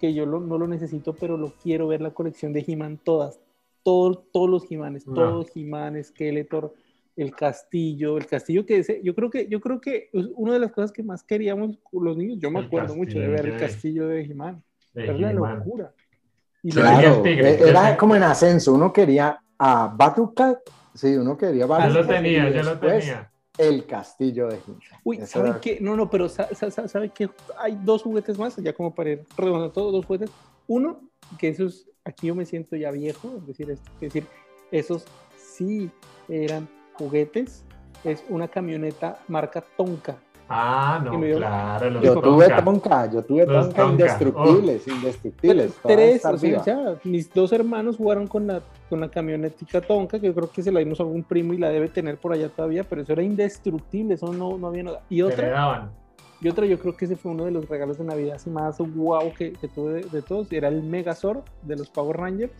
que 0.00 0.12
yo 0.14 0.26
lo- 0.26 0.40
no 0.40 0.58
lo 0.58 0.66
necesito, 0.68 1.14
pero 1.14 1.36
lo 1.36 1.52
quiero 1.62 1.86
ver 1.88 2.00
la 2.00 2.10
colección 2.12 2.52
de 2.52 2.64
He-Man 2.66 2.98
todas, 3.02 3.40
todo- 3.82 4.24
todos 4.32 4.48
los 4.50 4.70
He-Manes, 4.70 5.06
No. 5.06 5.14
todos 5.14 5.46
He-Man, 5.54 6.02
Skeletor, 6.02 6.74
el 7.16 7.34
castillo, 7.34 8.16
el 8.16 8.26
castillo 8.26 8.64
que 8.64 8.78
ese, 8.78 9.00
yo 9.02 9.14
creo 9.14 9.28
que 9.28 9.46
yo 9.48 9.60
creo 9.60 9.80
que 9.80 10.08
es 10.12 10.26
una 10.34 10.54
de 10.54 10.60
las 10.60 10.72
cosas 10.72 10.92
que 10.92 11.02
más 11.02 11.22
queríamos 11.22 11.78
los 11.92 12.16
niños, 12.16 12.38
yo 12.38 12.50
me 12.50 12.60
El 12.60 12.66
acuerdo 12.66 12.94
mucho 12.96 13.18
de 13.18 13.28
ver 13.28 13.46
el 13.46 13.58
castillo 13.58 14.06
de- 14.08 14.24
de 14.24 15.04
era 15.04 15.14
una 15.14 15.32
locura. 15.32 15.92
Y 16.62 16.70
Claro. 16.70 17.22
tigre, 17.22 17.54
eh, 17.54 17.56
yo 17.60 17.66
era 17.66 17.96
como 17.96 18.14
en 18.14 18.22
ascenso. 18.22 18.72
Uno 18.72 18.92
quería 18.92 19.38
a 19.58 19.88
Battlecat, 19.96 20.60
sí, 20.94 21.14
uno 21.16 21.36
quería 21.36 21.62
Yo 21.62 21.68
Battlecat. 21.68 22.02
lo 22.02 22.06
tenía, 22.14 22.50
yo 22.50 22.62
lo 22.62 22.78
tenía. 22.78 23.28
El 23.58 23.84
castillo 23.84 24.46
de 24.48 24.54
He-Man. 24.56 24.80
Uy, 25.04 25.16
¿saben 25.26 25.50
era- 25.52 25.60
qué? 25.60 25.78
No, 25.80 25.94
no, 25.96 26.08
pero 26.08 26.28
sa- 26.28 26.48
sa- 26.54 26.70
sa- 26.70 26.88
¿saben 26.88 27.10
qué? 27.14 27.28
Hay 27.58 27.78
dos 27.84 28.02
juguetes 28.02 28.38
más, 28.38 28.56
ya 28.56 28.72
como 28.72 28.94
para 28.94 29.10
ir 29.10 29.24
redondeando 29.36 29.72
todo, 29.72 29.92
dos 29.92 30.06
juguetes. 30.06 30.30
Uno, 30.66 31.00
que 31.38 31.48
esos, 31.48 31.86
aquí 32.04 32.28
yo 32.28 32.34
me 32.34 32.44
siento 32.44 32.76
ya 32.76 32.90
viejo, 32.90 33.36
es 33.38 33.46
decir, 33.46 33.70
esto, 33.70 33.90
es 33.96 34.00
decir, 34.00 34.26
esos 34.70 35.04
sí 35.36 35.90
eran 36.28 36.68
juguetes, 36.94 37.64
es 38.04 38.24
una 38.28 38.48
camioneta 38.48 39.18
marca 39.28 39.62
Tonka. 39.76 40.16
Ah, 40.48 41.00
no, 41.02 41.18
dio- 41.18 41.36
claro. 41.38 41.88
los 41.90 42.02
Yo 42.02 42.20
tuve 42.20 42.48
Tonka. 42.50 43.10
Yo 43.10 43.22
tuve 43.24 43.46
Los 43.46 43.66
Tonka 43.66 43.82
Tonka, 43.82 43.92
indestructibles, 43.92 44.86
indestructibles. 44.88 45.72
todas 45.76 45.96
Tres, 45.96 46.16
están 46.16 46.34
o 46.34 46.38
sea, 46.38 46.48
vivas. 46.50 46.66
ya, 46.66 46.96
mis 47.04 47.32
dos 47.32 47.52
hermanos 47.52 47.96
jugaron 47.96 48.26
con 48.26 48.46
la, 48.48 48.60
con 48.90 49.00
la 49.00 49.08
camionetica 49.08 49.80
Tonka, 49.80 50.18
que 50.18 50.26
yo 50.26 50.34
creo 50.34 50.50
que 50.50 50.62
se 50.62 50.70
la 50.72 50.80
dimos 50.80 51.00
a 51.00 51.04
algún 51.04 51.22
primo 51.22 51.54
y 51.54 51.58
la 51.58 51.70
debe 51.70 51.88
tener 51.88 52.18
por 52.18 52.32
allá 52.34 52.48
todavía, 52.50 52.84
pero 52.84 53.00
eso 53.02 53.12
era 53.14 53.22
indestructible, 53.22 54.14
eso 54.14 54.30
no, 54.32 54.58
no 54.58 54.66
había 54.66 54.82
nada. 54.82 55.02
Y 55.08 55.16
Se 55.18 55.22
le 55.28 55.32
otra, 55.32 55.48
daban. 55.50 55.92
Y 56.42 56.48
otra, 56.48 56.66
yo 56.66 56.78
creo 56.78 56.96
que 56.96 57.04
ese 57.04 57.16
fue 57.16 57.30
uno 57.32 57.44
de 57.44 57.52
los 57.52 57.68
regalos 57.68 57.98
de 57.98 58.04
Navidad 58.04 58.34
así 58.36 58.50
más 58.50 58.78
guau 58.78 59.32
que, 59.32 59.52
que 59.52 59.68
tuve 59.68 59.94
de, 59.94 60.02
de 60.02 60.22
todos. 60.22 60.50
Era 60.52 60.68
el 60.68 60.82
Megazord 60.82 61.42
de 61.62 61.76
los 61.76 61.88
Power 61.88 62.16
Rangers, 62.16 62.52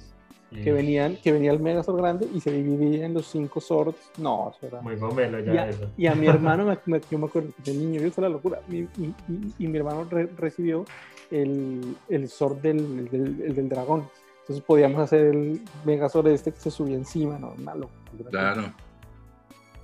Y 0.52 0.62
que 0.62 0.72
venían, 0.72 1.16
que 1.16 1.32
venía 1.32 1.50
el 1.50 1.58
Megazord 1.60 1.96
grande 1.96 2.28
y 2.32 2.40
se 2.40 2.52
dividía 2.52 3.06
en 3.06 3.14
los 3.14 3.26
cinco 3.26 3.60
Zords. 3.60 3.96
No, 4.18 4.52
eso 4.56 4.66
era. 4.68 4.80
Muy 4.82 4.96
gomelo 4.96 5.40
Y 5.40 5.44
ya 5.46 5.62
a, 5.62 5.68
eso. 5.70 5.90
y 5.96 6.06
a 6.06 6.14
mi 6.14 6.26
hermano, 6.28 6.64
me, 6.66 6.78
me- 6.86 7.00
yo 7.10 7.18
me 7.18 7.26
acuerdo 7.26 7.48
que 7.64 7.72
de 7.72 7.76
niño, 7.78 8.00
yo 8.00 8.10
fue 8.12 8.22
la 8.22 8.28
locura. 8.28 8.60
Y, 8.70 8.76
y- 8.76 9.14
y- 9.28 9.54
y 9.58 9.66
mi 9.66 9.78
hermano 9.78 10.04
re- 10.10 10.28
recibió 10.38 10.84
el, 11.30 11.96
el 12.08 12.28
Zord 12.28 12.58
del, 12.58 13.08
del, 13.10 13.42
el 13.42 13.54
del 13.54 13.68
dragón. 13.68 14.04
Entonces 14.42 14.64
podíamos 14.64 15.00
hacer 15.00 15.26
el 15.26 15.62
Megazord 15.84 16.28
este 16.28 16.52
que 16.52 16.58
se 16.60 16.70
subía 16.70 16.96
encima, 16.96 17.38
¿no? 17.38 17.54
Una 17.58 17.74
locura. 17.74 18.30
Claro. 18.30 18.72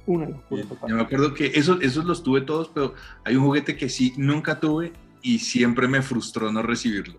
Una 0.09 0.27
locura. 0.27 0.63
Yo 0.89 0.95
me 0.97 1.03
acuerdo 1.03 1.35
que 1.35 1.47
esos, 1.55 1.81
esos 1.83 2.05
los 2.05 2.23
tuve 2.23 2.41
todos, 2.41 2.69
pero 2.75 2.95
hay 3.25 3.37
un 3.37 3.45
juguete 3.45 3.77
que 3.77 3.89
sí 3.89 4.15
nunca 4.17 4.59
tuve 4.59 4.93
y 5.23 5.39
siempre 5.39 5.87
me 5.87 6.01
frustró 6.03 6.51
no 6.51 6.63
recibirlo. 6.63 7.19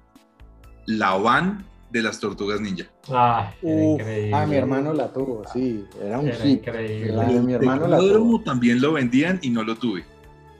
La 0.87 1.15
van 1.15 1.65
de 1.91 2.01
las 2.01 2.19
tortugas 2.19 2.59
ninja. 2.61 2.85
Era 3.07 3.53
Uf. 3.61 3.99
increíble. 4.01 4.31
Ah, 4.33 4.45
mi 4.45 4.55
hermano 4.55 4.93
la 4.93 5.11
tuvo, 5.13 5.43
sí, 5.53 5.85
era 6.03 6.19
un 6.19 6.27
Era 6.27 6.37
hit. 6.37 6.59
increíble. 6.59 7.11
La 7.13 7.25
de 7.25 7.39
mi 7.41 7.53
hermano 7.53 7.87
la 7.87 7.97
tuvo. 7.99 8.41
también 8.41 8.81
lo 8.81 8.93
vendían 8.93 9.39
y 9.41 9.49
no 9.49 9.63
lo 9.63 9.75
tuve. 9.75 10.03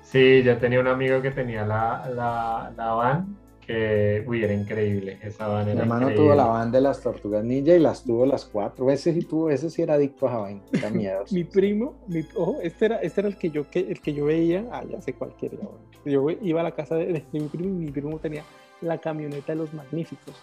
Sí, 0.04 0.42
yo 0.44 0.58
tenía 0.58 0.80
un 0.80 0.88
amigo 0.88 1.22
que 1.22 1.32
tenía 1.32 1.65
la, 1.65 2.10
la, 2.15 2.72
la 2.76 2.92
van, 2.94 3.38
que, 3.69 4.23
uy, 4.25 4.43
era 4.43 4.51
increíble. 4.51 5.19
Esa 5.21 5.47
van 5.47 5.65
Mi 5.67 5.71
hermano 5.73 6.05
increíble. 6.10 6.15
tuvo 6.25 6.36
la 6.36 6.45
banda 6.45 6.79
de 6.79 6.82
las 6.82 7.01
tortugas 7.01 7.43
ninja 7.43 7.75
y 7.75 7.79
las 7.79 8.03
tuvo 8.03 8.25
las 8.25 8.45
cuatro. 8.45 8.89
Ese 8.89 9.13
sí 9.13 9.21
tuvo, 9.21 9.51
ese 9.51 9.69
sí 9.69 9.84
era 9.84 9.93
adicto 9.93 10.27
a 10.27 10.39
vaina, 10.39 10.63
miedoso. 10.91 11.36
Mi 11.36 11.43
primo, 11.43 11.93
mi, 12.08 12.25
ojo, 12.36 12.58
este 12.63 12.86
era, 12.86 12.95
este 12.97 13.21
era 13.21 13.27
el 13.29 13.38
que 13.38 13.51
yo 13.51 13.69
que, 13.69 13.82
el 13.82 14.01
que 14.01 14.15
yo 14.15 14.25
veía, 14.25 14.65
ah, 14.71 14.84
ya 14.89 14.99
sé 15.03 15.13
cuál 15.13 15.36
quería. 15.39 15.60
bueno. 15.62 15.77
Yo 16.03 16.27
iba 16.41 16.62
a 16.62 16.63
la 16.63 16.71
casa 16.71 16.95
de, 16.95 17.05
de 17.13 17.23
mi 17.32 17.47
primo 17.47 17.65
y 17.79 17.86
mi 17.86 17.91
primo 17.91 18.17
tenía 18.17 18.43
la 18.82 18.97
camioneta 18.97 19.51
de 19.53 19.60
los 19.60 19.71
magníficos. 19.71 20.34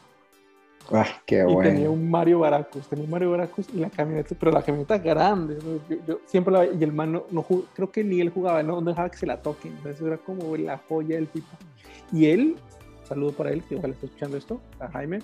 Ah, 0.93 1.05
qué 1.27 1.39
Y 1.39 1.47
tenía 1.47 1.89
bueno. 1.89 1.91
un 1.91 2.09
Mario 2.09 2.39
Baracus, 2.39 2.87
tenía 2.87 3.05
un 3.07 3.11
Mario 3.11 3.33
Baracus 3.33 3.67
y 3.75 3.79
la 3.79 3.91
camioneta, 3.91 4.37
pero 4.39 4.53
la 4.53 4.63
camioneta 4.63 4.99
grande. 4.99 5.57
¿no? 5.65 5.81
Yo, 5.91 5.97
yo 6.07 6.21
siempre 6.27 6.53
la 6.53 6.61
veía, 6.61 6.75
y 6.75 6.85
el 6.85 6.93
man 6.93 7.11
no, 7.11 7.25
no 7.33 7.45
creo 7.75 7.91
que 7.91 8.05
ni 8.05 8.21
él 8.21 8.31
jugaba, 8.31 8.63
no, 8.63 8.81
no 8.81 8.91
dejaba 8.91 9.11
que 9.11 9.17
se 9.17 9.27
la 9.27 9.43
toquen. 9.43 9.73
Entonces 9.79 10.01
era 10.01 10.17
como 10.19 10.57
la 10.57 10.79
joya 10.89 11.17
del 11.17 11.27
tipo. 11.27 11.49
Y 12.13 12.27
él, 12.27 12.55
saludo 13.07 13.33
para 13.33 13.51
él, 13.51 13.63
que 13.63 13.77
ojalá 13.77 13.95
esté 13.95 14.07
escuchando 14.07 14.37
esto, 14.37 14.61
a 14.81 14.89
Jaime. 14.89 15.21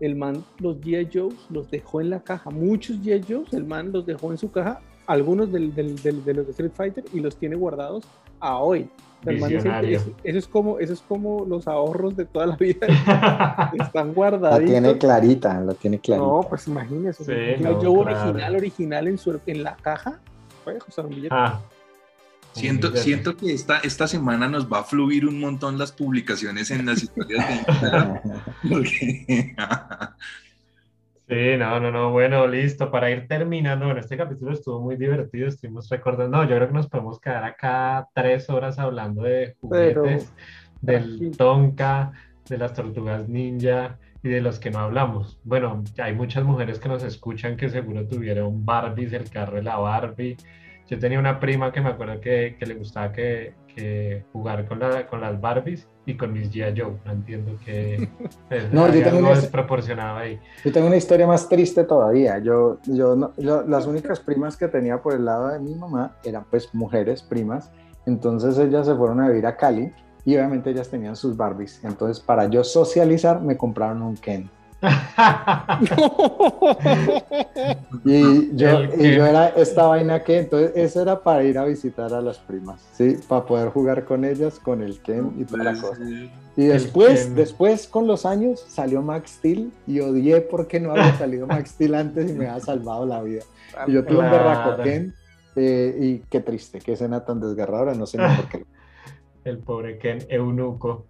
El 0.00 0.16
man, 0.16 0.44
los 0.58 0.76
G.I. 0.80 1.08
Joes 1.12 1.34
los 1.50 1.70
dejó 1.70 2.00
en 2.00 2.10
la 2.10 2.20
caja. 2.20 2.50
Muchos 2.50 2.96
G.I. 3.00 3.22
Joes, 3.32 3.52
el 3.54 3.64
man 3.64 3.92
los 3.92 4.04
dejó 4.06 4.30
en 4.32 4.38
su 4.38 4.50
caja, 4.50 4.80
algunos 5.06 5.52
del, 5.52 5.74
del- 5.74 6.00
del- 6.02 6.24
de 6.24 6.34
los 6.34 6.46
de 6.46 6.50
Street 6.52 6.72
Fighter, 6.74 7.04
y 7.12 7.20
los 7.20 7.36
tiene 7.36 7.56
guardados 7.56 8.04
a 8.40 8.58
hoy. 8.58 8.88
El 9.24 9.38
man 9.40 9.48
dice 9.48 9.70
que 9.80 9.94
eso, 9.94 10.10
eso 10.22 10.38
es 10.38 10.46
como, 10.46 10.78
eso 10.80 10.92
es 10.92 11.00
como 11.00 11.46
los 11.46 11.66
ahorros 11.66 12.14
de 12.14 12.26
toda 12.26 12.44
la 12.46 12.56
vida. 12.56 12.86
Están 13.78 14.08
La 14.08 14.12
guardaditos. 14.12 14.70
tiene 14.70 14.98
clarita, 14.98 15.60
la 15.60 15.72
tiene 15.74 15.98
clarita. 15.98 16.26
No, 16.26 16.46
pues 16.46 16.66
imagínese. 16.66 17.24
Sí, 17.24 17.62
no, 17.62 17.74
Joe 17.80 18.02
claro. 18.02 18.20
original, 18.28 18.56
original 18.56 19.08
en, 19.08 19.16
su, 19.16 19.40
en 19.46 19.62
la 19.62 19.76
caja, 19.76 20.20
un 20.98 21.08
billete. 21.08 21.28
Ah, 21.30 21.58
Siento, 22.54 22.96
siento 22.96 23.36
que 23.36 23.52
esta, 23.52 23.78
esta 23.78 24.06
semana 24.06 24.48
nos 24.48 24.70
va 24.72 24.80
a 24.80 24.84
fluir 24.84 25.26
un 25.26 25.40
montón 25.40 25.76
las 25.78 25.92
publicaciones 25.92 26.70
en 26.70 26.86
las 26.86 27.02
historias 27.02 27.48
de 27.48 27.54
Instagram. 27.56 28.20
porque- 28.70 29.54
Sí, 31.26 31.56
no, 31.58 31.80
no, 31.80 31.90
no, 31.90 32.10
bueno, 32.12 32.46
listo, 32.46 32.90
para 32.90 33.10
ir 33.10 33.26
terminando, 33.26 33.86
bueno, 33.86 33.98
este 34.00 34.16
capítulo 34.16 34.52
estuvo 34.52 34.80
muy 34.82 34.96
divertido, 34.96 35.48
estuvimos 35.48 35.88
recordando, 35.88 36.36
no, 36.36 36.42
yo 36.44 36.54
creo 36.54 36.68
que 36.68 36.74
nos 36.74 36.86
podemos 36.86 37.18
quedar 37.18 37.44
acá 37.44 38.06
tres 38.14 38.50
horas 38.50 38.78
hablando 38.78 39.22
de 39.22 39.56
Pero, 39.70 40.02
juguetes, 40.02 40.30
del 40.82 41.02
tranquilo. 41.04 41.30
Tonka, 41.38 42.12
de 42.46 42.58
las 42.58 42.74
tortugas 42.74 43.26
ninja 43.26 43.98
y 44.22 44.28
de 44.28 44.42
los 44.42 44.58
que 44.58 44.70
no 44.70 44.80
hablamos. 44.80 45.40
Bueno, 45.44 45.82
hay 45.96 46.14
muchas 46.14 46.44
mujeres 46.44 46.78
que 46.78 46.90
nos 46.90 47.02
escuchan 47.02 47.56
que 47.56 47.70
seguro 47.70 48.06
tuvieron 48.06 48.62
Barbies, 48.66 49.14
el 49.14 49.30
carro 49.30 49.56
de 49.56 49.62
la 49.62 49.76
Barbie. 49.78 50.36
Yo 50.88 50.98
tenía 50.98 51.18
una 51.18 51.40
prima 51.40 51.72
que 51.72 51.80
me 51.80 51.88
acuerdo 51.90 52.20
que, 52.20 52.56
que 52.58 52.66
le 52.66 52.74
gustaba 52.74 53.10
que, 53.12 53.54
que 53.74 54.24
jugar 54.32 54.66
con, 54.66 54.78
la, 54.80 55.06
con 55.06 55.20
las 55.20 55.40
Barbies 55.40 55.88
y 56.06 56.14
con 56.16 56.32
mis 56.32 56.50
G.I. 56.52 56.78
Joe. 56.78 56.92
No 57.06 57.12
entiendo 57.12 57.52
que 57.64 58.06
No, 58.72 58.86
yo 58.88 58.92
tengo 59.02 59.08
algo 59.16 59.18
una- 59.30 59.40
desproporcionado 59.40 60.18
ahí. 60.18 60.38
Yo 60.64 60.72
tengo 60.72 60.86
una 60.88 60.96
historia 60.96 61.26
más 61.26 61.48
triste 61.48 61.84
todavía. 61.84 62.38
Yo, 62.38 62.78
yo, 62.86 63.16
no- 63.16 63.32
yo- 63.38 63.62
las 63.62 63.86
únicas 63.86 64.20
primas 64.20 64.56
que 64.58 64.68
tenía 64.68 65.00
por 65.00 65.14
el 65.14 65.24
lado 65.24 65.48
de 65.48 65.58
mi 65.58 65.74
mamá 65.74 66.16
eran 66.24 66.44
pues 66.50 66.74
mujeres, 66.74 67.22
primas. 67.22 67.70
Entonces 68.06 68.58
ellas 68.58 68.86
se 68.86 68.94
fueron 68.94 69.20
a 69.22 69.28
vivir 69.28 69.46
a 69.46 69.56
Cali 69.56 69.90
y 70.26 70.36
obviamente 70.36 70.68
ellas 70.70 70.90
tenían 70.90 71.16
sus 71.16 71.34
Barbies. 71.36 71.82
Entonces 71.82 72.22
para 72.22 72.44
yo 72.46 72.62
socializar 72.62 73.40
me 73.40 73.56
compraron 73.56 74.02
un 74.02 74.16
Ken. 74.16 74.50
Y 78.04 78.56
yo, 78.56 78.84
y 78.98 79.14
yo 79.14 79.24
era 79.24 79.48
esta 79.48 79.86
vaina 79.86 80.22
que, 80.22 80.40
entonces 80.40 80.72
eso 80.74 81.00
era 81.00 81.22
para 81.22 81.42
ir 81.44 81.56
a 81.56 81.64
visitar 81.64 82.12
a 82.12 82.20
las 82.20 82.38
primas, 82.38 82.86
¿sí? 82.92 83.16
Para 83.26 83.46
poder 83.46 83.70
jugar 83.70 84.04
con 84.04 84.24
ellas, 84.24 84.58
con 84.58 84.82
el 84.82 85.00
Ken 85.00 85.32
y 85.38 85.44
toda 85.44 85.64
la 85.64 85.80
cosa. 85.80 86.02
Y 86.56 86.66
después, 86.66 87.34
después 87.34 87.88
con 87.88 88.06
los 88.06 88.26
años 88.26 88.64
salió 88.68 89.02
Max 89.02 89.36
Steel 89.38 89.72
y 89.86 90.00
odié 90.00 90.42
porque 90.42 90.80
no 90.80 90.90
había 90.90 91.14
salido 91.18 91.46
Max 91.46 91.70
Steel 91.70 91.94
antes 91.94 92.30
y 92.30 92.34
me 92.34 92.48
había 92.48 92.62
salvado 92.62 93.06
la 93.06 93.22
vida. 93.22 93.42
Y 93.86 93.92
yo 93.92 94.04
tuve 94.04 94.18
un 94.18 94.30
berraco 94.30 94.82
Ken 94.82 95.14
eh, 95.56 95.96
y 95.98 96.18
qué 96.30 96.40
triste, 96.40 96.80
qué 96.80 96.92
escena 96.92 97.24
tan 97.24 97.40
desgarradora, 97.40 97.94
no 97.94 98.06
sé 98.06 98.18
ni 98.18 98.36
por 98.36 98.48
qué. 98.48 98.66
El 99.44 99.58
pobre 99.58 99.98
Ken 99.98 100.18
eunuco. 100.28 101.06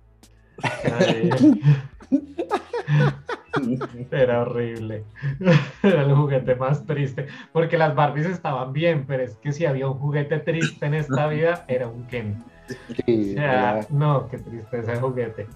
Era 4.10 4.42
horrible. 4.42 5.04
Era 5.82 6.02
el 6.02 6.14
juguete 6.14 6.54
más 6.56 6.84
triste. 6.86 7.26
Porque 7.52 7.76
las 7.78 7.94
Barbies 7.94 8.26
estaban 8.26 8.72
bien, 8.72 9.04
pero 9.06 9.22
es 9.22 9.36
que 9.36 9.52
si 9.52 9.64
había 9.66 9.88
un 9.88 9.98
juguete 9.98 10.38
triste 10.40 10.86
en 10.86 10.94
esta 10.94 11.26
vida, 11.26 11.64
era 11.68 11.88
un 11.88 12.04
Ken. 12.06 12.42
Sí, 13.06 13.32
O 13.32 13.34
sea, 13.34 13.78
era- 13.78 13.86
no, 13.90 14.28
qué 14.28 14.38
tristeza 14.38 14.92
ese 14.92 15.00
juguete. 15.00 15.46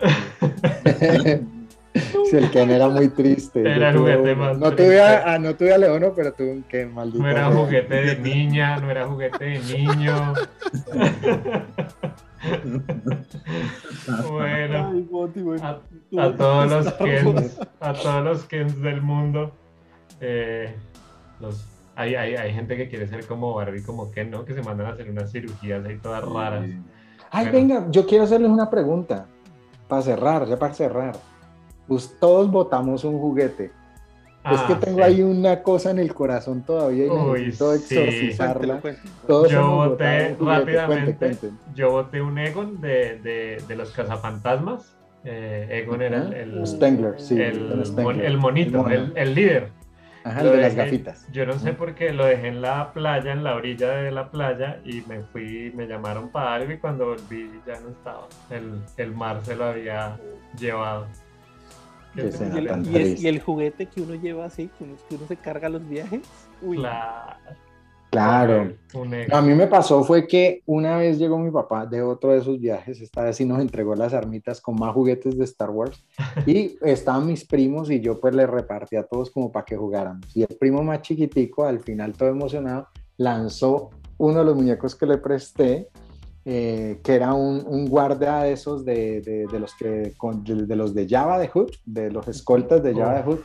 Sí, 1.92 2.36
el 2.36 2.48
Ken 2.52 2.70
era 2.70 2.86
muy 2.88 3.08
triste. 3.08 3.60
Era 3.68 3.90
el 3.90 3.98
juguete 3.98 4.36
más 4.36 4.56
no 4.58 4.66
triste. 4.70 4.84
tuve 4.84 5.00
a, 5.02 5.34
a- 5.34 5.38
no 5.40 5.56
tuve 5.56 5.74
a 5.74 5.78
Leono, 5.78 6.12
pero 6.14 6.32
tuve 6.32 6.52
un 6.52 6.62
Ken, 6.62 6.94
maldito. 6.94 7.18
No 7.20 7.28
era 7.28 7.46
juguete 7.50 7.94
de 7.94 8.16
niña, 8.16 8.76
no 8.76 8.88
era 8.92 9.06
juguete 9.08 9.44
de 9.44 9.58
niño. 9.58 10.34
Bueno. 14.30 14.90
Ay, 14.92 15.08
Boti, 15.10 15.40
bueno. 15.42 15.66
A, 16.18 16.36
todos 16.36 16.70
los. 16.70 16.92
Kens, 16.94 17.60
a 17.80 17.92
todos 17.92 18.24
los 18.24 18.44
Kens 18.44 18.80
del 18.80 19.02
mundo. 19.02 19.52
eh, 20.20 20.74
los, 21.40 21.66
hay, 21.96 22.14
hay, 22.14 22.34
hay 22.34 22.52
gente 22.52 22.76
que 22.76 22.88
quiere 22.88 23.06
ser 23.08 23.26
como 23.26 23.54
Barbie, 23.54 23.82
como 23.82 24.10
Ken, 24.10 24.30
¿no? 24.30 24.44
Que 24.44 24.54
se 24.54 24.62
mandan 24.62 24.86
a 24.86 24.90
hacer 24.90 25.10
unas 25.10 25.30
cirugías 25.32 25.84
ahí 25.84 25.98
todas 25.98 26.24
raras. 26.24 26.64
Ay, 27.30 27.46
Bueno. 27.46 27.52
venga, 27.52 27.86
yo 27.90 28.06
quiero 28.06 28.24
hacerles 28.24 28.50
una 28.50 28.70
pregunta. 28.70 29.26
Para 29.88 30.02
cerrar, 30.02 30.46
ya 30.46 30.56
para 30.58 30.72
cerrar. 30.74 31.16
Pues 31.88 32.16
todos 32.20 32.50
votamos 32.50 33.04
un 33.04 33.18
juguete. 33.18 33.72
Es 34.44 34.60
que 34.62 34.72
Ah, 34.72 34.80
tengo 34.80 34.96
sí. 34.98 35.02
ahí 35.02 35.22
una 35.22 35.62
cosa 35.62 35.90
en 35.90 35.98
el 35.98 36.14
corazón 36.14 36.62
todavía 36.62 37.06
y 37.06 37.08
Uy, 37.10 37.40
necesito 37.40 37.74
exorcizarla. 37.74 38.80
Todos 39.26 39.50
Yo 39.50 39.70
voté 39.70 40.36
rápidamente. 40.40 41.16
Cuente, 41.16 41.36
cuente. 41.38 41.50
Yo 41.74 41.90
voté 41.90 42.22
un 42.22 42.38
Egon 42.38 42.80
de, 42.80 43.18
de, 43.20 43.62
de 43.68 43.76
los 43.76 43.90
cazafantasmas. 43.92 44.96
Eh, 45.24 45.82
Egon 45.84 46.00
era 46.00 46.22
el, 46.28 46.32
el, 46.58 46.66
Spengler, 46.66 47.20
sí. 47.20 47.40
el, 47.40 47.84
Spengler. 47.84 48.36
monito, 48.38 48.68
El 48.70 48.76
mono. 48.78 48.90
el, 48.94 49.12
el 49.16 49.34
líder. 49.34 49.68
Ajá, 50.22 50.42
Lo 50.42 50.50
el 50.50 50.56
de 50.56 50.62
las 50.62 50.74
gafitas. 50.74 51.26
Yo 51.32 51.46
no 51.46 51.58
sé 51.58 51.72
por 51.72 51.94
qué 51.94 52.12
lo 52.12 52.26
dejé 52.26 52.48
en 52.48 52.60
la 52.60 52.92
playa, 52.92 53.32
en 53.32 53.42
la 53.42 53.54
orilla 53.54 53.88
de 53.90 54.10
la 54.10 54.30
playa, 54.30 54.78
y 54.84 55.02
me 55.08 55.20
fui, 55.20 55.72
me 55.74 55.86
llamaron 55.86 56.28
para 56.30 56.54
algo 56.54 56.72
y 56.72 56.78
cuando 56.78 57.06
volví 57.06 57.50
ya 57.66 57.80
no 57.80 57.88
estaba. 57.90 58.26
El, 58.50 58.80
el 58.98 59.14
mar 59.14 59.40
se 59.42 59.56
lo 59.56 59.64
había 59.64 60.18
llevado. 60.58 61.06
Y 62.16 62.20
el, 62.96 63.18
y 63.18 63.28
y 63.28 63.38
juguete 63.38 63.86
que 63.86 64.00
uno 64.00 64.14
lleva 64.14 64.44
así, 64.44 64.68
que 64.76 64.84
uno, 64.84 64.94
que 65.08 65.14
uno 65.14 65.26
se 65.26 65.36
carga 65.36 65.68
los 65.68 65.88
viajes. 65.88 66.22
Uy, 66.62 66.78
Claro. 66.78 67.36
Claro. 68.10 68.72
No, 68.92 69.36
a 69.36 69.40
mí 69.40 69.54
me 69.54 69.68
pasó 69.68 70.02
fue 70.02 70.26
que 70.26 70.62
una 70.66 70.96
vez 70.96 71.16
llegó 71.16 71.38
mi 71.38 71.52
papá 71.52 71.86
de 71.86 72.02
otro 72.02 72.32
de 72.32 72.38
esos 72.38 72.58
viajes, 72.58 73.00
esta 73.00 73.22
vez 73.22 73.36
sí 73.36 73.44
nos 73.44 73.60
entregó 73.60 73.94
las 73.94 74.12
armitas 74.12 74.60
con 74.60 74.74
más 74.74 74.92
juguetes 74.92 75.38
de 75.38 75.44
Star 75.44 75.70
Wars 75.70 76.04
y 76.46 76.76
estaban 76.82 77.26
mis 77.26 77.44
primos 77.44 77.88
y 77.88 78.00
yo 78.00 78.18
pues 78.18 78.34
les 78.34 78.50
repartí 78.50 78.96
a 78.96 79.04
todos 79.04 79.30
como 79.30 79.52
para 79.52 79.64
que 79.64 79.76
jugáramos. 79.76 80.36
Y 80.36 80.42
el 80.42 80.56
primo 80.58 80.82
más 80.82 81.02
chiquitico, 81.02 81.64
al 81.64 81.78
final 81.78 82.12
todo 82.14 82.30
emocionado, 82.30 82.88
lanzó 83.16 83.90
uno 84.18 84.40
de 84.40 84.44
los 84.44 84.56
muñecos 84.56 84.96
que 84.96 85.06
le 85.06 85.18
presté, 85.18 85.88
eh, 86.44 87.00
que 87.04 87.14
era 87.14 87.34
un, 87.34 87.62
un 87.66 87.86
guarda 87.86 88.44
de 88.44 88.52
esos 88.52 88.84
de, 88.84 89.20
de- 89.20 89.46
de 89.46 89.60
los 89.60 89.74
que 89.74 90.14
con- 90.16 90.42
de, 90.44 90.66
de 90.66 90.76
los 90.76 90.94
de 90.94 91.06
Java 91.08 91.38
de 91.38 91.48
Hood, 91.48 91.70
de 91.84 92.10
los 92.10 92.26
escoltas 92.28 92.82
de 92.82 92.94
Java 92.94 93.14
de 93.16 93.22
Hood, 93.24 93.38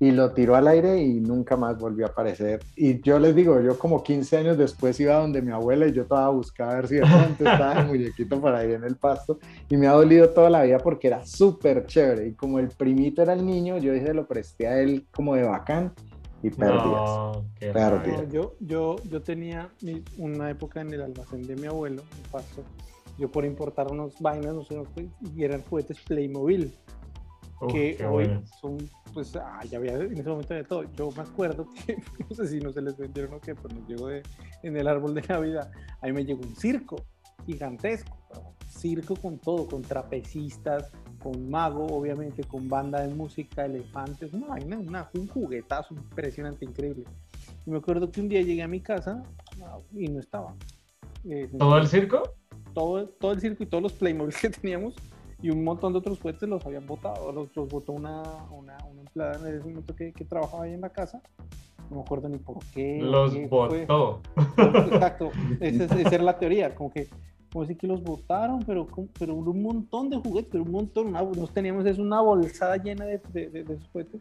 y 0.00 0.10
lo 0.10 0.32
tiró 0.32 0.56
al 0.56 0.66
aire 0.66 1.00
y 1.00 1.20
nunca 1.20 1.56
más 1.56 1.78
volvió 1.78 2.06
a 2.06 2.08
aparecer. 2.08 2.58
Y 2.74 3.00
yo 3.02 3.20
les 3.20 3.36
digo, 3.36 3.60
yo 3.60 3.78
como 3.78 4.02
15 4.02 4.36
años 4.36 4.58
después 4.58 4.98
iba 4.98 5.14
donde 5.14 5.40
mi 5.40 5.52
abuela 5.52 5.86
y 5.86 5.92
yo 5.92 6.02
estaba 6.02 6.28
buscando 6.30 6.72
a 6.72 6.76
ver 6.78 6.88
si 6.88 6.96
de 6.96 7.02
pronto 7.02 7.44
estaba 7.48 7.80
el 7.80 7.86
muñequito 7.86 8.40
por 8.40 8.52
ahí 8.52 8.72
en 8.72 8.82
el 8.82 8.96
pasto 8.96 9.38
y 9.68 9.76
me 9.76 9.86
ha 9.86 9.92
dolido 9.92 10.28
toda 10.30 10.50
la 10.50 10.62
vida 10.64 10.78
porque 10.78 11.06
era 11.06 11.24
súper 11.24 11.86
chévere 11.86 12.26
y 12.26 12.32
como 12.32 12.58
el 12.58 12.66
primito 12.70 13.22
era 13.22 13.32
el 13.34 13.46
niño, 13.46 13.78
yo 13.78 13.92
dije 13.92 14.12
lo 14.12 14.26
presté 14.26 14.66
a 14.66 14.80
él 14.80 15.06
como 15.14 15.36
de 15.36 15.44
bacán 15.44 15.92
y 16.42 16.50
pérdidas. 16.50 17.10
No, 17.10 17.44
Pérdidas. 17.60 18.28
yo, 18.32 18.54
yo, 18.60 18.96
yo 19.08 19.22
tenía 19.22 19.70
mi- 19.82 20.02
una 20.18 20.50
época 20.50 20.80
en 20.80 20.92
el 20.92 21.02
almacén 21.02 21.42
de 21.46 21.54
mi 21.56 21.66
abuelo, 21.68 22.02
en 22.16 22.30
Pasto, 22.30 22.64
yo 23.18 23.30
por 23.30 23.44
importar 23.44 23.90
unos 23.92 24.14
vainas, 24.20 24.54
no 24.54 24.62
sé, 24.64 24.76
y 25.34 25.44
eran 25.44 25.62
juguetes 25.62 26.00
Playmobil, 26.00 26.74
Uf, 27.60 27.72
que 27.72 27.96
hoy 28.04 28.26
bueno. 28.26 28.42
son, 28.60 28.78
pues, 29.14 29.36
ah, 29.36 29.60
ya 29.70 29.78
había 29.78 29.92
en 29.94 30.18
ese 30.18 30.28
momento 30.28 30.54
de 30.54 30.64
todo. 30.64 30.82
Yo 30.94 31.10
me 31.16 31.22
acuerdo 31.22 31.66
que, 31.86 31.96
no 32.28 32.34
sé 32.34 32.48
si 32.48 32.58
no 32.58 32.72
se 32.72 32.82
les 32.82 32.96
vendieron 32.96 33.34
o 33.34 33.40
qué, 33.40 33.54
pero 33.54 33.74
nos 33.74 33.86
llegó 33.88 34.08
de, 34.08 34.22
en 34.64 34.76
el 34.76 34.88
árbol 34.88 35.14
de 35.14 35.22
Navidad, 35.22 35.70
ahí 36.00 36.12
me 36.12 36.24
llegó 36.24 36.40
un 36.42 36.56
circo 36.56 36.96
gigantesco, 37.46 38.16
circo 38.68 39.14
con 39.14 39.38
todo, 39.38 39.66
con 39.68 39.82
trapecistas, 39.82 40.90
con 41.22 41.50
mago, 41.50 41.86
obviamente, 41.86 42.42
con 42.44 42.68
banda 42.68 43.00
de 43.06 43.14
música, 43.14 43.64
elefantes, 43.64 44.32
una 44.32 44.48
vaina, 44.48 44.78
una- 44.78 45.08
un 45.14 45.28
juguetazo 45.28 45.94
impresionante, 45.94 46.64
increíble. 46.64 47.04
Y 47.66 47.70
me 47.70 47.78
acuerdo 47.78 48.10
que 48.10 48.20
un 48.20 48.28
día 48.28 48.42
llegué 48.42 48.62
a 48.62 48.68
mi 48.68 48.80
casa 48.80 49.22
y 49.94 50.08
no 50.08 50.20
estaba. 50.20 50.54
Eh, 51.28 51.48
¿Todo 51.58 51.78
el 51.78 51.86
circo? 51.86 52.22
todo, 52.74 53.06
todo 53.06 53.32
el 53.32 53.40
circo 53.40 53.62
y 53.62 53.66
todos 53.66 53.82
los 53.82 53.92
Playmobil 53.92 54.34
que 54.40 54.48
teníamos 54.48 54.94
y 55.42 55.50
un 55.50 55.62
montón 55.62 55.92
de 55.92 55.98
otros 55.98 56.18
juguetes 56.20 56.48
los 56.48 56.64
habían 56.64 56.86
botado, 56.86 57.30
los, 57.32 57.54
los 57.54 57.68
botó 57.68 57.92
una, 57.92 58.22
una, 58.50 58.76
una 58.90 59.00
empleada 59.02 59.38
en 59.48 59.54
ese 59.56 59.64
momento 59.68 59.94
que, 59.94 60.12
que 60.12 60.24
trabajaba 60.24 60.64
ahí 60.64 60.72
en 60.72 60.80
la 60.80 60.88
casa, 60.90 61.20
no 61.90 61.96
me 61.96 62.02
acuerdo 62.02 62.28
ni 62.28 62.38
por 62.38 62.58
qué. 62.72 62.98
Los 63.00 63.34
qué 63.34 63.46
fue. 63.48 63.84
botó. 63.86 64.20
Exacto, 64.56 65.30
esa, 65.60 65.84
es- 65.84 65.92
esa 65.92 66.14
era 66.14 66.24
la 66.24 66.38
teoría, 66.38 66.74
como 66.74 66.90
que, 66.92 67.08
como 67.52 67.64
decir 67.64 67.76
que 67.76 67.86
los 67.86 68.02
botaron, 68.02 68.60
pero, 68.64 68.86
pero 69.18 69.34
un 69.34 69.62
montón 69.62 70.08
de 70.08 70.16
juguetes, 70.16 70.48
pero 70.52 70.64
un 70.64 70.70
montón, 70.72 71.08
una, 71.08 71.22
nos 71.22 71.52
teníamos 71.52 71.84
es 71.86 71.98
una 71.98 72.20
bolsada 72.20 72.76
llena 72.78 73.04
de, 73.04 73.20
de, 73.32 73.50
de- 73.50 73.64
de 73.64 73.74
esos 73.74 73.88
juguetes. 73.92 74.20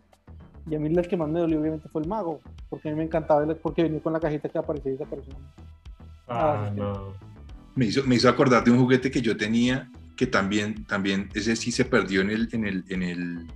Y 0.70 0.76
a 0.76 0.80
mí 0.80 0.90
el 0.94 1.08
que 1.08 1.18
más 1.18 1.30
me 1.30 1.40
dolió 1.40 1.60
obviamente 1.60 1.88
fue 1.90 2.02
el 2.02 2.08
mago, 2.08 2.40
porque 2.70 2.90
a 2.90 2.92
mí 2.92 2.98
me 2.98 3.06
encantaba, 3.06 3.44
el- 3.44 3.56
porque 3.56 3.84
venía 3.84 4.02
con 4.02 4.14
la 4.14 4.20
cajita 4.20 4.50
que 4.50 4.58
aparecía 4.58 4.92
y 4.92 4.96
desapareció. 4.98 5.34
Ah, 6.28 6.66
Ah, 6.66 6.70
sí. 6.74 6.80
no. 6.80 7.14
Me 7.76 7.86
hizo, 7.86 8.04
me 8.04 8.16
hizo 8.16 8.28
acordar 8.30 8.64
de 8.66 8.72
un 8.72 8.80
juguete 8.80 9.10
que 9.10 9.22
yo 9.22 9.36
tenía 9.38 9.90
que 10.18 10.28
también, 10.28 10.86
también, 10.86 11.30
ese 11.34 11.56
sí 11.56 11.72
se 11.72 11.86
perdió 11.86 12.22
en 12.22 12.30
el, 12.32 12.50
en 12.52 12.66
el, 12.68 12.84
en 12.90 13.02
el, 13.02 13.48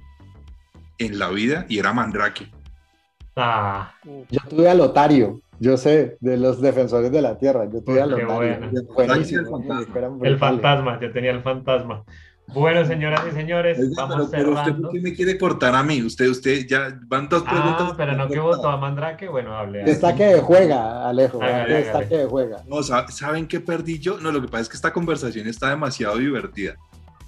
en 0.97 1.19
la 1.19 1.29
vida 1.29 1.65
y 1.69 1.77
era 1.79 1.93
Mandrake. 1.93 2.49
Ah. 3.35 3.93
Yo 4.31 4.39
tuve 4.49 4.69
a 4.69 4.73
Lotario, 4.73 5.41
yo 5.59 5.77
sé, 5.77 6.17
de 6.19 6.37
los 6.37 6.61
defensores 6.61 7.11
de 7.11 7.21
la 7.21 7.37
tierra, 7.37 7.65
yo 7.71 7.81
tuve 7.83 7.95
Uy, 7.95 7.99
a 7.99 8.03
qué 8.03 8.09
Lotario. 8.23 8.35
bueno. 8.35 8.71
Buenísimo, 8.93 9.63
El 10.23 10.37
fantasma. 10.37 10.99
yo 10.99 11.11
tenía 11.11 11.31
el 11.31 11.41
fantasma. 11.41 12.03
Bueno, 12.53 12.85
señoras 12.85 13.21
y 13.27 13.35
señores, 13.35 13.79
Oiga, 13.79 13.89
vamos 13.97 14.29
pero, 14.29 14.31
pero 14.31 14.49
usted 14.51 14.63
cerrando. 14.65 14.81
por 14.83 14.91
qué 14.91 15.01
me 15.01 15.13
quiere 15.15 15.37
cortar 15.39 15.73
a 15.73 15.81
mí? 15.81 16.03
Usted, 16.03 16.29
usted 16.29 16.67
ya 16.67 16.95
van 17.07 17.27
dos 17.27 17.41
preguntas. 17.41 17.87
Ah, 17.89 17.93
pero 17.97 18.13
no 18.15 18.27
que 18.27 18.39
votó 18.39 18.69
a 18.69 18.77
Mandrake. 18.77 19.27
Bueno, 19.27 19.57
hable. 19.57 19.83
Destaque 19.83 20.25
de 20.25 20.39
juega, 20.41 21.09
Alejo. 21.09 21.41
Hágale, 21.41 21.73
Destaque 21.73 22.05
hágale. 22.05 22.21
de 22.21 22.25
juega. 22.29 22.61
No, 22.67 22.83
sa- 22.83 23.07
¿saben 23.07 23.47
qué 23.47 23.59
perdí 23.61 23.97
yo? 23.97 24.19
No, 24.19 24.31
lo 24.31 24.41
que 24.41 24.47
pasa 24.47 24.61
es 24.61 24.69
que 24.69 24.75
esta 24.75 24.93
conversación 24.93 25.47
está 25.47 25.71
demasiado 25.71 26.17
divertida. 26.17 26.75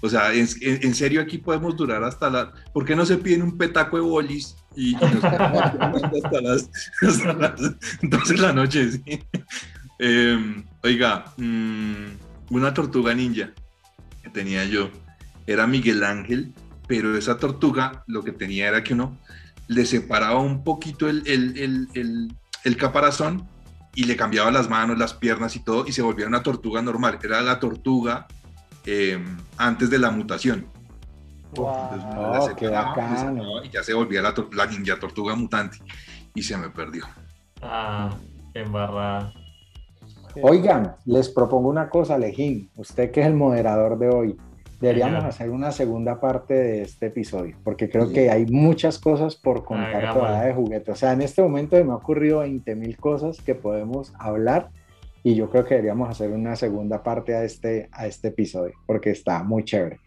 O 0.00 0.08
sea, 0.08 0.32
en, 0.32 0.94
serio 0.94 1.20
aquí 1.20 1.38
podemos 1.38 1.76
durar 1.76 2.04
hasta 2.04 2.30
la... 2.30 2.52
¿Por 2.72 2.84
qué 2.84 2.94
no 2.94 3.04
se 3.04 3.18
piden 3.18 3.42
un 3.42 3.58
petaco 3.58 3.96
de 3.96 4.02
bolis 4.02 4.56
y, 4.76 4.94
nos 4.94 5.24
hasta 5.24 6.40
las, 6.40 6.70
hasta 7.02 7.32
las 7.32 7.60
12 8.02 8.34
de 8.34 8.40
la 8.40 8.52
noche? 8.52 8.92
sí? 8.92 9.02
Eh, 9.98 10.64
oiga, 10.84 11.24
mm, 11.36 12.04
una 12.50 12.72
tortuga 12.72 13.12
ninja 13.14 13.50
que 14.22 14.30
tenía 14.30 14.64
yo 14.64 14.90
era 15.46 15.66
Miguel 15.66 16.04
Ángel, 16.04 16.52
pero 16.86 17.16
esa 17.16 17.36
tortuga 17.38 18.04
lo 18.06 18.22
que 18.22 18.30
tenía 18.30 18.68
era 18.68 18.84
que 18.84 18.94
uno 18.94 19.18
le 19.66 19.84
separaba 19.84 20.38
un 20.40 20.62
poquito 20.62 21.08
el- 21.08 21.22
el- 21.26 21.88
el- 21.94 22.32
el 22.64 22.76
caparazón 22.76 23.48
y 23.96 24.04
le 24.04 24.14
cambiaba 24.16 24.52
las 24.52 24.68
manos, 24.70 24.96
las 24.98 25.14
piernas 25.14 25.56
y 25.56 25.64
todo, 25.64 25.84
y 25.88 25.92
se 25.92 26.02
volvía 26.02 26.26
una 26.28 26.42
tortuga 26.44 26.80
normal. 26.82 27.18
Era 27.22 27.40
la 27.42 27.58
tortuga 27.58 28.28
eh, 28.90 29.22
antes 29.58 29.90
de 29.90 29.98
la 29.98 30.10
mutación. 30.10 30.66
Entonces, 31.48 32.02
la 32.14 32.40
Oh, 32.40 32.56
qué 32.56 33.66
Y 33.66 33.70
ya 33.70 33.82
se 33.82 33.92
volvía 33.92 34.22
la, 34.22 34.34
la 34.52 34.66
ninja 34.66 34.98
tortuga 34.98 35.34
mutante. 35.34 35.76
Y 36.34 36.42
se 36.42 36.56
me 36.56 36.70
perdió. 36.70 37.04
Ah, 37.60 38.16
qué 38.54 38.60
embarrada. 38.60 39.32
Oigan, 40.40 40.96
les 41.04 41.28
propongo 41.28 41.68
una 41.68 41.90
cosa, 41.90 42.14
Alejín. 42.14 42.70
Usted 42.76 43.10
que 43.10 43.20
es 43.20 43.26
el 43.26 43.34
moderador 43.34 43.98
de 43.98 44.08
hoy. 44.08 44.36
Deberíamos 44.80 45.24
hacer 45.24 45.50
una 45.50 45.72
segunda 45.72 46.20
parte 46.20 46.54
de 46.54 46.82
este 46.82 47.06
episodio, 47.06 47.56
porque 47.64 47.90
creo 47.90 48.12
que 48.12 48.30
hay 48.30 48.46
muchas 48.46 49.00
cosas 49.00 49.34
por 49.34 49.64
contar 49.64 50.14
todavía 50.14 50.44
de 50.44 50.54
juguete. 50.54 50.92
O 50.92 50.94
sea, 50.94 51.12
en 51.12 51.20
este 51.20 51.42
momento 51.42 51.76
me 51.84 51.90
ha 51.90 51.96
ocurrido 51.96 52.38
20 52.38 52.76
mil 52.76 52.96
cosas 52.96 53.38
que 53.42 53.56
podemos 53.56 54.12
hablar 54.20 54.70
y 55.28 55.34
yo 55.34 55.50
creo 55.50 55.62
que 55.62 55.74
deberíamos 55.74 56.08
hacer 56.08 56.30
una 56.30 56.56
segunda 56.56 57.02
parte 57.02 57.34
a 57.36 57.44
este, 57.44 57.90
a 57.92 58.06
este 58.06 58.28
episodio, 58.28 58.72
porque 58.86 59.10
está 59.10 59.42
muy 59.42 59.62
chévere. 59.62 60.00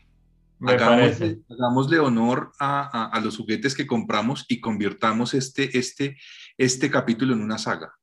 Hagámosle, 0.65 1.41
hagámosle 1.47 1.99
honor 1.99 2.51
a, 2.59 2.89
a- 2.91 3.09
a 3.09 3.19
los 3.21 3.37
juguetes 3.37 3.75
que 3.75 3.85
compramos 3.85 4.47
y 4.49 4.59
convirtamos 4.59 5.35
este, 5.35 5.77
este, 5.77 6.17
este 6.57 6.89
capítulo 6.89 7.35
en 7.35 7.41
una 7.43 7.59
saga. 7.59 7.93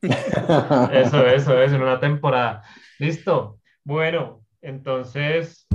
Eso, 0.00 1.26
eso, 1.26 1.60
eso, 1.60 1.76
en 1.76 1.82
una 1.82 2.00
temporada. 2.00 2.62
Listo. 2.98 3.58
Bueno, 3.84 4.40
entonces 4.62 5.66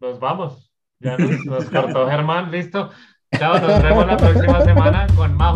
nos 0.00 0.20
vamos. 0.20 0.72
Ya 1.00 1.16
nos, 1.18 1.44
nos 1.46 1.64
cortó 1.64 2.08
Germán, 2.08 2.52
listo. 2.52 2.90
Chao, 3.36 3.58
nos 3.58 3.82
vemos 3.82 4.06
la 4.06 4.16
próxima 4.16 4.60
semana 4.62 5.08
con 5.16 5.34
más 5.36 5.54